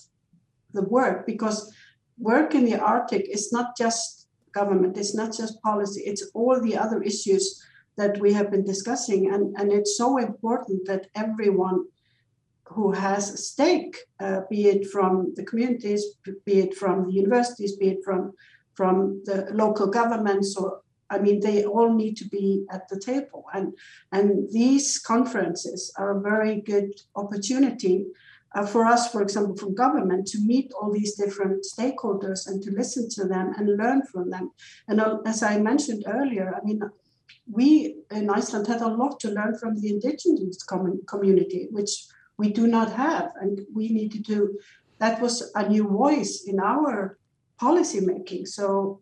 the 0.72 0.82
work 0.82 1.26
because 1.26 1.72
work 2.18 2.54
in 2.54 2.64
the 2.64 2.78
Arctic 2.78 3.28
is 3.28 3.52
not 3.52 3.76
just 3.76 4.28
government, 4.52 4.96
it's 4.96 5.14
not 5.14 5.36
just 5.36 5.60
policy, 5.62 6.02
it's 6.04 6.30
all 6.34 6.60
the 6.60 6.76
other 6.76 7.02
issues 7.02 7.62
that 7.96 8.18
we 8.20 8.32
have 8.32 8.50
been 8.50 8.64
discussing. 8.64 9.32
And, 9.32 9.56
and 9.56 9.72
it's 9.72 9.96
so 9.96 10.18
important 10.18 10.86
that 10.86 11.06
everyone 11.14 11.84
who 12.66 12.92
has 12.92 13.32
a 13.32 13.36
stake, 13.36 13.96
uh, 14.20 14.40
be 14.50 14.68
it 14.68 14.86
from 14.88 15.32
the 15.36 15.44
communities, 15.44 16.04
be 16.44 16.60
it 16.60 16.74
from 16.74 17.06
the 17.06 17.12
universities, 17.12 17.76
be 17.76 17.88
it 17.88 17.98
from 18.04 18.32
from 18.74 19.22
the 19.24 19.46
local 19.52 19.86
governments, 19.86 20.56
or 20.56 20.80
I 21.10 21.18
mean, 21.18 21.40
they 21.40 21.64
all 21.64 21.92
need 21.92 22.16
to 22.18 22.28
be 22.28 22.64
at 22.70 22.88
the 22.88 22.98
table. 22.98 23.44
And 23.52 23.74
and 24.12 24.50
these 24.50 24.98
conferences 24.98 25.92
are 25.98 26.16
a 26.16 26.20
very 26.20 26.60
good 26.60 26.92
opportunity 27.14 28.06
uh, 28.54 28.64
for 28.64 28.84
us, 28.86 29.10
for 29.10 29.20
example, 29.20 29.56
from 29.56 29.74
government, 29.74 30.26
to 30.28 30.38
meet 30.38 30.72
all 30.80 30.92
these 30.92 31.14
different 31.14 31.64
stakeholders 31.64 32.46
and 32.46 32.62
to 32.62 32.70
listen 32.70 33.08
to 33.10 33.24
them 33.24 33.52
and 33.56 33.76
learn 33.76 34.02
from 34.06 34.30
them. 34.30 34.52
And 34.86 35.00
uh, 35.00 35.18
as 35.26 35.42
I 35.42 35.58
mentioned 35.58 36.04
earlier, 36.06 36.54
I 36.54 36.64
mean, 36.64 36.80
we 37.50 37.96
in 38.10 38.30
Iceland 38.30 38.68
had 38.68 38.80
a 38.80 38.88
lot 38.88 39.18
to 39.20 39.30
learn 39.30 39.58
from 39.58 39.80
the 39.80 39.88
indigenous 39.88 40.62
community, 40.62 41.66
which 41.70 42.06
we 42.38 42.52
do 42.52 42.66
not 42.66 42.92
have. 42.92 43.32
And 43.40 43.60
we 43.74 43.88
needed 43.88 44.24
to, 44.26 44.58
that 44.98 45.20
was 45.20 45.50
a 45.54 45.68
new 45.68 45.88
voice 45.88 46.44
in 46.46 46.60
our 46.60 47.18
policy 47.58 48.00
making. 48.00 48.46
So, 48.46 49.00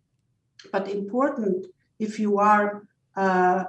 but 0.70 0.88
important 0.88 1.66
if 2.06 2.18
you 2.18 2.38
are 2.38 2.68
uh, 3.16 3.64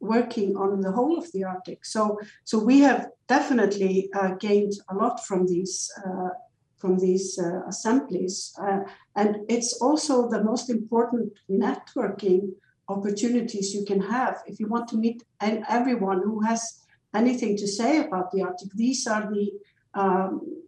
working 0.00 0.56
on 0.56 0.80
the 0.80 0.92
whole 0.92 1.18
of 1.18 1.26
the 1.32 1.44
Arctic. 1.44 1.84
So, 1.84 2.18
so 2.44 2.58
we 2.58 2.80
have 2.80 3.08
definitely 3.28 3.94
uh, 4.14 4.30
gained 4.46 4.74
a 4.90 4.94
lot 4.94 5.24
from 5.26 5.46
these. 5.46 5.90
Uh, 6.04 6.30
from 6.76 6.98
these 6.98 7.38
uh, 7.38 7.66
assemblies. 7.66 8.54
Uh, 8.60 8.80
and 9.14 9.30
it's 9.48 9.72
also 9.80 10.28
the 10.28 10.44
most 10.44 10.68
important 10.68 11.32
networking 11.50 12.52
opportunities 12.88 13.74
you 13.74 13.82
can 13.84 14.00
have 14.00 14.42
if 14.46 14.60
you 14.60 14.68
want 14.68 14.86
to 14.86 14.96
meet 14.96 15.22
everyone 15.40 16.20
who 16.22 16.42
has 16.42 16.84
anything 17.14 17.56
to 17.56 17.66
say 17.66 18.04
about 18.04 18.30
the 18.30 18.42
Arctic, 18.42 18.70
these 18.74 19.06
are 19.06 19.28
the 19.32 19.50
um, 19.94 20.62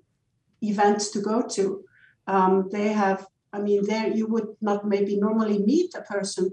events 0.63 1.11
to 1.11 1.21
go 1.21 1.43
to. 1.43 1.85
Um, 2.27 2.69
they 2.73 2.89
have, 2.89 3.27
I 3.53 3.61
mean, 3.61 3.87
there 3.87 4.09
you 4.09 4.27
would 4.27 4.49
not 4.61 4.87
maybe 4.87 5.15
normally 5.19 5.59
meet 5.59 5.95
a 5.95 6.03
person 6.03 6.53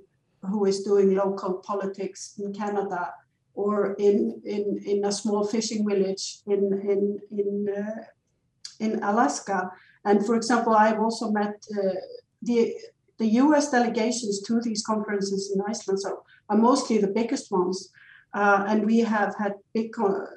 who 0.49 0.65
is 0.65 0.83
doing 0.83 1.15
local 1.15 1.55
politics 1.65 2.35
in 2.39 2.53
Canada 2.53 3.13
or 3.53 3.93
in 3.93 4.41
in, 4.45 4.79
in 4.85 5.05
a 5.05 5.11
small 5.11 5.45
fishing 5.45 5.87
village 5.87 6.39
in 6.47 6.61
in 6.91 7.19
in 7.31 7.67
uh, 7.69 8.03
in 8.79 9.03
Alaska. 9.03 9.71
And 10.03 10.25
for 10.25 10.35
example, 10.35 10.73
I've 10.73 10.99
also 10.99 11.31
met 11.31 11.55
uh, 11.77 11.95
the 12.41 12.73
the 13.17 13.27
U.S. 13.43 13.71
delegations 13.71 14.41
to 14.41 14.59
these 14.61 14.83
conferences 14.83 15.51
in 15.53 15.61
Iceland 15.67 15.99
so 16.01 16.23
are 16.49 16.57
mostly 16.57 16.97
the 16.97 17.07
biggest 17.07 17.51
ones. 17.51 17.89
Uh, 18.33 18.65
and 18.67 18.85
we 18.85 18.99
have 18.99 19.33
had 19.39 19.53
big 19.73 19.93
co- 19.93 20.27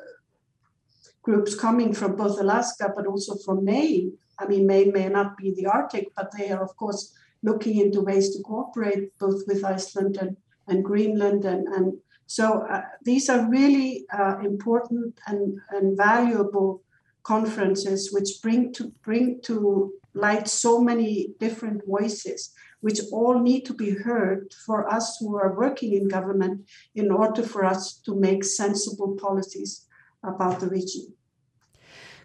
groups 1.23 1.55
coming 1.55 1.93
from 1.93 2.15
both 2.15 2.41
Alaska, 2.41 2.93
but 2.95 3.07
also 3.07 3.35
from 3.45 3.65
Maine. 3.65 4.17
I 4.39 4.47
mean, 4.47 4.67
Maine 4.67 4.93
may 4.93 5.09
not 5.09 5.37
be 5.37 5.53
the 5.53 5.67
Arctic, 5.67 6.07
but 6.15 6.31
they 6.37 6.51
are, 6.51 6.63
of 6.63 6.77
course, 6.77 7.13
looking 7.43 7.79
into 7.79 8.01
ways 8.01 8.35
to 8.35 8.43
cooperate 8.43 9.17
both 9.19 9.43
with 9.47 9.65
Iceland 9.65 10.17
and, 10.17 10.37
and 10.67 10.85
Greenland. 10.85 11.45
And, 11.45 11.67
and 11.69 11.99
so 12.27 12.63
uh, 12.63 12.83
these 13.05 13.29
are 13.29 13.49
really 13.51 14.07
uh, 14.13 14.39
important 14.45 15.19
and, 15.27 15.59
and 15.71 15.97
valuable 15.97 16.83
conferences 17.23 18.11
which 18.13 18.41
bring 18.43 18.73
to 18.73 18.93
bring 19.03 19.39
to 19.43 19.93
light 20.15 20.49
so 20.49 20.81
many 20.81 21.29
different 21.39 21.83
voices 21.87 22.55
which 22.81 23.01
all 23.13 23.41
need 23.41 23.63
to 23.67 23.75
be 23.75 23.91
heard 23.91 24.53
for 24.65 24.89
us 24.91 25.19
who 25.19 25.37
are 25.37 25.57
working 25.57 25.93
in 25.93 26.09
government 26.09 26.67
in 26.95 27.11
order 27.11 27.43
for 27.43 27.65
us 27.65 27.99
to 28.07 28.15
make 28.15 28.45
sensible 28.45 29.17
policies 29.17 29.87
about 30.23 30.61
the 30.61 30.69
region. 30.69 31.13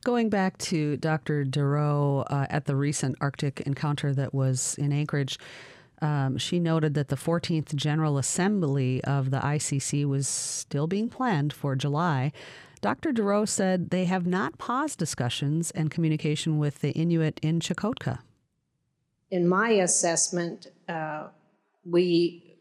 Going 0.04 0.30
back 0.30 0.58
to 0.60 0.97
Dr. 0.97 1.43
Dorough 1.43 2.26
uh, 2.28 2.45
at 2.49 2.66
the 2.66 2.76
recent 2.76 3.16
Arctic 3.22 3.62
encounter 3.62 4.14
that 4.14 4.34
was 4.34 4.76
in 4.78 4.91
Anchorage, 4.91 5.39
um, 6.01 6.38
she 6.38 6.60
noted 6.60 6.93
that 6.95 7.08
the 7.08 7.16
14th 7.16 7.74
General 7.76 8.18
Assembly 8.18 9.01
of 9.06 9.32
the 9.32 9.39
ICC 9.39 10.06
was 10.06 10.28
still 10.28 10.88
being 10.88 11.08
planned 11.08 11.54
for 11.54 11.76
July. 11.76 12.34
Dr. 12.82 13.14
Dorough 13.14 13.45
said 13.45 13.91
they 13.91 14.06
have 14.06 14.28
not 14.28 14.58
paused 14.58 14.99
discussions 14.99 15.72
and 15.72 15.89
communication 15.89 16.60
with 16.60 16.80
the 16.82 16.91
Inuit 16.91 17.39
in 17.41 17.62
Chukotka 17.62 18.20
in 19.34 19.47
my 19.47 19.70
assessment, 19.70 20.68
uh, 20.88 21.24
we 21.84 22.56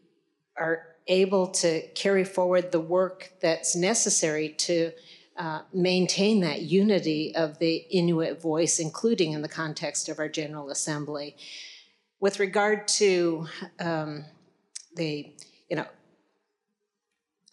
are 0.57 0.87
able 1.07 1.45
to 1.47 1.87
carry 1.89 2.23
forward 2.23 2.71
the 2.71 2.79
work 2.79 3.31
that's 3.41 3.75
necessary 3.75 4.49
to 4.49 4.91
uh, 5.37 5.61
maintain 5.73 6.41
that 6.41 6.61
unity 6.61 7.35
of 7.35 7.59
the 7.59 7.75
Inuit 7.89 8.41
voice, 8.41 8.79
including 8.79 9.33
in 9.33 9.41
the 9.41 9.49
context 9.49 10.09
of 10.09 10.19
our 10.19 10.29
General 10.29 10.69
Assembly. 10.69 11.35
With 12.19 12.39
regard 12.39 12.87
to 12.89 13.47
um, 13.79 14.25
the, 14.95 15.33
you 15.69 15.75
know, 15.75 15.87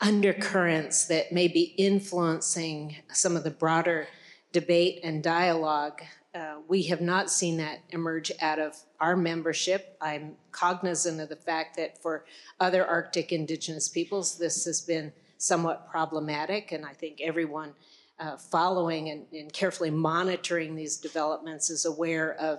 undercurrents 0.01 1.07
that 1.07 1.33
may 1.33 1.49
be 1.49 1.74
influencing 1.76 2.97
some 3.12 3.37
of 3.37 3.45
the 3.45 3.51
broader 3.51 4.09
debate 4.53 5.01
and 5.03 5.22
dialogue 5.22 6.03
uh, 6.35 6.57
we 6.68 6.83
have 6.85 7.01
not 7.01 7.31
seen 7.31 7.57
that 7.57 7.81
emerge 7.91 8.31
out 8.41 8.61
of 8.61 8.76
our 9.01 9.16
membership. 9.16 9.97
I'm 10.01 10.37
cognizant 10.53 11.20
of 11.20 11.28
the 11.28 11.37
fact 11.37 11.76
that 11.76 12.01
for 12.01 12.24
other 12.61 12.87
Arctic 12.87 13.33
indigenous 13.33 13.89
peoples, 13.89 14.39
this 14.39 14.64
has 14.64 14.81
been 14.81 15.12
somewhat 15.41 15.88
problematic, 15.91 16.72
and 16.72 16.84
I 16.84 16.93
think 16.93 17.20
everyone 17.20 17.74
uh, 18.18 18.36
following 18.36 19.09
and, 19.09 19.26
and, 19.32 19.51
carefully 19.53 19.91
monitoring 19.91 20.74
these 20.74 20.99
developments 20.99 21.70
is 21.70 21.86
aware 21.86 22.34
of, 22.34 22.59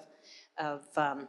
of 0.58 0.82
um, 0.98 1.28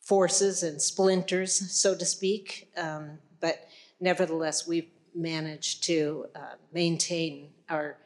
forces 0.00 0.62
and 0.62 0.80
splinters, 0.80 1.72
so 1.72 1.96
to 1.96 2.04
speak. 2.04 2.70
Um, 2.76 3.18
but 3.40 3.66
nevertheless, 3.98 4.68
we've 4.68 4.90
managed 5.12 5.82
to 5.84 6.26
uh, 6.36 6.54
maintain 6.72 7.50
our 7.68 7.96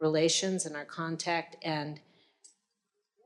relations 0.00 0.66
and 0.66 0.76
our 0.76 0.84
contact 0.84 1.56
and 1.62 1.98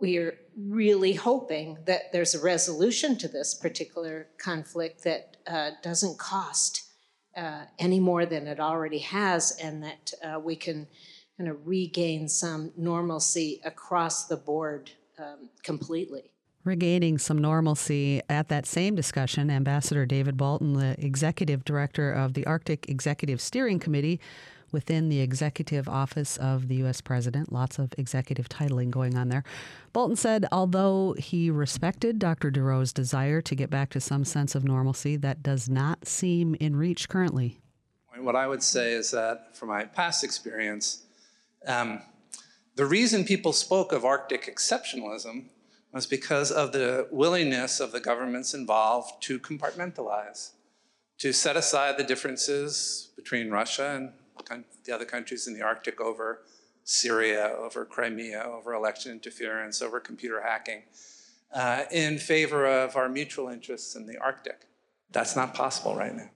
we 0.00 0.16
are 0.16 0.38
really 0.56 1.12
hoping 1.12 1.78
that 1.84 2.10
there's 2.12 2.34
a 2.34 2.40
resolution 2.40 3.16
to 3.18 3.28
this 3.28 3.54
particular 3.54 4.28
conflict 4.38 5.04
that 5.04 5.36
uh, 5.46 5.70
doesn't 5.82 6.18
cost 6.18 6.89
uh, 7.36 7.62
any 7.78 8.00
more 8.00 8.26
than 8.26 8.46
it 8.46 8.60
already 8.60 8.98
has, 8.98 9.58
and 9.62 9.82
that 9.82 10.12
uh, 10.24 10.38
we 10.38 10.56
can 10.56 10.86
kind 11.38 11.48
of 11.50 11.66
regain 11.66 12.28
some 12.28 12.72
normalcy 12.76 13.60
across 13.64 14.26
the 14.26 14.36
board 14.36 14.90
um, 15.18 15.48
completely. 15.62 16.30
Regaining 16.64 17.16
some 17.16 17.38
normalcy 17.38 18.20
at 18.28 18.48
that 18.48 18.66
same 18.66 18.94
discussion, 18.94 19.50
Ambassador 19.50 20.04
David 20.04 20.36
Balton, 20.36 20.74
the 20.74 20.94
executive 20.98 21.64
director 21.64 22.12
of 22.12 22.34
the 22.34 22.44
Arctic 22.44 22.88
Executive 22.90 23.40
Steering 23.40 23.78
Committee, 23.78 24.20
within 24.72 25.08
the 25.08 25.20
executive 25.20 25.88
office 25.88 26.36
of 26.36 26.68
the 26.68 26.76
U.S. 26.76 27.00
president. 27.00 27.52
Lots 27.52 27.78
of 27.78 27.92
executive 27.98 28.48
titling 28.48 28.90
going 28.90 29.16
on 29.16 29.28
there. 29.28 29.44
Balton 29.92 30.16
said, 30.16 30.46
although 30.52 31.14
he 31.18 31.50
respected 31.50 32.18
Dr. 32.18 32.50
Dorough's 32.50 32.92
desire 32.92 33.40
to 33.42 33.54
get 33.54 33.70
back 33.70 33.90
to 33.90 34.00
some 34.00 34.24
sense 34.24 34.54
of 34.54 34.64
normalcy, 34.64 35.16
that 35.16 35.42
does 35.42 35.68
not 35.68 36.06
seem 36.06 36.54
in 36.56 36.76
reach 36.76 37.08
currently. 37.08 37.60
What 38.18 38.36
I 38.36 38.46
would 38.46 38.62
say 38.62 38.92
is 38.92 39.10
that, 39.12 39.56
from 39.56 39.68
my 39.68 39.84
past 39.84 40.24
experience, 40.24 41.04
um, 41.66 42.02
the 42.76 42.86
reason 42.86 43.24
people 43.24 43.52
spoke 43.52 43.92
of 43.92 44.04
Arctic 44.04 44.44
exceptionalism 44.44 45.46
was 45.92 46.06
because 46.06 46.50
of 46.50 46.72
the 46.72 47.08
willingness 47.10 47.80
of 47.80 47.92
the 47.92 48.00
governments 48.00 48.54
involved 48.54 49.22
to 49.24 49.38
compartmentalize, 49.38 50.50
to 51.18 51.32
set 51.32 51.56
aside 51.56 51.98
the 51.98 52.04
differences 52.04 53.10
between 53.16 53.50
Russia 53.50 53.94
and 53.96 54.12
the 54.84 54.94
other 54.94 55.04
countries 55.04 55.46
in 55.46 55.54
the 55.54 55.62
Arctic 55.62 56.00
over 56.00 56.42
Syria, 56.84 57.52
over 57.58 57.84
Crimea, 57.84 58.42
over 58.42 58.74
election 58.74 59.12
interference, 59.12 59.82
over 59.82 60.00
computer 60.00 60.40
hacking, 60.40 60.82
uh, 61.54 61.84
in 61.90 62.18
favor 62.18 62.66
of 62.66 62.96
our 62.96 63.08
mutual 63.08 63.48
interests 63.48 63.94
in 63.96 64.06
the 64.06 64.18
Arctic. 64.18 64.66
That's 65.10 65.36
not 65.36 65.54
possible 65.54 65.94
right 65.94 66.14
now. 66.14 66.30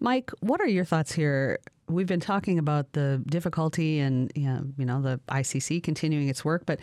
Mike, 0.00 0.30
what 0.40 0.60
are 0.60 0.68
your 0.68 0.84
thoughts 0.84 1.12
here? 1.12 1.58
We've 1.88 2.06
been 2.06 2.20
talking 2.20 2.58
about 2.58 2.92
the 2.92 3.22
difficulty 3.26 4.00
and 4.00 4.30
you 4.34 4.84
know, 4.84 5.00
the 5.00 5.20
ICC 5.28 5.82
continuing 5.82 6.28
its 6.28 6.44
work, 6.44 6.64
but 6.66 6.80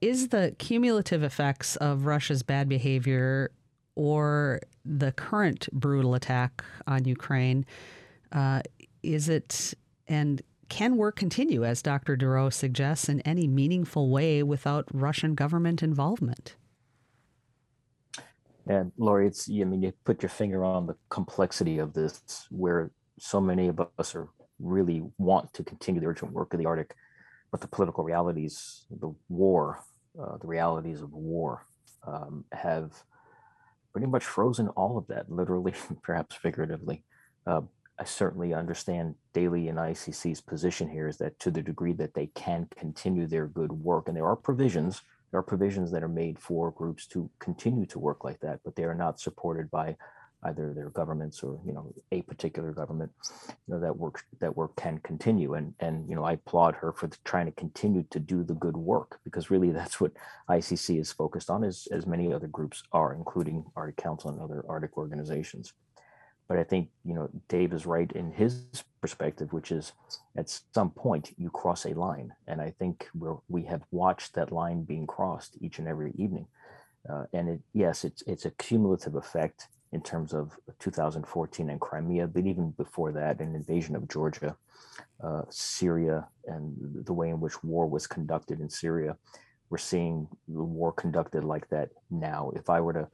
is 0.00 0.28
the 0.28 0.54
cumulative 0.58 1.22
effects 1.22 1.76
of 1.76 2.06
Russia's 2.06 2.42
bad 2.42 2.68
behavior 2.68 3.50
or 3.94 4.60
the 4.84 5.10
current 5.12 5.68
brutal 5.72 6.14
attack 6.14 6.64
on 6.86 7.04
Ukraine, 7.04 7.64
uh, 8.32 8.62
is 9.14 9.28
it, 9.28 9.74
and 10.08 10.42
can 10.68 10.96
work 10.96 11.16
continue, 11.16 11.64
as 11.64 11.82
Dr. 11.82 12.16
Dorough 12.16 12.50
suggests, 12.50 13.08
in 13.08 13.20
any 13.20 13.46
meaningful 13.46 14.10
way 14.10 14.42
without 14.42 14.86
Russian 14.92 15.34
government 15.34 15.82
involvement? 15.82 16.56
And 18.68 18.90
Lori, 18.98 19.28
it's, 19.28 19.48
I 19.48 19.64
mean, 19.64 19.82
you 19.82 19.92
put 20.04 20.22
your 20.22 20.28
finger 20.28 20.64
on 20.64 20.86
the 20.86 20.96
complexity 21.08 21.78
of 21.78 21.92
this, 21.92 22.20
where 22.50 22.90
so 23.18 23.40
many 23.40 23.68
of 23.68 23.80
us 23.98 24.14
are 24.14 24.28
really 24.58 25.02
want 25.18 25.52
to 25.54 25.62
continue 25.62 26.00
the 26.00 26.06
urgent 26.08 26.32
work 26.32 26.52
of 26.52 26.58
the 26.58 26.66
Arctic, 26.66 26.94
but 27.52 27.60
the 27.60 27.68
political 27.68 28.02
realities, 28.02 28.86
the 28.90 29.14
war, 29.28 29.84
uh, 30.20 30.36
the 30.38 30.46
realities 30.46 31.00
of 31.00 31.12
war 31.12 31.66
um, 32.06 32.44
have 32.52 32.92
pretty 33.92 34.06
much 34.06 34.24
frozen 34.24 34.68
all 34.70 34.98
of 34.98 35.06
that, 35.06 35.30
literally, 35.30 35.74
perhaps 36.02 36.34
figuratively. 36.34 37.04
Uh, 37.46 37.60
I 37.98 38.04
certainly 38.04 38.52
understand 38.52 39.14
Dalee 39.32 39.68
and 39.68 39.78
ICC's 39.78 40.40
position 40.40 40.88
here 40.88 41.08
is 41.08 41.16
that 41.18 41.38
to 41.40 41.50
the 41.50 41.62
degree 41.62 41.94
that 41.94 42.14
they 42.14 42.26
can 42.28 42.68
continue 42.76 43.26
their 43.26 43.46
good 43.46 43.72
work, 43.72 44.08
and 44.08 44.16
there 44.16 44.26
are 44.26 44.36
provisions, 44.36 45.02
there 45.30 45.40
are 45.40 45.44
provisions 45.44 45.90
that 45.92 46.02
are 46.02 46.08
made 46.08 46.38
for 46.38 46.70
groups 46.70 47.06
to 47.08 47.30
continue 47.38 47.86
to 47.86 47.98
work 47.98 48.22
like 48.22 48.40
that, 48.40 48.60
but 48.64 48.76
they 48.76 48.84
are 48.84 48.94
not 48.94 49.18
supported 49.18 49.70
by 49.70 49.96
either 50.44 50.72
their 50.74 50.90
governments 50.90 51.42
or 51.42 51.58
you 51.64 51.72
know 51.72 51.92
a 52.12 52.22
particular 52.22 52.72
government 52.72 53.10
you 53.48 53.74
know 53.74 53.80
that 53.80 53.96
work 53.96 54.22
that 54.40 54.54
work 54.56 54.76
can 54.76 54.98
continue. 54.98 55.54
And 55.54 55.74
and 55.80 56.08
you 56.08 56.14
know 56.14 56.24
i 56.24 56.32
applaud 56.32 56.74
her 56.76 56.92
for 56.92 57.08
trying 57.24 57.46
to 57.46 57.52
continue 57.52 58.04
to 58.10 58.20
do 58.20 58.44
the 58.44 58.54
good 58.54 58.76
work 58.76 59.18
because 59.24 59.50
really 59.50 59.70
that's 59.78 60.00
what 60.00 60.12
icc 60.50 61.00
is 61.00 61.12
focused 61.12 61.50
on 61.50 61.64
as 61.64 61.88
as 61.90 62.06
many 62.06 62.32
other 62.32 62.48
groups 62.48 62.82
are 62.92 63.14
including 63.14 63.64
arctic 63.74 63.96
council 63.96 64.30
and 64.30 64.40
other 64.40 64.64
arctic 64.68 64.96
organizations 64.96 65.72
but 66.48 66.58
i 66.58 66.64
think 66.64 66.88
you 67.04 67.14
know 67.14 67.28
dave 67.48 67.72
is 67.72 67.86
right 67.86 68.12
in 68.12 68.30
his 68.32 68.64
perspective 69.00 69.52
which 69.52 69.70
is 69.70 69.92
at 70.36 70.60
some 70.74 70.90
point 70.90 71.32
you 71.38 71.50
cross 71.50 71.84
a 71.84 71.94
line 71.94 72.32
and 72.46 72.60
i 72.60 72.70
think 72.78 73.08
we 73.14 73.28
we 73.48 73.62
have 73.64 73.82
watched 73.90 74.34
that 74.34 74.52
line 74.52 74.82
being 74.82 75.06
crossed 75.06 75.56
each 75.60 75.78
and 75.78 75.88
every 75.88 76.12
evening 76.16 76.46
uh, 77.08 77.24
and 77.32 77.48
it 77.48 77.60
yes 77.72 78.04
it's 78.04 78.22
it's 78.26 78.44
a 78.44 78.50
cumulative 78.52 79.14
effect 79.14 79.68
in 79.92 80.02
terms 80.02 80.34
of 80.34 80.58
2014 80.78 81.70
and 81.70 81.80
Crimea, 81.80 82.26
but 82.26 82.44
even 82.44 82.70
before 82.72 83.12
that, 83.12 83.40
an 83.40 83.54
invasion 83.54 83.94
of 83.96 84.08
Georgia, 84.08 84.56
uh, 85.22 85.42
Syria, 85.48 86.26
and 86.46 86.76
the 87.04 87.12
way 87.12 87.30
in 87.30 87.40
which 87.40 87.62
war 87.62 87.86
was 87.86 88.06
conducted 88.06 88.60
in 88.60 88.68
Syria. 88.68 89.16
We're 89.70 89.78
seeing 89.78 90.28
the 90.48 90.62
war 90.62 90.92
conducted 90.92 91.44
like 91.44 91.68
that 91.70 91.90
now. 92.10 92.52
If 92.54 92.68
I 92.68 92.80
were 92.80 92.92
to 92.92 93.08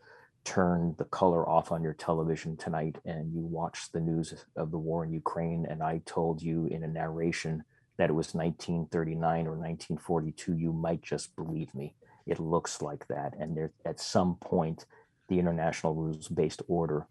turn 0.44 0.94
the 0.98 1.04
color 1.04 1.48
off 1.48 1.70
on 1.72 1.82
your 1.82 1.94
television 1.94 2.56
tonight 2.56 2.96
and 3.04 3.32
you 3.32 3.40
watch 3.40 3.90
the 3.92 4.00
news 4.00 4.34
of 4.56 4.70
the 4.70 4.78
war 4.78 5.04
in 5.04 5.12
Ukraine, 5.12 5.66
and 5.68 5.82
I 5.82 6.02
told 6.04 6.42
you 6.42 6.66
in 6.66 6.82
a 6.82 6.88
narration 6.88 7.64
that 7.98 8.10
it 8.10 8.14
was 8.14 8.34
1939 8.34 9.46
or 9.46 9.56
1942, 9.56 10.54
you 10.54 10.72
might 10.72 11.02
just 11.02 11.36
believe 11.36 11.74
me. 11.74 11.94
It 12.26 12.40
looks 12.40 12.82
like 12.82 13.06
that. 13.08 13.34
And 13.38 13.56
there, 13.56 13.72
at 13.84 14.00
some 14.00 14.36
point, 14.36 14.86
the 15.28 15.38
international 15.38 15.94
rules 15.94 16.28
based 16.28 16.62
order 16.68 17.06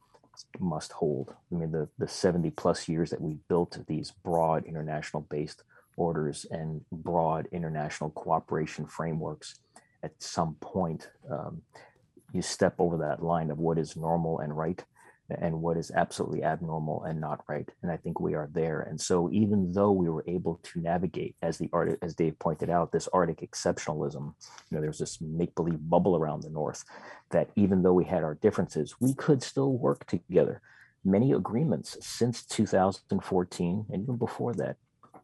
must 0.59 0.91
hold. 0.91 1.34
I 1.51 1.55
mean, 1.55 1.71
the, 1.71 1.88
the 1.97 2.07
70 2.07 2.49
plus 2.51 2.88
years 2.88 3.09
that 3.09 3.21
we 3.21 3.38
built 3.47 3.77
these 3.88 4.11
broad 4.23 4.65
international 4.65 5.27
based 5.29 5.63
orders 5.97 6.45
and 6.49 6.82
broad 6.91 7.47
international 7.51 8.09
cooperation 8.11 8.86
frameworks, 8.86 9.59
at 10.03 10.11
some 10.19 10.55
point, 10.55 11.09
um, 11.29 11.61
you 12.34 12.41
step 12.41 12.75
over 12.79 12.97
that 12.97 13.23
line 13.23 13.51
of 13.51 13.57
what 13.57 13.77
is 13.77 13.95
normal 13.95 14.39
and 14.39 14.55
right 14.55 14.84
and 15.39 15.61
what 15.61 15.77
is 15.77 15.91
absolutely 15.91 16.43
abnormal 16.43 17.03
and 17.03 17.21
not 17.21 17.41
right. 17.47 17.69
And 17.82 17.91
I 17.91 17.97
think 17.97 18.19
we 18.19 18.34
are 18.34 18.49
there. 18.53 18.82
And 18.82 18.99
so 18.99 19.29
even 19.32 19.71
though 19.71 19.91
we 19.91 20.09
were 20.09 20.25
able 20.27 20.59
to 20.63 20.82
navigate, 20.82 21.36
as 21.41 21.57
the 21.57 21.69
art, 21.71 21.97
as 22.01 22.15
Dave 22.15 22.38
pointed 22.39 22.69
out, 22.69 22.91
this 22.91 23.07
Arctic 23.13 23.39
exceptionalism, 23.39 24.34
you 24.69 24.75
know, 24.75 24.82
there's 24.82 24.99
this 24.99 25.21
make-believe 25.21 25.89
bubble 25.89 26.17
around 26.17 26.43
the 26.43 26.49
North 26.49 26.84
that 27.29 27.49
even 27.55 27.82
though 27.82 27.93
we 27.93 28.05
had 28.05 28.23
our 28.23 28.36
differences, 28.36 28.95
we 28.99 29.13
could 29.13 29.41
still 29.41 29.71
work 29.73 30.05
together. 30.05 30.61
Many 31.05 31.32
agreements 31.32 31.97
since 32.01 32.43
2014 32.45 33.86
and 33.89 34.03
even 34.03 34.17
before 34.17 34.53
that, 34.55 34.75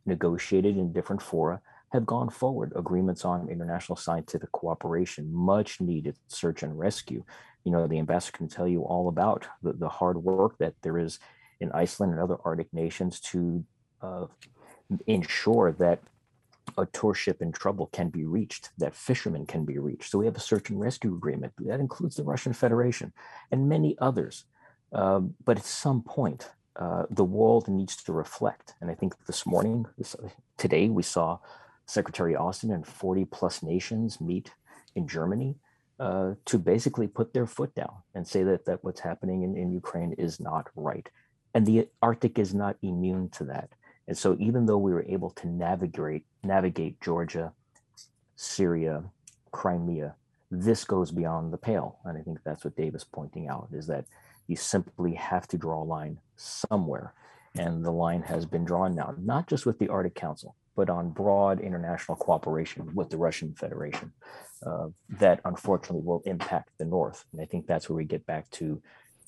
negotiated 0.06 0.78
in 0.78 0.94
different 0.94 1.22
fora, 1.22 1.62
have 1.94 2.06
gone 2.06 2.30
forward. 2.30 2.74
Agreements 2.76 3.24
on 3.26 3.50
international 3.50 3.96
scientific 3.96 4.52
cooperation, 4.52 5.34
much 5.34 5.80
needed 5.80 6.16
search 6.28 6.64
and 6.64 6.78
rescue, 6.78 7.24
you 7.64 7.72
know, 7.72 7.86
the 7.86 8.00
ambassador 8.00 8.38
can 8.38 8.48
tell 8.48 8.68
you 8.68 8.82
all 8.84 9.10
about 9.10 9.46
the, 9.62 9.74
the 9.74 9.90
hard 9.90 10.18
work 10.18 10.58
that 10.58 10.74
there 10.84 10.98
is 10.98 11.20
in 11.60 11.72
Iceland 11.74 12.14
and 12.14 12.22
other 12.22 12.38
Arctic 12.46 12.72
nations 12.72 13.20
to 13.20 13.64
uh, 14.02 14.26
ensure 15.06 15.74
that 15.74 16.00
a 16.78 16.86
tour 16.86 17.14
ship 17.14 17.42
in 17.42 17.52
trouble 17.52 17.88
can 17.88 18.10
be 18.10 18.24
reached, 18.24 18.70
that 18.78 18.96
fishermen 18.96 19.46
can 19.46 19.66
be 19.66 19.80
reached. 19.80 20.10
So 20.10 20.18
we 20.18 20.26
have 20.26 20.36
a 20.36 20.40
search 20.40 20.70
and 20.70 20.80
rescue 20.80 21.14
agreement 21.14 21.54
that 21.60 21.80
includes 21.80 22.16
the 22.16 22.24
Russian 22.24 22.54
Federation 22.54 23.12
and 23.52 23.68
many 23.68 23.98
others. 24.00 24.46
Um, 24.94 25.34
but 25.44 25.58
at 25.58 25.66
some 25.66 26.02
point, 26.02 26.50
uh, 26.78 27.04
the 27.10 27.24
world 27.24 27.68
needs 27.68 27.98
to 28.04 28.14
reflect. 28.14 28.76
And 28.80 28.90
I 28.90 28.94
think 28.94 29.14
this 29.26 29.46
morning, 29.46 29.86
this, 29.98 30.16
today, 30.58 30.88
we 30.88 31.04
saw 31.04 31.40
Secretary 31.88 32.36
Austin 32.36 32.72
and 32.72 32.86
40 32.86 33.26
plus 33.26 33.64
nations 33.64 34.22
meet 34.22 34.52
in 34.96 35.08
Germany 35.08 35.56
uh, 36.00 36.34
to 36.46 36.60
basically 36.60 37.08
put 37.08 37.34
their 37.34 37.48
foot 37.48 37.74
down 37.74 37.96
and 38.14 38.28
say 38.28 38.44
that, 38.44 38.66
that 38.66 38.84
what's 38.84 39.00
happening 39.00 39.44
in, 39.44 39.58
in 39.58 39.72
Ukraine 39.72 40.14
is 40.14 40.40
not 40.40 40.68
right. 40.76 41.10
And 41.54 41.66
the 41.66 41.88
Arctic 42.02 42.38
is 42.38 42.54
not 42.54 42.78
immune 42.84 43.30
to 43.30 43.46
that. 43.46 43.70
And 44.08 44.18
so 44.18 44.38
even 44.40 44.66
though 44.66 44.78
we 44.78 44.94
were 44.94 45.06
able 45.08 45.32
to 45.32 45.48
navigate 45.48 46.26
navigate 46.44 47.02
Georgia, 47.02 47.52
Syria, 48.36 49.04
Crimea, 49.52 50.16
this 50.52 50.84
goes 50.86 51.12
beyond 51.12 51.52
the 51.52 51.58
pale. 51.58 51.98
And 52.06 52.18
I 52.18 52.22
think 52.22 52.40
that's 52.44 52.64
what 52.64 52.76
Dave 52.76 52.96
is 52.96 53.04
pointing 53.04 53.48
out 53.48 53.70
is 53.74 53.88
that 53.88 54.06
you 54.48 54.56
simply 54.56 55.14
have 55.16 55.48
to 55.50 55.58
draw 55.58 55.82
a 55.82 55.84
line 55.84 56.20
somewhere. 56.36 57.14
And 57.58 57.84
the 57.84 57.92
line 57.92 58.22
has 58.24 58.46
been 58.46 58.66
drawn 58.66 58.94
now, 58.94 59.16
not 59.18 59.48
just 59.48 59.66
with 59.66 59.80
the 59.80 59.90
Arctic 59.90 60.16
Council, 60.16 60.56
but 60.78 60.90
on 60.90 61.10
broad 61.10 61.60
international 61.60 62.16
cooperation 62.16 62.90
with 62.96 63.10
the 63.10 63.18
Russian 63.18 63.54
Federation 63.56 64.14
uh, 64.66 64.88
that 65.10 65.42
unfortunately 65.44 66.06
will 66.06 66.22
impact 66.26 66.70
the 66.78 66.86
North. 66.86 67.26
And 67.34 67.42
I 67.42 67.46
think 67.46 67.68
that's 67.68 67.90
where 67.90 67.98
we 67.98 68.06
get 68.06 68.26
back 68.26 68.50
to 68.52 68.82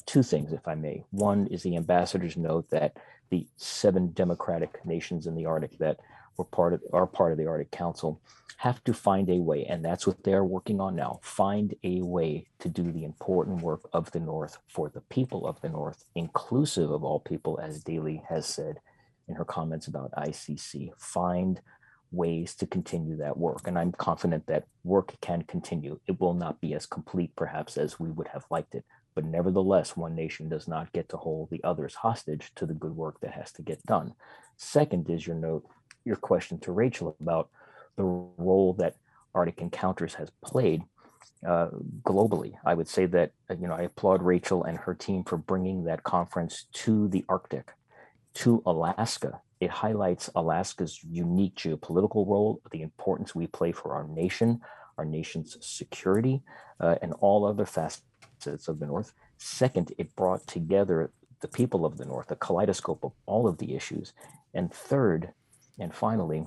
two 0.06 0.24
things, 0.24 0.54
if 0.54 0.68
I 0.68 0.76
may. 0.76 1.04
One 1.10 1.47
is 1.47 1.64
the 1.64 1.76
ambassador's 1.76 2.38
note 2.38 2.70
that 2.70 2.95
the 3.32 3.47
seven 3.58 4.12
democratic 4.14 4.80
nations 4.86 5.28
in 5.28 5.36
the 5.36 5.45
Arctic 5.47 5.78
that 5.80 6.00
were 6.38 6.45
part 6.45 6.74
of 6.74 6.82
are 6.93 7.06
part 7.06 7.32
of 7.32 7.38
the 7.38 7.47
Arctic 7.47 7.72
Council 7.72 8.22
have 8.58 8.84
to 8.84 8.93
find 8.93 9.30
a 9.30 9.39
way, 9.39 9.66
and 9.66 9.84
that's 9.84 10.06
what 10.06 10.24
they're 10.24 10.43
working 10.43 10.82
on 10.82 10.95
now. 10.95 11.20
Find 11.24 11.74
a 11.84 12.02
way 12.02 12.45
to 12.60 12.70
do 12.70 12.91
the 12.91 13.06
important 13.06 13.62
work 13.62 13.89
of 13.93 14.12
the 14.12 14.20
North 14.20 14.58
for 14.68 14.89
the 14.89 15.02
people 15.02 15.47
of 15.47 15.60
the 15.62 15.70
North, 15.70 16.04
inclusive 16.16 16.91
of 16.91 17.04
all 17.04 17.20
people, 17.20 17.60
as 17.62 17.84
Dalee 17.84 18.26
has 18.26 18.45
said, 18.45 18.80
in 19.30 19.36
her 19.36 19.45
comments 19.45 19.88
about 19.88 20.11
ICC. 20.11 20.91
Find 20.97 21.61
ways 22.11 22.55
to 22.55 22.65
continue 22.65 23.15
that 23.17 23.38
work. 23.38 23.67
And 23.67 23.77
I'm 23.77 23.91
confident 23.91 24.47
that 24.47 24.65
work 24.84 25.15
can 25.21 25.43
continue. 25.43 25.99
It 26.07 26.19
will 26.19 26.34
not 26.34 26.59
be 26.59 26.73
as 26.73 26.86
complete, 26.86 27.36
perhaps, 27.36 27.77
as 27.77 27.99
we 27.99 28.09
would 28.09 28.27
have 28.30 28.45
liked 28.49 28.75
it, 28.75 28.84
But 29.15 29.25
nevertheless, 29.25 29.97
one 29.97 30.15
nation 30.15 30.49
does 30.49 30.67
not 30.67 30.91
get 30.93 31.09
to 31.09 31.17
hold 31.17 31.49
the 31.49 31.63
others 31.63 31.95
hostage 31.95 32.51
to 32.55 32.65
the 32.65 32.73
good 32.73 32.95
work 32.95 33.19
that 33.21 33.32
has 33.32 33.51
to 33.53 33.61
get 33.61 33.84
done. 33.84 34.13
Second 34.57 35.09
is 35.09 35.25
your 35.27 35.36
note, 35.36 35.65
your 36.05 36.15
question 36.15 36.59
to 36.61 36.71
Rachel 36.71 37.15
about 37.19 37.49
the 37.97 38.03
role 38.03 38.73
that 38.80 38.95
Arctic 39.36 39.61
Encounters 39.61 40.15
has 40.15 40.32
played 40.43 40.84
uh, 41.45 41.69
globally. 42.03 42.53
I 42.65 42.73
would 42.73 42.88
say 42.88 43.05
that 43.07 43.32
uh, 43.49 43.55
you 43.59 43.67
know 43.67 43.73
I 43.73 43.84
applaud 43.84 44.21
Rachel 44.21 44.63
and 44.63 44.77
her 44.77 44.93
team 44.93 45.23
for 45.23 45.38
bringing 45.38 45.86
that 45.86 46.03
conference 46.03 46.65
to 46.73 47.07
the 47.07 47.25
Arctic, 47.30 47.71
to 48.36 48.61
Alaska. 48.65 49.41
It 49.59 49.69
highlights 49.69 50.30
Alaska's 50.36 50.99
unique 51.03 51.55
geopolitical 51.55 52.27
role, 52.27 52.61
the 52.71 52.82
importance 52.82 53.36
we 53.36 53.47
play 53.47 53.71
for 53.71 53.93
our 53.93 54.07
nation, 54.07 54.61
our 54.97 55.05
nation's 55.05 55.57
security, 55.61 56.41
uh, 56.80 56.95
and 57.01 57.13
all 57.19 57.45
other 57.45 57.65
facets 57.65 58.67
of 58.67 58.80
the 58.80 58.86
North. 58.86 59.13
Second, 59.38 59.93
it 59.97 60.15
brought 60.15 60.45
together 60.47 61.11
the 61.41 61.47
people 61.47 61.86
of 61.86 61.97
the 61.97 62.05
North, 62.05 62.32
a 62.32 62.36
kaleidoscope 62.36 63.03
of 63.03 63.13
all 63.25 63.47
of 63.47 63.57
the 63.57 63.75
issues. 63.75 64.13
And 64.53 64.73
third, 64.73 65.34
and 65.80 65.93
finally, 65.93 66.45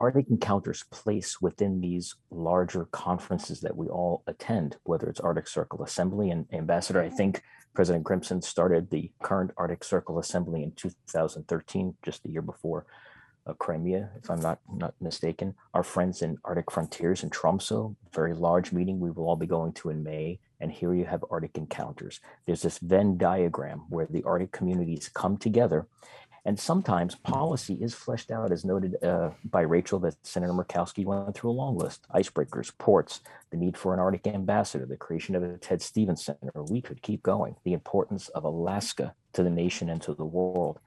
Arctic 0.00 0.28
Encounters 0.28 0.84
place 0.90 1.40
within 1.40 1.80
these 1.80 2.14
larger 2.30 2.84
conferences 2.86 3.60
that 3.60 3.76
we 3.76 3.88
all 3.88 4.22
attend, 4.26 4.76
whether 4.84 5.08
it's 5.08 5.20
Arctic 5.20 5.48
Circle 5.48 5.82
Assembly 5.82 6.30
and 6.30 6.46
Ambassador, 6.52 7.00
I 7.00 7.08
think 7.08 7.42
President 7.74 8.04
Grímsson 8.04 8.42
started 8.42 8.90
the 8.90 9.10
current 9.22 9.50
Arctic 9.56 9.82
Circle 9.84 10.18
Assembly 10.18 10.62
in 10.62 10.72
2013, 10.72 11.94
just 12.04 12.22
the 12.22 12.30
year 12.30 12.42
before 12.42 12.86
uh, 13.46 13.52
Crimea, 13.54 14.10
if 14.16 14.30
I'm 14.30 14.40
not 14.40 14.60
not 14.72 14.94
mistaken. 15.00 15.54
Our 15.74 15.82
friends 15.82 16.22
in 16.22 16.38
Arctic 16.44 16.70
Frontiers 16.70 17.22
in 17.22 17.30
Tromsø, 17.30 17.94
very 18.12 18.32
large 18.32 18.72
meeting 18.72 19.00
we 19.00 19.10
will 19.10 19.28
all 19.28 19.36
be 19.36 19.46
going 19.46 19.72
to 19.74 19.90
in 19.90 20.02
May. 20.02 20.38
And 20.60 20.72
here 20.72 20.94
you 20.94 21.04
have 21.04 21.24
Arctic 21.30 21.58
Encounters. 21.58 22.20
There's 22.46 22.62
this 22.62 22.78
Venn 22.78 23.18
diagram 23.18 23.82
where 23.90 24.06
the 24.08 24.22
Arctic 24.22 24.52
communities 24.52 25.10
come 25.12 25.36
together 25.36 25.86
and 26.46 26.58
sometimes 26.58 27.14
policy 27.14 27.74
is 27.80 27.94
fleshed 27.94 28.30
out, 28.30 28.52
as 28.52 28.64
noted 28.64 29.02
uh, 29.02 29.30
by 29.44 29.62
Rachel, 29.62 29.98
that 30.00 30.14
Senator 30.26 30.52
Murkowski 30.52 31.04
went 31.04 31.34
through 31.34 31.50
a 31.50 31.52
long 31.52 31.78
list 31.78 32.06
icebreakers, 32.14 32.70
ports, 32.76 33.20
the 33.50 33.56
need 33.56 33.78
for 33.78 33.94
an 33.94 34.00
Arctic 34.00 34.26
ambassador, 34.26 34.84
the 34.84 34.96
creation 34.96 35.34
of 35.34 35.42
a 35.42 35.56
Ted 35.56 35.80
Stevens 35.80 36.22
Center. 36.22 36.62
We 36.68 36.82
could 36.82 37.00
keep 37.00 37.22
going. 37.22 37.56
The 37.64 37.72
importance 37.72 38.28
of 38.28 38.44
Alaska 38.44 39.14
to 39.32 39.42
the 39.42 39.50
nation 39.50 39.88
and 39.88 40.02
to 40.02 40.12
the 40.12 40.26
world. 40.26 40.80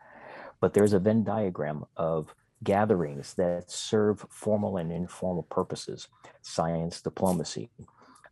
But 0.60 0.74
there's 0.74 0.94
a 0.94 1.00
Venn 1.00 1.24
diagram 1.24 1.86
of 1.96 2.36
gatherings 2.64 3.34
that 3.36 3.72
serve 3.72 4.26
formal 4.30 4.78
and 4.78 4.92
informal 4.92 5.44
purposes 5.44 6.08
science, 6.44 7.02
diplomacy, 7.02 7.70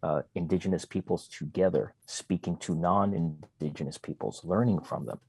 uh, 0.03 0.21
indigenous 0.35 0.85
peoples 0.85 1.27
together, 1.27 1.93
speaking 2.05 2.55
to 2.57 2.75
non 2.75 3.13
indigenous 3.59 3.97
peoples, 3.97 4.41
learning 4.43 4.81
from 4.81 5.07
them, 5.07 5.19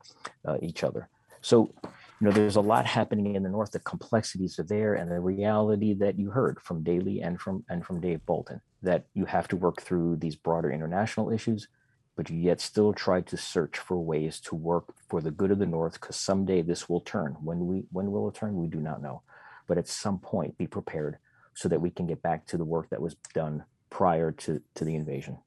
uh, 0.47 0.59
each 0.61 0.85
other. 0.85 1.09
So, 1.47 1.73
you 1.83 2.27
know, 2.27 2.33
there's 2.33 2.57
a 2.57 2.61
lot 2.61 2.87
happening 2.87 3.37
in 3.37 3.45
the 3.45 3.49
north. 3.49 3.71
The 3.71 3.79
complexities 3.79 4.59
are 4.59 4.65
there, 4.65 4.95
and 4.95 5.09
the 5.09 5.21
reality 5.21 5.95
that 5.95 6.19
you 6.19 6.31
heard 6.31 6.59
from 6.61 6.83
Dalee 6.83 7.25
and 7.25 7.41
from 7.41 7.65
and 7.69 7.87
from 7.87 8.01
Dave 8.01 8.27
Balton 8.27 8.61
that 8.83 9.07
you 9.15 9.27
have 9.27 9.47
to 9.49 9.57
work 9.57 9.81
through 9.81 10.17
these 10.17 10.35
broader 10.35 10.73
international 10.73 11.31
issues, 11.31 11.69
but 12.17 12.29
you 12.31 12.37
yet 12.37 12.61
still 12.61 12.93
try 12.93 13.21
to 13.21 13.37
search 13.37 13.79
for 13.79 13.97
ways 13.97 14.41
to 14.41 14.57
work 14.57 14.93
for 15.09 15.21
the 15.21 15.31
good 15.31 15.53
of 15.53 15.61
the 15.61 15.67
north, 15.67 16.01
because 16.01 16.17
someday 16.17 16.63
this 16.63 16.89
will 16.89 17.01
turn. 17.01 17.37
When 17.41 17.69
we 17.69 17.85
when 17.93 18.11
will 18.11 18.29
it 18.29 18.35
turn, 18.35 18.57
we 18.57 18.67
do 18.67 18.81
not 18.81 19.01
know. 19.01 19.23
But 19.69 19.79
at 19.79 19.87
some 19.87 20.19
point, 20.19 20.59
be 20.59 20.67
prepared 20.67 21.19
so 21.55 21.69
that 21.69 21.81
we 21.81 21.91
can 21.91 22.09
get 22.09 22.23
back 22.23 22.45
to 22.49 22.57
the 22.57 22.65
work 22.65 22.91
that 22.91 23.01
was 23.01 23.15
done 23.35 23.63
prior 23.89 24.33
to, 24.33 24.61
to 24.75 24.85
the 24.85 24.97
invasion. 24.97 25.39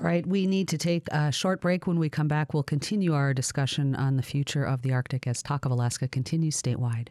All 0.00 0.06
right, 0.06 0.24
we 0.24 0.46
need 0.46 0.68
to 0.68 0.78
take 0.78 1.08
a 1.08 1.32
short 1.32 1.60
break. 1.60 1.88
When 1.88 1.98
we 1.98 2.08
come 2.08 2.28
back, 2.28 2.54
we'll 2.54 2.62
continue 2.62 3.14
our 3.14 3.34
discussion 3.34 3.96
on 3.96 4.16
the 4.16 4.22
future 4.22 4.62
of 4.62 4.82
the 4.82 4.92
Arctic 4.92 5.26
as 5.26 5.42
Talk 5.42 5.64
of 5.64 5.72
Alaska 5.72 6.06
continues 6.06 6.60
statewide. 6.60 7.08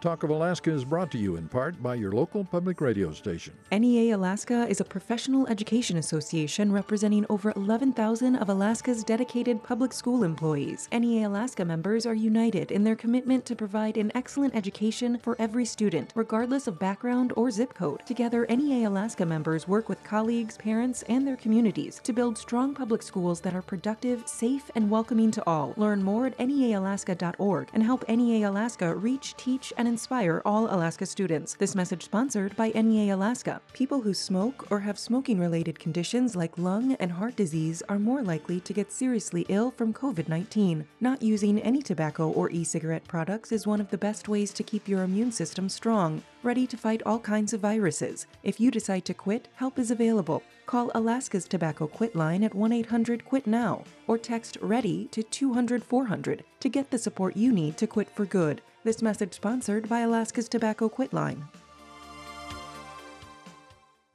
Talk 0.00 0.22
of 0.22 0.30
Alaska 0.30 0.72
is 0.72 0.82
brought 0.82 1.10
to 1.10 1.18
you 1.18 1.36
in 1.36 1.46
part 1.46 1.82
by 1.82 1.94
your 1.94 2.10
local 2.10 2.42
public 2.42 2.80
radio 2.80 3.12
station. 3.12 3.52
NEA 3.70 4.16
Alaska 4.16 4.66
is 4.66 4.80
a 4.80 4.84
professional 4.84 5.46
education 5.48 5.98
association 5.98 6.72
representing 6.72 7.26
over 7.28 7.52
11,000 7.54 8.36
of 8.36 8.48
Alaska's 8.48 9.04
dedicated 9.04 9.62
public 9.62 9.92
school 9.92 10.24
employees. 10.24 10.88
NEA 10.90 11.28
Alaska 11.28 11.66
members 11.66 12.06
are 12.06 12.14
united 12.14 12.70
in 12.70 12.82
their 12.82 12.96
commitment 12.96 13.44
to 13.44 13.54
provide 13.54 13.98
an 13.98 14.10
excellent 14.14 14.54
education 14.54 15.18
for 15.18 15.36
every 15.38 15.66
student, 15.66 16.12
regardless 16.14 16.66
of 16.66 16.78
background 16.78 17.34
or 17.36 17.50
zip 17.50 17.74
code. 17.74 18.00
Together, 18.06 18.46
NEA 18.48 18.88
Alaska 18.88 19.26
members 19.26 19.68
work 19.68 19.90
with 19.90 20.02
colleagues, 20.02 20.56
parents, 20.56 21.02
and 21.10 21.26
their 21.26 21.36
communities 21.36 22.00
to 22.04 22.14
build 22.14 22.38
strong 22.38 22.74
public 22.74 23.02
schools 23.02 23.42
that 23.42 23.54
are 23.54 23.60
productive, 23.60 24.26
safe, 24.26 24.70
and 24.74 24.88
welcoming 24.88 25.30
to 25.30 25.46
all. 25.46 25.74
Learn 25.76 26.02
more 26.02 26.28
at 26.28 26.38
neaalaska.org 26.38 27.68
and 27.74 27.82
help 27.82 28.08
NEA 28.08 28.48
Alaska 28.48 28.94
reach, 28.94 29.36
teach, 29.36 29.74
and 29.76 29.89
inspire 29.90 30.40
all 30.44 30.72
Alaska 30.72 31.04
students. 31.04 31.54
This 31.54 31.74
message 31.74 32.04
sponsored 32.04 32.54
by 32.54 32.68
NEA 32.68 33.12
Alaska. 33.16 33.60
People 33.72 34.00
who 34.00 34.14
smoke 34.14 34.70
or 34.70 34.78
have 34.78 34.96
smoking 34.96 35.40
related 35.40 35.80
conditions 35.80 36.36
like 36.36 36.56
lung 36.56 36.94
and 37.00 37.10
heart 37.10 37.34
disease 37.34 37.82
are 37.88 37.98
more 37.98 38.22
likely 38.22 38.60
to 38.60 38.72
get 38.72 38.92
seriously 38.92 39.44
ill 39.48 39.72
from 39.72 39.92
COVID 39.92 40.28
19. 40.28 40.86
Not 41.00 41.22
using 41.22 41.58
any 41.58 41.82
tobacco 41.82 42.28
or 42.30 42.50
e 42.50 42.62
cigarette 42.62 43.08
products 43.08 43.50
is 43.50 43.66
one 43.66 43.80
of 43.80 43.90
the 43.90 43.98
best 43.98 44.28
ways 44.28 44.52
to 44.52 44.62
keep 44.62 44.86
your 44.86 45.02
immune 45.02 45.32
system 45.32 45.68
strong, 45.68 46.22
ready 46.44 46.68
to 46.68 46.76
fight 46.76 47.02
all 47.04 47.18
kinds 47.18 47.52
of 47.52 47.60
viruses. 47.60 48.28
If 48.44 48.60
you 48.60 48.70
decide 48.70 49.04
to 49.06 49.14
quit, 49.14 49.48
help 49.54 49.76
is 49.76 49.90
available. 49.90 50.40
Call 50.66 50.92
Alaska's 50.94 51.48
Tobacco 51.48 51.88
Quit 51.88 52.14
line 52.14 52.44
at 52.44 52.54
1 52.54 52.72
800 52.72 53.24
QUIT 53.24 53.48
NOW 53.48 53.82
or 54.06 54.16
text 54.18 54.56
READY 54.60 55.08
to 55.10 55.24
200 55.24 55.82
400 55.82 56.44
to 56.60 56.68
get 56.68 56.92
the 56.92 56.98
support 56.98 57.36
you 57.36 57.50
need 57.50 57.76
to 57.76 57.88
quit 57.88 58.08
for 58.08 58.24
good. 58.24 58.62
This 58.82 59.02
message 59.02 59.34
sponsored 59.34 59.90
by 59.90 60.00
Alaska's 60.00 60.48
Tobacco 60.48 60.88
Quit 60.88 61.12
Line. 61.12 61.44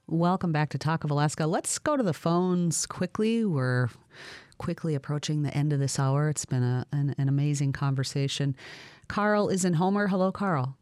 Welcome 0.07 0.51
back 0.51 0.69
to 0.69 0.79
Talk 0.79 1.03
of 1.03 1.11
Alaska. 1.11 1.45
Let's 1.45 1.77
go 1.77 1.95
to 1.95 2.01
the 2.01 2.15
phones 2.15 2.87
quickly. 2.87 3.45
We're 3.45 3.89
quickly 4.57 4.95
approaching 4.95 5.43
the 5.43 5.55
end 5.55 5.71
of 5.71 5.77
this 5.77 5.99
hour. 5.99 6.29
It's 6.29 6.45
been 6.45 6.63
a, 6.63 6.87
an, 6.91 7.13
an 7.19 7.29
amazing 7.29 7.73
conversation. 7.73 8.55
Carl 9.07 9.49
is 9.49 9.65
in 9.65 9.73
Homer. 9.73 10.07
Hello, 10.07 10.31
Carl. 10.31 10.75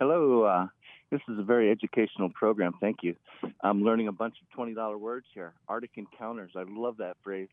Hello. 0.00 0.42
Uh, 0.42 0.66
this 1.12 1.20
is 1.28 1.38
a 1.38 1.44
very 1.44 1.70
educational 1.70 2.30
program. 2.30 2.72
Thank 2.80 3.04
you. 3.04 3.14
I'm 3.60 3.84
learning 3.84 4.08
a 4.08 4.12
bunch 4.12 4.34
of 4.42 4.58
$20 4.58 4.98
words 4.98 5.26
here. 5.34 5.52
Arctic 5.68 5.92
Encounters. 5.94 6.50
I 6.56 6.64
love 6.66 6.96
that 6.96 7.16
phrase. 7.22 7.48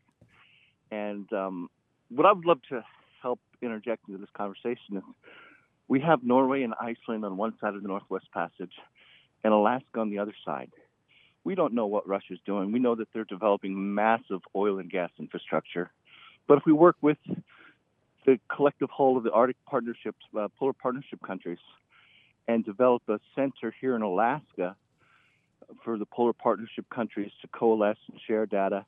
And 0.90 1.32
um, 1.32 1.70
what 2.08 2.26
I 2.26 2.32
would 2.32 2.46
love 2.46 2.58
to 2.70 2.82
help 3.22 3.40
interject 3.62 4.08
into 4.08 4.20
this 4.20 4.30
conversation 4.34 4.96
is 4.96 5.02
we 5.88 6.00
have 6.00 6.22
Norway 6.22 6.62
and 6.62 6.74
Iceland 6.80 7.24
on 7.24 7.36
one 7.36 7.54
side 7.60 7.74
of 7.74 7.82
the 7.82 7.88
Northwest 7.88 8.26
Passage 8.32 8.72
and 9.42 9.52
Alaska 9.52 9.98
on 9.98 10.10
the 10.10 10.18
other 10.18 10.34
side. 10.44 10.70
We 11.42 11.54
don't 11.54 11.72
know 11.72 11.86
what 11.86 12.06
Russia's 12.06 12.38
doing. 12.44 12.70
We 12.70 12.78
know 12.78 12.94
that 12.94 13.08
they're 13.12 13.24
developing 13.24 13.94
massive 13.94 14.40
oil 14.54 14.78
and 14.78 14.90
gas 14.90 15.10
infrastructure. 15.18 15.90
But 16.46 16.58
if 16.58 16.64
we 16.66 16.72
work 16.72 16.96
with 17.00 17.18
the 18.26 18.38
collective 18.54 18.90
whole 18.90 19.16
of 19.16 19.24
the 19.24 19.32
Arctic 19.32 19.56
partnerships, 19.66 20.24
uh, 20.38 20.48
polar 20.58 20.74
partnership 20.74 21.20
countries, 21.26 21.58
and 22.46 22.64
develop 22.64 23.02
a 23.08 23.18
center 23.34 23.74
here 23.80 23.96
in 23.96 24.02
Alaska 24.02 24.76
for 25.84 25.98
the 25.98 26.06
polar 26.06 26.32
partnership 26.32 26.84
countries 26.90 27.30
to 27.40 27.48
coalesce 27.48 27.98
and 28.10 28.20
share 28.26 28.46
data 28.46 28.84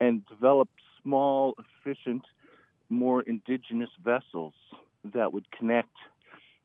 and 0.00 0.26
develop 0.26 0.68
small, 1.02 1.54
efficient, 1.58 2.22
more 2.94 3.22
indigenous 3.22 3.90
vessels 4.02 4.54
that 5.12 5.32
would 5.32 5.50
connect 5.50 5.94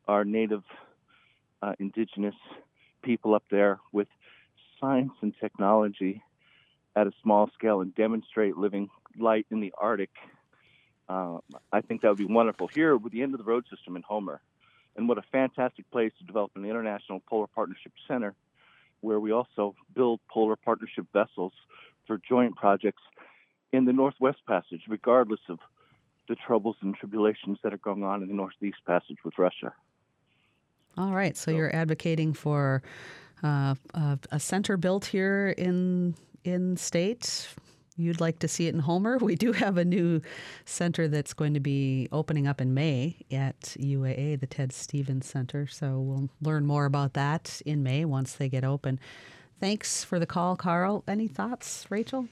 our 0.08 0.24
native 0.24 0.64
uh, 1.62 1.74
indigenous 1.80 2.36
people 3.02 3.36
up 3.36 3.44
there 3.52 3.80
with 3.92 4.08
science 4.80 5.12
and 5.22 5.34
technology 5.40 6.24
at 6.96 7.08
a 7.08 7.12
small 7.22 7.50
scale 7.54 7.82
and 7.82 7.94
demonstrate 7.96 8.58
living 8.58 8.90
light 9.18 9.46
in 9.52 9.60
the 9.60 9.74
Arctic. 9.78 10.10
Uh, 11.08 11.40
I 11.72 11.82
think 11.82 12.02
that 12.02 12.10
would 12.10 12.18
be 12.18 12.26
wonderful. 12.26 12.68
Here, 12.68 12.96
with 12.96 13.12
the 13.12 13.24
end 13.24 13.34
of 13.34 13.40
the 13.40 13.44
road 13.44 13.66
system 13.70 13.96
in 13.96 14.04
Homer, 14.04 14.42
and 14.96 15.08
what 15.08 15.18
a 15.18 15.24
fantastic 15.32 15.90
place 15.92 16.12
to 16.20 16.26
develop 16.26 16.52
an 16.56 16.66
international 16.66 17.22
polar 17.28 17.48
partnership 17.48 17.94
center 18.08 18.36
where 19.02 19.20
we 19.20 19.32
also 19.32 19.76
build 19.96 20.20
polar 20.30 20.56
partnership 20.56 21.06
vessels 21.14 21.54
for 22.06 22.20
joint 22.28 22.56
projects 22.56 23.02
in 23.72 23.86
the 23.86 23.94
Northwest 23.94 24.40
Passage, 24.48 24.82
regardless 24.88 25.40
of 25.48 25.60
the 26.30 26.36
troubles 26.36 26.78
and 26.82 26.96
tribulations 26.96 27.58
that 27.64 27.74
are 27.74 27.78
going 27.78 28.04
on 28.04 28.22
in 28.22 28.30
the 28.30 28.34
Northeast 28.34 28.78
Passage 28.86 29.18
with 29.26 29.38
Russia. 29.38 29.74
All 30.98 31.12
right. 31.12 31.36
So, 31.36 31.52
so 31.52 31.58
you're 31.58 31.76
advocating 31.76 32.34
for 32.34 32.82
uh, 33.44 33.76
a, 33.94 34.20
a 34.32 34.40
center 34.40 34.78
built 34.78 35.06
here 35.06 35.50
in 35.58 36.16
in 36.46 36.78
state. 36.78 37.50
You'd 37.98 38.22
like 38.22 38.40
to 38.40 38.48
see 38.48 38.68
it 38.68 38.74
in 38.74 38.80
Homer. 38.80 39.18
We 39.18 39.36
do 39.36 39.52
have 39.52 39.78
a 39.78 39.84
new 39.84 40.22
center 40.64 41.10
that's 41.10 41.34
going 41.34 41.54
to 41.54 41.60
be 41.60 42.08
opening 42.14 42.48
up 42.48 42.62
in 42.62 42.74
May 42.74 43.18
at 43.30 43.60
UAA, 43.78 44.40
the 44.40 44.48
Ted 44.48 44.72
Stevens 44.72 45.28
Center. 45.28 45.68
So 45.68 46.00
we'll 46.00 46.30
learn 46.42 46.66
more 46.66 46.86
about 46.86 47.14
that 47.14 47.62
in 47.66 47.84
May 47.84 48.06
once 48.06 48.34
they 48.34 48.48
get 48.48 48.64
open. 48.64 49.00
Thanks 49.60 50.06
for 50.06 50.20
the 50.20 50.26
call, 50.26 50.56
Carl. 50.56 51.04
Any 51.08 51.28
thoughts, 51.28 51.86
Rachel? 51.90 52.30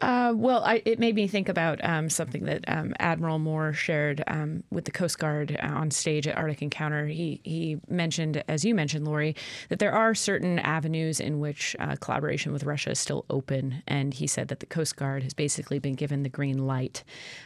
Uh, 0.00 0.32
well, 0.36 0.62
I, 0.62 0.80
it 0.84 1.00
made 1.00 1.16
me 1.16 1.26
think 1.26 1.48
about 1.48 1.82
um, 1.82 2.08
something 2.08 2.44
that 2.44 2.64
um, 2.68 2.94
Admiral 3.00 3.40
Moore 3.40 3.72
shared 3.72 4.22
um, 4.28 4.62
with 4.70 4.84
the 4.84 4.92
Coast 4.92 5.18
Guard 5.18 5.58
uh, 5.60 5.66
on 5.66 5.90
stage 5.90 6.28
at 6.28 6.36
Arctic 6.36 6.62
Encounter. 6.62 7.06
He 7.06 7.40
he 7.42 7.80
mentioned, 7.88 8.44
as 8.46 8.64
you 8.64 8.76
mentioned, 8.76 9.06
Lori, 9.06 9.34
that 9.70 9.80
there 9.80 9.92
are 9.92 10.14
certain 10.14 10.60
avenues 10.60 11.18
in 11.18 11.40
which 11.40 11.74
uh, 11.80 11.96
collaboration 11.96 12.52
with 12.52 12.62
Russia 12.62 12.90
is 12.90 13.00
still 13.00 13.24
open, 13.28 13.82
and 13.88 14.14
he 14.14 14.28
said 14.28 14.48
that 14.48 14.60
the 14.60 14.66
Coast 14.66 14.94
Guard 14.94 15.24
has 15.24 15.34
basically 15.34 15.80
been 15.80 15.94
given 15.94 16.22
the 16.22 16.28
green 16.28 16.66
light 16.66 17.02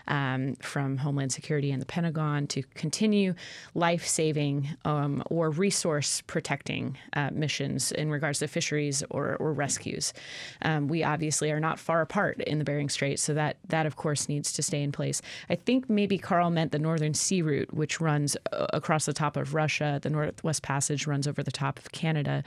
um, 0.06 0.56
from 0.56 0.98
Homeland 0.98 1.32
Security 1.32 1.70
and 1.70 1.80
the 1.80 1.86
Pentagon 1.86 2.46
to 2.48 2.62
continue 2.74 3.34
life-saving 3.74 4.68
um, 4.84 5.22
or 5.30 5.48
resource 5.48 6.20
protecting 6.26 6.98
uh, 7.14 7.30
missions 7.32 7.92
in 7.92 8.10
regards 8.10 8.40
to 8.40 8.46
fisheries 8.46 9.02
or, 9.08 9.36
or 9.36 9.54
rescues. 9.54 10.12
Um, 10.60 10.88
we 10.88 11.02
obviously 11.02 11.50
are 11.50 11.60
not 11.60 11.78
far 11.78 12.02
apart 12.02 12.41
in 12.46 12.58
the 12.58 12.64
Bering 12.64 12.88
Strait. 12.88 13.18
So 13.18 13.34
that 13.34 13.56
that 13.68 13.86
of 13.86 13.96
course 13.96 14.28
needs 14.28 14.52
to 14.52 14.62
stay 14.62 14.82
in 14.82 14.92
place. 14.92 15.22
I 15.50 15.54
think 15.54 15.88
maybe 15.88 16.18
Carl 16.18 16.50
meant 16.50 16.72
the 16.72 16.78
Northern 16.78 17.14
Sea 17.14 17.42
Route, 17.42 17.72
which 17.72 18.00
runs 18.00 18.36
uh, 18.52 18.66
across 18.72 19.06
the 19.06 19.12
top 19.12 19.36
of 19.36 19.54
Russia. 19.54 19.98
The 20.02 20.10
Northwest 20.10 20.62
Passage 20.62 21.06
runs 21.06 21.26
over 21.26 21.42
the 21.42 21.52
top 21.52 21.78
of 21.78 21.92
Canada. 21.92 22.42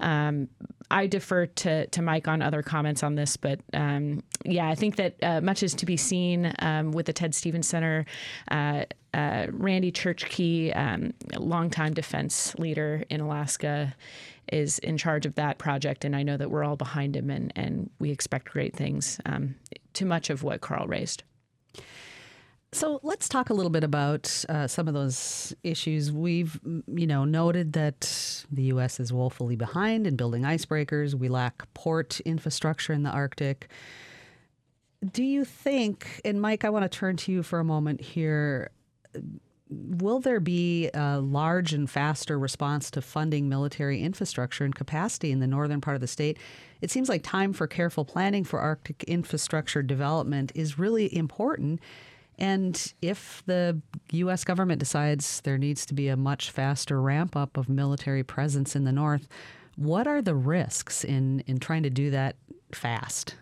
Um, 0.00 0.48
I 0.90 1.06
defer 1.06 1.46
to 1.46 1.86
to 1.86 2.02
Mike 2.02 2.28
on 2.28 2.42
other 2.42 2.62
comments 2.62 3.02
on 3.02 3.14
this, 3.14 3.36
but 3.36 3.60
um, 3.72 4.22
yeah, 4.44 4.68
I 4.68 4.74
think 4.74 4.96
that 4.96 5.16
uh, 5.22 5.40
much 5.40 5.62
is 5.62 5.74
to 5.74 5.86
be 5.86 5.96
seen 5.96 6.52
um, 6.60 6.92
with 6.92 7.06
the 7.06 7.12
Ted 7.12 7.34
Stevens 7.34 7.68
Center. 7.68 8.04
Uh, 8.50 8.84
uh, 9.14 9.46
Randy 9.50 9.90
Church 9.90 10.26
Kee, 10.26 10.72
um, 10.72 11.14
longtime 11.38 11.94
defense 11.94 12.54
leader 12.56 13.02
in 13.08 13.20
Alaska, 13.20 13.94
is 14.52 14.78
in 14.80 14.96
charge 14.96 15.26
of 15.26 15.34
that 15.34 15.58
project, 15.58 16.04
and 16.04 16.14
I 16.14 16.22
know 16.22 16.36
that 16.36 16.50
we're 16.50 16.64
all 16.64 16.76
behind 16.76 17.16
him, 17.16 17.30
and 17.30 17.52
and 17.56 17.90
we 17.98 18.10
expect 18.10 18.50
great 18.50 18.74
things. 18.74 19.18
Um, 19.26 19.56
too 19.92 20.06
much 20.06 20.30
of 20.30 20.42
what 20.42 20.60
Carl 20.60 20.86
raised. 20.86 21.22
So 22.72 23.00
let's 23.02 23.28
talk 23.28 23.48
a 23.48 23.54
little 23.54 23.70
bit 23.70 23.84
about 23.84 24.44
uh, 24.48 24.66
some 24.66 24.86
of 24.86 24.92
those 24.92 25.54
issues. 25.62 26.12
We've, 26.12 26.60
you 26.86 27.06
know, 27.06 27.24
noted 27.24 27.72
that 27.72 28.44
the 28.50 28.64
U.S. 28.64 29.00
is 29.00 29.12
woefully 29.12 29.56
behind 29.56 30.06
in 30.06 30.16
building 30.16 30.42
icebreakers. 30.42 31.14
We 31.14 31.28
lack 31.28 31.72
port 31.72 32.20
infrastructure 32.20 32.92
in 32.92 33.02
the 33.02 33.10
Arctic. 33.10 33.68
Do 35.12 35.22
you 35.22 35.44
think, 35.44 36.20
and 36.24 36.40
Mike, 36.40 36.64
I 36.64 36.70
want 36.70 36.82
to 36.82 36.88
turn 36.88 37.16
to 37.18 37.32
you 37.32 37.42
for 37.42 37.60
a 37.60 37.64
moment 37.64 38.00
here 38.00 38.70
will 39.68 40.20
there 40.20 40.40
be 40.40 40.90
a 40.94 41.18
large 41.18 41.72
and 41.72 41.90
faster 41.90 42.38
response 42.38 42.90
to 42.92 43.02
funding 43.02 43.48
military 43.48 44.00
infrastructure 44.02 44.64
and 44.64 44.74
capacity 44.74 45.32
in 45.32 45.40
the 45.40 45.46
northern 45.46 45.80
part 45.80 45.96
of 45.96 46.00
the 46.00 46.06
state? 46.06 46.38
It 46.80 46.90
seems 46.90 47.08
like 47.08 47.22
time 47.22 47.52
for 47.52 47.66
careful 47.66 48.04
planning 48.04 48.44
for 48.44 48.60
Arctic 48.60 49.02
infrastructure 49.04 49.82
development 49.82 50.52
is 50.54 50.78
really 50.78 51.14
important. 51.14 51.80
And 52.38 52.92
if 53.00 53.42
the 53.46 53.80
U.S. 54.12 54.44
government 54.44 54.78
decides 54.78 55.40
there 55.40 55.58
needs 55.58 55.86
to 55.86 55.94
be 55.94 56.08
a 56.08 56.16
much 56.16 56.50
faster 56.50 57.00
ramp 57.00 57.34
up 57.34 57.56
of 57.56 57.68
military 57.68 58.22
presence 58.22 58.76
in 58.76 58.84
the 58.84 58.92
north, 58.92 59.26
what 59.76 60.06
are 60.06 60.22
the 60.22 60.34
risks 60.34 61.02
in, 61.02 61.40
in 61.46 61.58
trying 61.58 61.82
to 61.82 61.90
do 61.90 62.10
that 62.10 62.36
fast? 62.72 63.34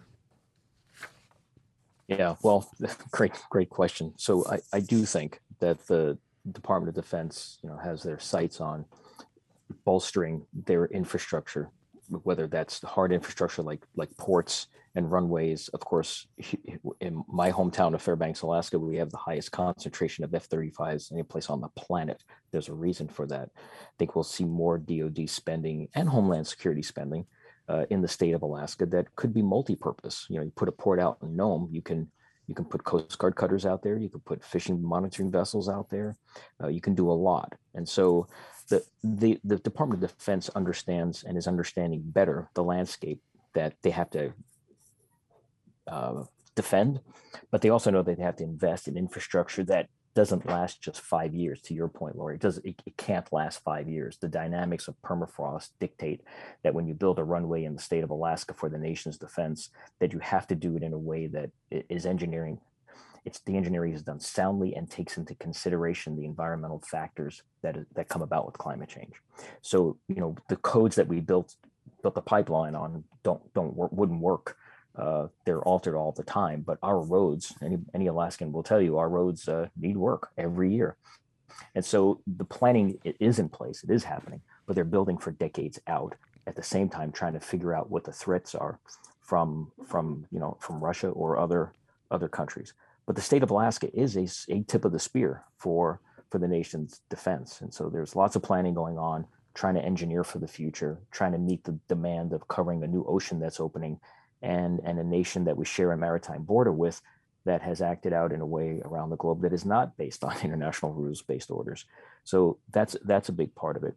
Yeah, 2.06 2.36
well, 2.42 2.70
great, 3.10 3.32
great 3.50 3.70
question. 3.70 4.14
So 4.16 4.46
I, 4.48 4.58
I 4.72 4.80
do 4.80 5.04
think 5.04 5.40
that 5.64 5.86
the 5.86 6.18
Department 6.52 6.90
of 6.90 7.02
Defense, 7.02 7.58
you 7.62 7.70
know, 7.70 7.78
has 7.78 8.02
their 8.02 8.18
sights 8.18 8.60
on 8.60 8.84
bolstering 9.84 10.46
their 10.52 10.84
infrastructure, 10.86 11.70
whether 12.22 12.46
that's 12.46 12.80
the 12.80 12.86
hard 12.86 13.12
infrastructure 13.12 13.62
like 13.62 13.82
like 13.96 14.14
ports 14.18 14.68
and 14.94 15.10
runways. 15.10 15.68
Of 15.68 15.80
course, 15.80 16.26
in 17.00 17.24
my 17.26 17.50
hometown 17.50 17.94
of 17.94 18.02
Fairbanks, 18.02 18.42
Alaska, 18.42 18.78
we 18.78 18.96
have 18.96 19.10
the 19.10 19.16
highest 19.16 19.50
concentration 19.52 20.22
of 20.22 20.34
F-35s 20.34 21.12
any 21.12 21.22
place 21.22 21.48
on 21.50 21.60
the 21.60 21.68
planet. 21.70 22.22
There's 22.52 22.68
a 22.68 22.74
reason 22.74 23.08
for 23.08 23.26
that. 23.26 23.48
I 23.56 23.94
think 23.98 24.14
we'll 24.14 24.22
see 24.36 24.44
more 24.44 24.78
DoD 24.78 25.28
spending 25.28 25.88
and 25.94 26.08
Homeland 26.08 26.46
Security 26.46 26.82
spending 26.82 27.26
uh, 27.68 27.86
in 27.90 28.02
the 28.02 28.14
state 28.16 28.34
of 28.34 28.42
Alaska 28.42 28.86
that 28.86 29.16
could 29.16 29.32
be 29.32 29.42
multi-purpose. 29.42 30.26
You 30.28 30.36
know, 30.36 30.44
you 30.44 30.52
put 30.54 30.68
a 30.68 30.72
port 30.72 31.00
out 31.00 31.18
in 31.22 31.34
Nome, 31.34 31.68
you 31.72 31.82
can 31.82 32.10
you 32.46 32.54
can 32.54 32.64
put 32.64 32.84
Coast 32.84 33.18
Guard 33.18 33.36
cutters 33.36 33.64
out 33.64 33.82
there. 33.82 33.96
You 33.96 34.08
can 34.08 34.20
put 34.20 34.44
fishing 34.44 34.82
monitoring 34.82 35.30
vessels 35.30 35.68
out 35.68 35.88
there. 35.90 36.16
Uh, 36.62 36.68
you 36.68 36.80
can 36.80 36.94
do 36.94 37.10
a 37.10 37.12
lot. 37.12 37.54
And 37.74 37.88
so 37.88 38.26
the, 38.68 38.84
the, 39.02 39.38
the 39.44 39.56
Department 39.56 40.02
of 40.02 40.16
Defense 40.16 40.48
understands 40.50 41.24
and 41.24 41.38
is 41.38 41.46
understanding 41.46 42.02
better 42.04 42.48
the 42.54 42.64
landscape 42.64 43.20
that 43.54 43.74
they 43.82 43.90
have 43.90 44.10
to 44.10 44.32
uh, 45.86 46.24
defend, 46.54 47.00
but 47.50 47.62
they 47.62 47.70
also 47.70 47.90
know 47.90 48.02
that 48.02 48.16
they 48.16 48.22
have 48.22 48.36
to 48.36 48.44
invest 48.44 48.88
in 48.88 48.96
infrastructure 48.96 49.64
that 49.64 49.88
doesn't 50.14 50.46
last 50.46 50.80
just 50.80 51.00
five 51.00 51.34
years. 51.34 51.60
To 51.62 51.74
your 51.74 51.88
point, 51.88 52.16
Lori, 52.16 52.36
it 52.36 52.40
does 52.40 52.58
it, 52.58 52.80
it 52.86 52.96
can't 52.96 53.30
last 53.32 53.62
five 53.64 53.88
years. 53.88 54.16
The 54.16 54.28
dynamics 54.28 54.88
of 54.88 55.00
permafrost 55.02 55.70
dictate 55.80 56.22
that 56.62 56.74
when 56.74 56.86
you 56.86 56.94
build 56.94 57.18
a 57.18 57.24
runway 57.24 57.64
in 57.64 57.74
the 57.74 57.82
state 57.82 58.04
of 58.04 58.10
Alaska 58.10 58.54
for 58.54 58.68
the 58.68 58.78
nation's 58.78 59.18
defense, 59.18 59.70
that 60.00 60.12
you 60.12 60.20
have 60.20 60.46
to 60.48 60.54
do 60.54 60.76
it 60.76 60.82
in 60.82 60.92
a 60.92 60.98
way 60.98 61.26
that 61.26 61.50
is 61.70 62.06
engineering. 62.06 62.60
It's 63.24 63.40
the 63.40 63.56
engineering 63.56 63.94
is 63.94 64.02
done 64.02 64.20
soundly 64.20 64.74
and 64.74 64.88
takes 64.88 65.16
into 65.16 65.34
consideration 65.34 66.16
the 66.16 66.26
environmental 66.26 66.82
factors 66.86 67.42
that 67.62 67.76
that 67.94 68.08
come 68.08 68.22
about 68.22 68.46
with 68.46 68.58
climate 68.58 68.88
change. 68.88 69.14
So 69.62 69.98
you 70.08 70.16
know 70.16 70.36
the 70.48 70.56
codes 70.56 70.96
that 70.96 71.08
we 71.08 71.20
built 71.20 71.56
built 72.02 72.14
the 72.14 72.22
pipeline 72.22 72.74
on 72.74 73.02
don't 73.22 73.42
don't 73.54 73.74
work, 73.74 73.90
wouldn't 73.92 74.20
work 74.20 74.56
uh, 74.96 75.26
they're 75.44 75.62
altered 75.62 75.96
all 75.96 76.12
the 76.12 76.22
time. 76.22 76.62
But 76.62 76.78
our 76.82 77.00
roads, 77.00 77.54
any 77.62 77.78
any 77.94 78.06
Alaskan 78.06 78.52
will 78.52 78.62
tell 78.62 78.80
you, 78.80 78.98
our 78.98 79.08
roads 79.08 79.48
uh, 79.48 79.68
need 79.76 79.96
work 79.96 80.30
every 80.38 80.74
year. 80.74 80.96
And 81.74 81.84
so 81.84 82.20
the 82.26 82.44
planning 82.44 82.98
it 83.04 83.16
is 83.20 83.38
in 83.38 83.48
place, 83.48 83.84
it 83.84 83.90
is 83.90 84.04
happening, 84.04 84.40
but 84.66 84.74
they're 84.74 84.84
building 84.84 85.18
for 85.18 85.30
decades 85.30 85.80
out. 85.86 86.14
At 86.46 86.56
the 86.56 86.62
same 86.62 86.90
time, 86.90 87.10
trying 87.10 87.32
to 87.32 87.40
figure 87.40 87.72
out 87.72 87.90
what 87.90 88.04
the 88.04 88.12
threats 88.12 88.54
are 88.54 88.78
from 89.22 89.72
from 89.86 90.26
you 90.30 90.38
know 90.38 90.56
from 90.60 90.82
Russia 90.82 91.08
or 91.08 91.38
other 91.38 91.72
other 92.10 92.28
countries. 92.28 92.74
But 93.06 93.16
the 93.16 93.22
state 93.22 93.42
of 93.42 93.50
Alaska 93.50 93.88
is 93.98 94.16
a, 94.16 94.28
a 94.52 94.62
tip 94.62 94.84
of 94.84 94.92
the 94.92 94.98
spear 94.98 95.44
for 95.56 96.00
for 96.30 96.38
the 96.38 96.48
nation's 96.48 97.00
defense, 97.08 97.60
and 97.62 97.72
so 97.72 97.88
there's 97.88 98.14
lots 98.14 98.36
of 98.36 98.42
planning 98.42 98.74
going 98.74 98.98
on, 98.98 99.26
trying 99.54 99.74
to 99.74 99.84
engineer 99.84 100.22
for 100.22 100.38
the 100.38 100.48
future, 100.48 101.00
trying 101.10 101.32
to 101.32 101.38
meet 101.38 101.64
the 101.64 101.78
demand 101.88 102.32
of 102.32 102.46
covering 102.48 102.82
a 102.82 102.86
new 102.86 103.04
ocean 103.08 103.38
that's 103.38 103.60
opening 103.60 103.98
and, 104.44 104.80
and 104.84 104.98
a 104.98 105.04
nation 105.04 105.44
that 105.44 105.56
we 105.56 105.64
share 105.64 105.90
a 105.92 105.96
maritime 105.96 106.42
border 106.42 106.70
with 106.70 107.00
that 107.46 107.62
has 107.62 107.80
acted 107.80 108.12
out 108.12 108.32
in 108.32 108.40
a 108.40 108.46
way 108.46 108.80
around 108.84 109.10
the 109.10 109.16
globe 109.16 109.42
that 109.42 109.52
is 109.52 109.64
not 109.64 109.96
based 109.96 110.22
on 110.28 110.36
international 110.42 110.92
rules-based 110.92 111.50
orders. 111.50 111.84
So 112.24 112.58
that's 112.70 112.96
that's 113.04 113.28
a 113.30 113.32
big 113.32 113.54
part 113.54 113.76
of 113.76 113.84
it. 113.84 113.94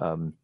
Um, 0.00 0.34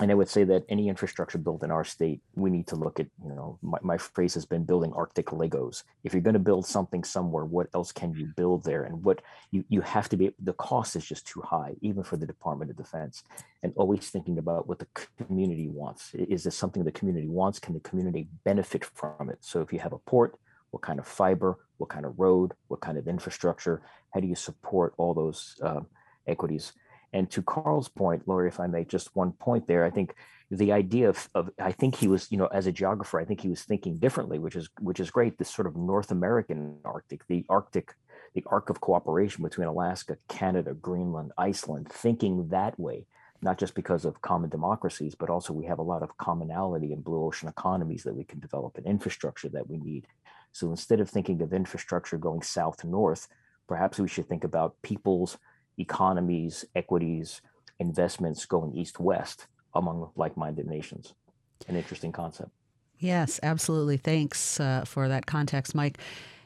and 0.00 0.10
I 0.10 0.14
would 0.14 0.28
say 0.28 0.44
that 0.44 0.64
any 0.68 0.88
infrastructure 0.88 1.38
built 1.38 1.62
in 1.62 1.70
our 1.70 1.84
state, 1.84 2.20
we 2.34 2.50
need 2.50 2.66
to 2.68 2.76
look 2.76 3.00
at, 3.00 3.06
you 3.24 3.34
know, 3.34 3.58
my, 3.62 3.78
my 3.82 3.98
phrase 3.98 4.34
has 4.34 4.44
been 4.44 4.64
building 4.64 4.92
Arctic 4.92 5.26
Legos. 5.26 5.84
If 6.04 6.12
you're 6.12 6.22
going 6.22 6.34
to 6.34 6.40
build 6.40 6.66
something 6.66 7.02
somewhere, 7.04 7.44
what 7.44 7.68
else 7.74 7.92
can 7.92 8.14
you 8.14 8.26
build 8.36 8.64
there? 8.64 8.84
And 8.84 9.02
what 9.02 9.22
you, 9.50 9.64
you 9.68 9.80
have 9.80 10.08
to 10.10 10.16
be, 10.16 10.34
the 10.42 10.52
cost 10.54 10.96
is 10.96 11.04
just 11.04 11.26
too 11.26 11.40
high, 11.40 11.74
even 11.80 12.02
for 12.02 12.16
the 12.16 12.26
Department 12.26 12.70
of 12.70 12.76
Defense. 12.76 13.22
And 13.62 13.72
always 13.76 14.10
thinking 14.10 14.38
about 14.38 14.68
what 14.68 14.78
the 14.78 14.88
community 15.26 15.68
wants. 15.68 16.12
Is 16.14 16.44
this 16.44 16.56
something 16.56 16.84
the 16.84 16.92
community 16.92 17.28
wants? 17.28 17.58
Can 17.58 17.74
the 17.74 17.80
community 17.80 18.28
benefit 18.44 18.84
from 18.84 19.30
it? 19.30 19.38
So 19.40 19.60
if 19.60 19.72
you 19.72 19.78
have 19.78 19.92
a 19.92 19.98
port, 19.98 20.38
what 20.70 20.82
kind 20.82 20.98
of 20.98 21.06
fiber, 21.06 21.58
what 21.78 21.90
kind 21.90 22.04
of 22.04 22.18
road, 22.18 22.52
what 22.68 22.80
kind 22.80 22.98
of 22.98 23.08
infrastructure, 23.08 23.82
how 24.12 24.20
do 24.20 24.26
you 24.26 24.34
support 24.34 24.94
all 24.98 25.14
those 25.14 25.56
uh, 25.62 25.80
equities? 26.26 26.72
And 27.16 27.30
to 27.30 27.40
Carl's 27.40 27.88
point, 27.88 28.28
Lori, 28.28 28.46
if 28.46 28.60
I 28.60 28.66
make 28.66 28.88
just 28.90 29.16
one 29.16 29.32
point 29.32 29.66
there, 29.66 29.86
I 29.86 29.90
think 29.90 30.14
the 30.50 30.72
idea 30.72 31.08
of, 31.08 31.30
of, 31.34 31.48
I 31.58 31.72
think 31.72 31.94
he 31.94 32.08
was, 32.08 32.30
you 32.30 32.36
know, 32.36 32.46
as 32.48 32.66
a 32.66 32.72
geographer, 32.72 33.18
I 33.18 33.24
think 33.24 33.40
he 33.40 33.48
was 33.48 33.62
thinking 33.62 33.96
differently, 33.96 34.38
which 34.38 34.54
is 34.54 34.68
which 34.80 35.00
is 35.00 35.10
great. 35.10 35.38
This 35.38 35.48
sort 35.48 35.66
of 35.66 35.76
North 35.76 36.10
American 36.10 36.76
Arctic, 36.84 37.26
the 37.26 37.46
Arctic, 37.48 37.94
the 38.34 38.44
arc 38.48 38.68
of 38.68 38.82
cooperation 38.82 39.42
between 39.42 39.66
Alaska, 39.66 40.18
Canada, 40.28 40.74
Greenland, 40.74 41.32
Iceland, 41.38 41.88
thinking 41.88 42.48
that 42.50 42.78
way, 42.78 43.06
not 43.40 43.56
just 43.56 43.74
because 43.74 44.04
of 44.04 44.20
common 44.20 44.50
democracies, 44.50 45.14
but 45.14 45.30
also 45.30 45.54
we 45.54 45.64
have 45.64 45.78
a 45.78 45.90
lot 45.92 46.02
of 46.02 46.18
commonality 46.18 46.92
in 46.92 47.00
blue 47.00 47.24
ocean 47.24 47.48
economies 47.48 48.02
that 48.02 48.14
we 48.14 48.24
can 48.24 48.40
develop 48.40 48.76
and 48.76 48.86
infrastructure 48.86 49.48
that 49.48 49.70
we 49.70 49.78
need. 49.78 50.06
So 50.52 50.68
instead 50.68 51.00
of 51.00 51.08
thinking 51.08 51.40
of 51.40 51.54
infrastructure 51.54 52.18
going 52.18 52.42
south 52.42 52.84
north, 52.84 53.26
perhaps 53.66 53.98
we 53.98 54.06
should 54.06 54.28
think 54.28 54.44
about 54.44 54.76
people's 54.82 55.38
economies, 55.78 56.64
equities, 56.74 57.40
investments 57.78 58.44
going 58.46 58.74
east 58.74 58.98
west 58.98 59.46
among 59.74 60.10
like 60.16 60.36
minded 60.36 60.66
nations. 60.66 61.14
An 61.68 61.76
interesting 61.76 62.12
concept. 62.12 62.50
Yes, 62.98 63.38
absolutely. 63.42 63.96
Thanks 63.96 64.58
uh, 64.58 64.84
for 64.86 65.08
that 65.08 65.26
context, 65.26 65.74
Mike. 65.74 65.98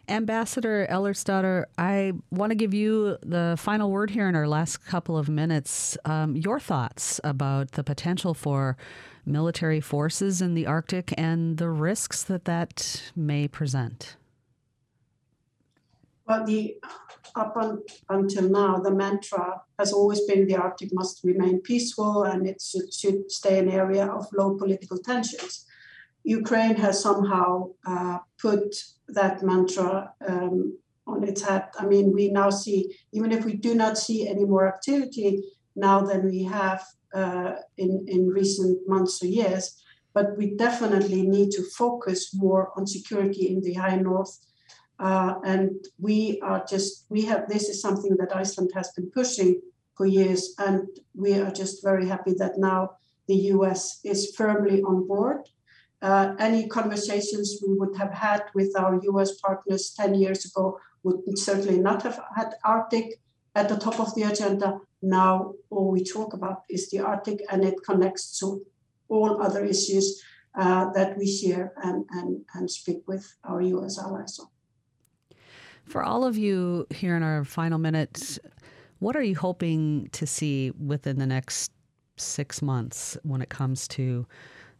Ambassador 0.08 0.88
Ellertsdóttir, 0.90 1.66
I 1.78 2.12
want 2.32 2.50
to 2.50 2.56
give 2.56 2.74
you 2.74 3.16
the 3.22 3.54
final 3.56 3.92
word 3.92 4.10
here 4.10 4.28
in 4.28 4.34
our 4.34 4.48
last 4.48 4.84
couple 4.84 5.16
of 5.16 5.28
minutes. 5.28 5.96
Um, 6.04 6.34
your 6.34 6.58
thoughts 6.58 7.20
about 7.22 7.72
the 7.72 7.84
potential 7.84 8.34
for 8.34 8.76
military 9.24 9.80
forces 9.80 10.42
in 10.42 10.54
the 10.54 10.66
Arctic 10.66 11.14
and 11.16 11.58
the 11.58 11.70
risks 11.70 12.24
that 12.24 12.44
that 12.46 13.12
may 13.14 13.46
present. 13.46 14.16
Well, 16.30 16.44
the 16.44 16.76
up 17.34 17.56
until 18.08 18.48
now, 18.48 18.78
the 18.78 18.92
mantra 18.92 19.62
has 19.80 19.92
always 19.92 20.20
been 20.28 20.46
the 20.46 20.54
Arctic 20.54 20.90
must 20.92 21.24
remain 21.24 21.60
peaceful 21.60 22.22
and 22.22 22.46
it 22.46 22.62
should, 22.62 22.94
should 22.94 23.32
stay 23.32 23.58
an 23.58 23.68
area 23.68 24.06
of 24.06 24.28
low 24.32 24.56
political 24.56 24.98
tensions. 24.98 25.66
Ukraine 26.22 26.76
has 26.76 27.02
somehow 27.02 27.70
uh, 27.84 28.18
put 28.40 28.76
that 29.08 29.42
mantra 29.42 30.12
um, 30.28 30.78
on 31.04 31.24
its 31.24 31.42
head. 31.42 31.64
I 31.76 31.86
mean, 31.86 32.12
we 32.12 32.30
now 32.30 32.50
see, 32.50 32.94
even 33.12 33.32
if 33.32 33.44
we 33.44 33.54
do 33.54 33.74
not 33.74 33.98
see 33.98 34.28
any 34.28 34.44
more 34.44 34.68
activity 34.68 35.42
now 35.74 36.00
than 36.02 36.26
we 36.26 36.44
have 36.44 36.84
uh, 37.12 37.54
in, 37.76 38.04
in 38.06 38.28
recent 38.28 38.88
months 38.88 39.20
or 39.20 39.26
years, 39.26 39.82
but 40.14 40.36
we 40.36 40.54
definitely 40.54 41.22
need 41.22 41.50
to 41.52 41.64
focus 41.76 42.32
more 42.32 42.70
on 42.76 42.86
security 42.86 43.48
in 43.48 43.62
the 43.62 43.74
high 43.74 43.96
north. 43.96 44.38
Uh, 45.00 45.34
and 45.44 45.70
we 45.98 46.38
are 46.42 46.62
just, 46.68 47.06
we 47.08 47.22
have, 47.22 47.48
this 47.48 47.68
is 47.68 47.80
something 47.80 48.16
that 48.18 48.36
Iceland 48.36 48.70
has 48.74 48.92
been 48.92 49.10
pushing 49.10 49.60
for 49.96 50.06
years. 50.06 50.54
And 50.58 50.88
we 51.14 51.34
are 51.34 51.50
just 51.50 51.82
very 51.82 52.06
happy 52.06 52.34
that 52.38 52.58
now 52.58 52.96
the 53.26 53.36
US 53.54 54.00
is 54.04 54.34
firmly 54.36 54.82
on 54.82 55.06
board 55.06 55.48
uh, 56.02 56.34
any 56.38 56.66
conversations 56.66 57.58
we 57.66 57.74
would 57.74 57.96
have 57.96 58.12
had 58.12 58.44
with 58.54 58.72
our 58.78 59.00
US 59.02 59.38
partners 59.40 59.92
10 59.96 60.14
years 60.14 60.44
ago 60.44 60.78
would 61.02 61.38
certainly 61.38 61.78
not 61.78 62.02
have 62.02 62.20
had 62.36 62.54
Arctic 62.64 63.20
at 63.54 63.68
the 63.68 63.76
top 63.76 64.00
of 64.00 64.14
the 64.14 64.22
agenda. 64.22 64.80
Now, 65.02 65.54
all 65.70 65.90
we 65.90 66.04
talk 66.04 66.32
about 66.34 66.62
is 66.68 66.90
the 66.90 67.00
Arctic, 67.00 67.40
and 67.50 67.64
it 67.64 67.82
connects 67.84 68.38
to 68.38 68.62
all 69.08 69.42
other 69.42 69.64
issues 69.64 70.22
uh, 70.54 70.90
that 70.92 71.16
we 71.16 71.26
share 71.26 71.72
and, 71.82 72.04
and, 72.10 72.44
and 72.54 72.70
speak 72.70 73.06
with 73.06 73.34
our 73.44 73.60
US 73.60 73.98
allies 73.98 74.38
on. 74.38 74.48
For 75.86 76.02
all 76.02 76.24
of 76.24 76.36
you 76.36 76.86
here 76.90 77.16
in 77.16 77.22
our 77.22 77.44
final 77.44 77.78
minutes, 77.78 78.38
what 79.00 79.16
are 79.16 79.22
you 79.22 79.36
hoping 79.36 80.08
to 80.12 80.26
see 80.26 80.70
within 80.72 81.18
the 81.18 81.26
next 81.26 81.72
six 82.16 82.62
months 82.62 83.16
when 83.22 83.40
it 83.40 83.48
comes 83.48 83.88
to 83.88 84.26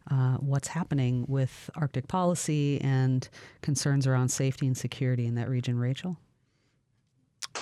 uh, 0.09 0.37
what's 0.37 0.67
happening 0.67 1.25
with 1.27 1.69
Arctic 1.75 2.07
policy 2.07 2.79
and 2.81 3.27
concerns 3.61 4.07
around 4.07 4.29
safety 4.29 4.67
and 4.67 4.77
security 4.77 5.25
in 5.25 5.35
that 5.35 5.49
region, 5.49 5.77
Rachel? 5.77 6.17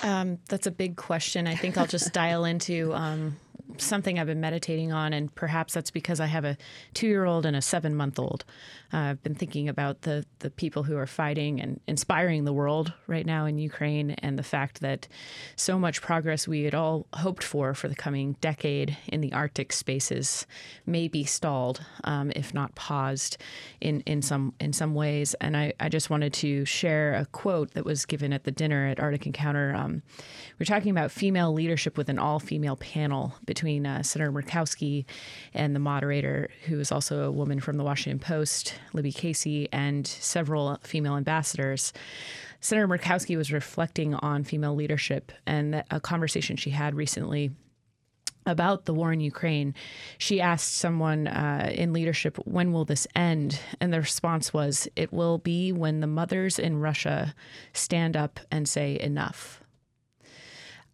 Um, 0.02 0.38
that's 0.48 0.66
a 0.66 0.70
big 0.70 0.96
question. 0.96 1.46
I 1.46 1.54
think 1.54 1.76
I'll 1.76 1.86
just 1.86 2.12
dial 2.12 2.44
into 2.44 2.94
um, 2.94 3.36
something 3.78 4.18
I've 4.18 4.26
been 4.26 4.40
meditating 4.40 4.92
on, 4.92 5.12
and 5.12 5.34
perhaps 5.34 5.74
that's 5.74 5.90
because 5.90 6.20
I 6.20 6.26
have 6.26 6.44
a 6.44 6.56
two 6.94 7.06
year 7.06 7.24
old 7.24 7.46
and 7.46 7.56
a 7.56 7.62
seven 7.62 7.94
month 7.94 8.18
old. 8.18 8.44
Uh, 8.92 8.98
I've 8.98 9.22
been 9.22 9.34
thinking 9.34 9.68
about 9.68 10.02
the, 10.02 10.24
the 10.40 10.50
people 10.50 10.82
who 10.82 10.96
are 10.96 11.06
fighting 11.06 11.60
and 11.60 11.80
inspiring 11.86 12.44
the 12.44 12.52
world 12.52 12.92
right 13.06 13.24
now 13.24 13.46
in 13.46 13.58
Ukraine, 13.58 14.12
and 14.12 14.38
the 14.38 14.42
fact 14.42 14.80
that 14.80 15.06
so 15.56 15.78
much 15.78 16.02
progress 16.02 16.48
we 16.48 16.64
had 16.64 16.74
all 16.74 17.06
hoped 17.14 17.44
for 17.44 17.74
for 17.74 17.88
the 17.88 17.94
coming 17.94 18.36
decade 18.40 18.96
in 19.08 19.20
the 19.20 19.32
Arctic 19.32 19.72
spaces 19.72 20.46
may 20.86 21.08
be 21.08 21.24
stalled, 21.24 21.80
um, 22.04 22.32
if 22.34 22.52
not 22.52 22.74
paused, 22.74 23.36
in, 23.80 24.00
in 24.02 24.22
some 24.22 24.54
in 24.60 24.72
some 24.72 24.94
ways. 24.94 25.34
And 25.40 25.56
I, 25.56 25.72
I 25.78 25.88
just 25.88 26.10
wanted 26.10 26.32
to 26.34 26.64
share 26.64 27.14
a 27.14 27.26
quote 27.26 27.72
that 27.74 27.84
was 27.84 28.06
given 28.06 28.32
at 28.32 28.44
the 28.44 28.50
dinner 28.50 28.86
at 28.88 29.00
Arctic 29.00 29.26
Encounter. 29.26 29.74
Um, 29.74 30.02
we're 30.58 30.66
talking 30.66 30.90
about 30.90 31.10
female 31.10 31.52
leadership 31.52 31.96
with 31.96 32.08
an 32.08 32.18
all 32.18 32.38
female 32.38 32.76
panel 32.76 33.34
between 33.44 33.59
uh, 33.86 34.02
Senator 34.02 34.32
Murkowski 34.32 35.04
and 35.54 35.74
the 35.74 35.80
moderator, 35.80 36.48
who 36.66 36.80
is 36.80 36.90
also 36.90 37.24
a 37.24 37.30
woman 37.30 37.60
from 37.60 37.76
the 37.76 37.84
Washington 37.84 38.18
Post, 38.18 38.74
Libby 38.92 39.12
Casey, 39.12 39.68
and 39.72 40.06
several 40.06 40.78
female 40.82 41.16
ambassadors. 41.16 41.92
Senator 42.60 42.88
Murkowski 42.88 43.36
was 43.36 43.52
reflecting 43.52 44.14
on 44.14 44.44
female 44.44 44.74
leadership 44.74 45.32
and 45.46 45.84
a 45.90 46.00
conversation 46.00 46.56
she 46.56 46.70
had 46.70 46.94
recently 46.94 47.50
about 48.46 48.84
the 48.84 48.94
war 48.94 49.12
in 49.12 49.20
Ukraine, 49.20 49.74
she 50.18 50.40
asked 50.40 50.74
someone 50.74 51.26
uh, 51.28 51.70
in 51.72 51.92
leadership, 51.92 52.36
When 52.44 52.72
will 52.72 52.84
this 52.84 53.06
end? 53.14 53.60
And 53.80 53.92
the 53.92 54.00
response 54.00 54.52
was, 54.52 54.88
It 54.96 55.12
will 55.12 55.38
be 55.38 55.72
when 55.72 56.00
the 56.00 56.06
mothers 56.06 56.58
in 56.58 56.80
Russia 56.80 57.34
stand 57.72 58.16
up 58.16 58.40
and 58.50 58.68
say 58.68 58.98
enough. 58.98 59.62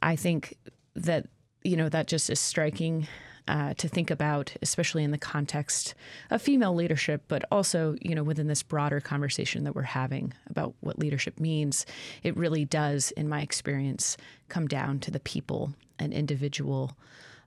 I 0.03 0.17
think 0.17 0.57
that 0.95 1.27
you 1.67 1.77
know, 1.77 1.89
that 1.89 2.07
just 2.07 2.31
is 2.31 2.39
striking 2.39 3.09
uh, 3.49 3.75
to 3.75 3.89
think 3.89 4.11
about, 4.11 4.55
especially 4.63 5.05
in 5.05 5.11
the 5.11 5.19
context 5.19 5.95
of 6.31 6.43
female 6.43 6.75
leadership, 6.75 7.23
but 7.29 7.45
also, 7.51 7.97
you 8.01 8.15
know, 8.15 8.23
within 8.23 8.47
this 8.47 8.63
broader 8.63 9.01
conversation 9.01 9.65
that 9.65 9.75
we're 9.75 9.83
having 9.83 10.33
about 10.49 10.75
what 10.81 10.99
leadership 10.99 11.39
means. 11.39 11.87
It 12.23 12.37
really 12.37 12.65
does, 12.65 13.11
in 13.13 13.29
my 13.29 13.41
experience, 13.43 14.17
come 14.49 14.67
down 14.67 14.99
to 15.01 15.11
the 15.11 15.21
people 15.21 15.75
and 15.99 16.13
individual 16.13 16.97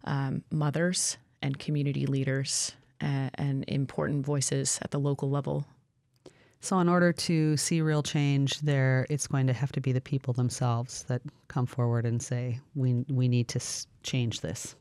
um, 0.05 0.43
mothers 0.51 1.17
and 1.41 1.59
community 1.59 2.05
leaders 2.05 2.73
uh, 3.01 3.29
and 3.35 3.65
important 3.67 4.25
voices 4.25 4.79
at 4.81 4.91
the 4.91 4.99
local 4.99 5.29
level 5.29 5.65
so, 6.61 6.79
in 6.79 6.89
order 6.89 7.13
to 7.13 7.55
see 7.55 7.81
real 7.81 8.03
change 8.03 8.59
there, 8.59 9.07
it's 9.09 9.27
going 9.27 9.47
to 9.47 9.53
have 9.53 9.71
to 9.71 9.81
be 9.81 9.93
the 9.93 10.01
people 10.01 10.33
themselves 10.33 11.03
that 11.03 11.21
come 11.47 11.65
forward 11.65 12.05
and 12.05 12.21
say, 12.21 12.59
we, 12.75 13.05
we 13.07 13.29
need 13.29 13.47
to 13.49 13.61
change 14.03 14.41
this. 14.41 14.75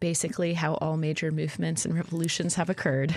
Basically, 0.00 0.54
how 0.54 0.74
all 0.74 0.96
major 0.96 1.30
movements 1.30 1.84
and 1.84 1.94
revolutions 1.94 2.54
have 2.54 2.70
occurred. 2.70 3.14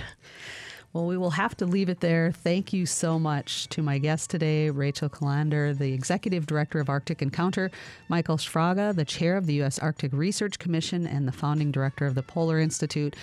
Well, 0.91 1.07
we 1.07 1.17
will 1.17 1.31
have 1.31 1.57
to 1.57 1.65
leave 1.65 1.89
it 1.89 1.99
there. 1.99 2.31
Thank 2.31 2.71
you 2.71 2.85
so 2.85 3.19
much 3.19 3.67
to 3.67 3.81
my 3.81 3.97
guest 3.97 4.29
today, 4.29 4.69
Rachel 4.69 5.09
Kallander, 5.09 5.77
the 5.77 5.91
Executive 5.91 6.45
Director 6.45 6.79
of 6.79 6.89
Arctic 6.89 7.21
Encounter, 7.21 7.69
Michael 8.07 8.37
Sfraga, 8.37 8.95
the 8.95 9.03
Chair 9.03 9.35
of 9.35 9.45
the 9.45 9.55
U.S. 9.55 9.77
Arctic 9.79 10.13
Research 10.13 10.57
Commission 10.57 11.05
and 11.05 11.27
the 11.27 11.33
Founding 11.33 11.69
Director 11.69 12.05
of 12.05 12.15
the 12.15 12.23
Polar 12.23 12.61
Institute, 12.61 13.13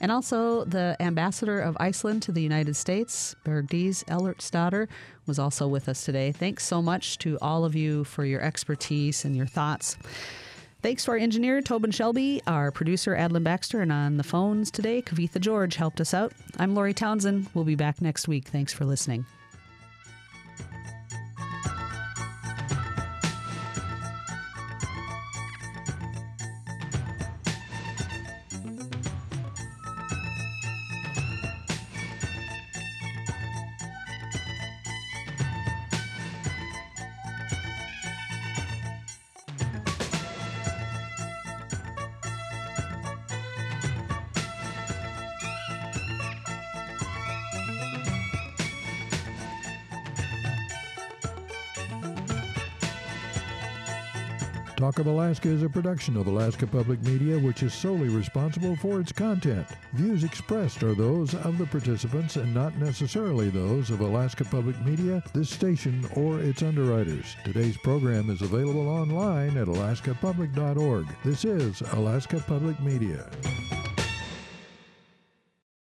and 0.00 0.12
also, 0.12 0.64
the 0.64 0.96
ambassador 1.00 1.58
of 1.60 1.76
Iceland 1.80 2.22
to 2.24 2.32
the 2.32 2.42
United 2.42 2.76
States, 2.76 3.34
Bergdís 3.44 4.04
Ellertsdóttir, 4.04 4.88
was 5.26 5.38
also 5.38 5.66
with 5.66 5.88
us 5.88 6.04
today. 6.04 6.32
Thanks 6.32 6.64
so 6.64 6.82
much 6.82 7.18
to 7.18 7.38
all 7.40 7.64
of 7.64 7.74
you 7.74 8.04
for 8.04 8.24
your 8.24 8.40
expertise 8.42 9.24
and 9.24 9.36
your 9.36 9.46
thoughts. 9.46 9.96
Thanks 10.82 11.04
to 11.04 11.12
our 11.12 11.16
engineer, 11.16 11.62
Tobin 11.62 11.90
Shelby, 11.90 12.42
our 12.46 12.70
producer, 12.70 13.16
Adelyn 13.16 13.42
Baxter, 13.42 13.80
and 13.80 13.90
on 13.90 14.18
the 14.18 14.22
phones 14.22 14.70
today, 14.70 15.02
Kavitha 15.02 15.40
George 15.40 15.76
helped 15.76 16.00
us 16.00 16.14
out. 16.14 16.32
I'm 16.58 16.74
Lori 16.74 16.94
Townsend. 16.94 17.48
We'll 17.54 17.64
be 17.64 17.74
back 17.74 18.00
next 18.00 18.28
week. 18.28 18.48
Thanks 18.48 18.72
for 18.72 18.84
listening. 18.84 19.26
Of 55.06 55.12
Alaska 55.12 55.48
is 55.48 55.62
a 55.62 55.68
production 55.68 56.16
of 56.16 56.26
Alaska 56.26 56.66
Public 56.66 57.00
Media, 57.02 57.38
which 57.38 57.62
is 57.62 57.72
solely 57.72 58.08
responsible 58.08 58.74
for 58.76 58.98
its 58.98 59.12
content. 59.12 59.64
Views 59.92 60.24
expressed 60.24 60.82
are 60.82 60.94
those 60.94 61.32
of 61.34 61.58
the 61.58 61.66
participants 61.66 62.34
and 62.34 62.52
not 62.52 62.76
necessarily 62.76 63.48
those 63.48 63.90
of 63.90 64.00
Alaska 64.00 64.44
Public 64.44 64.78
Media, 64.84 65.22
this 65.32 65.48
station, 65.48 66.04
or 66.16 66.40
its 66.40 66.62
underwriters. 66.62 67.36
Today's 67.44 67.76
program 67.78 68.30
is 68.30 68.42
available 68.42 68.88
online 68.88 69.56
at 69.56 69.68
alaskapublic.org. 69.68 71.06
This 71.24 71.44
is 71.44 71.82
Alaska 71.92 72.42
Public 72.46 72.80
Media. 72.80 73.30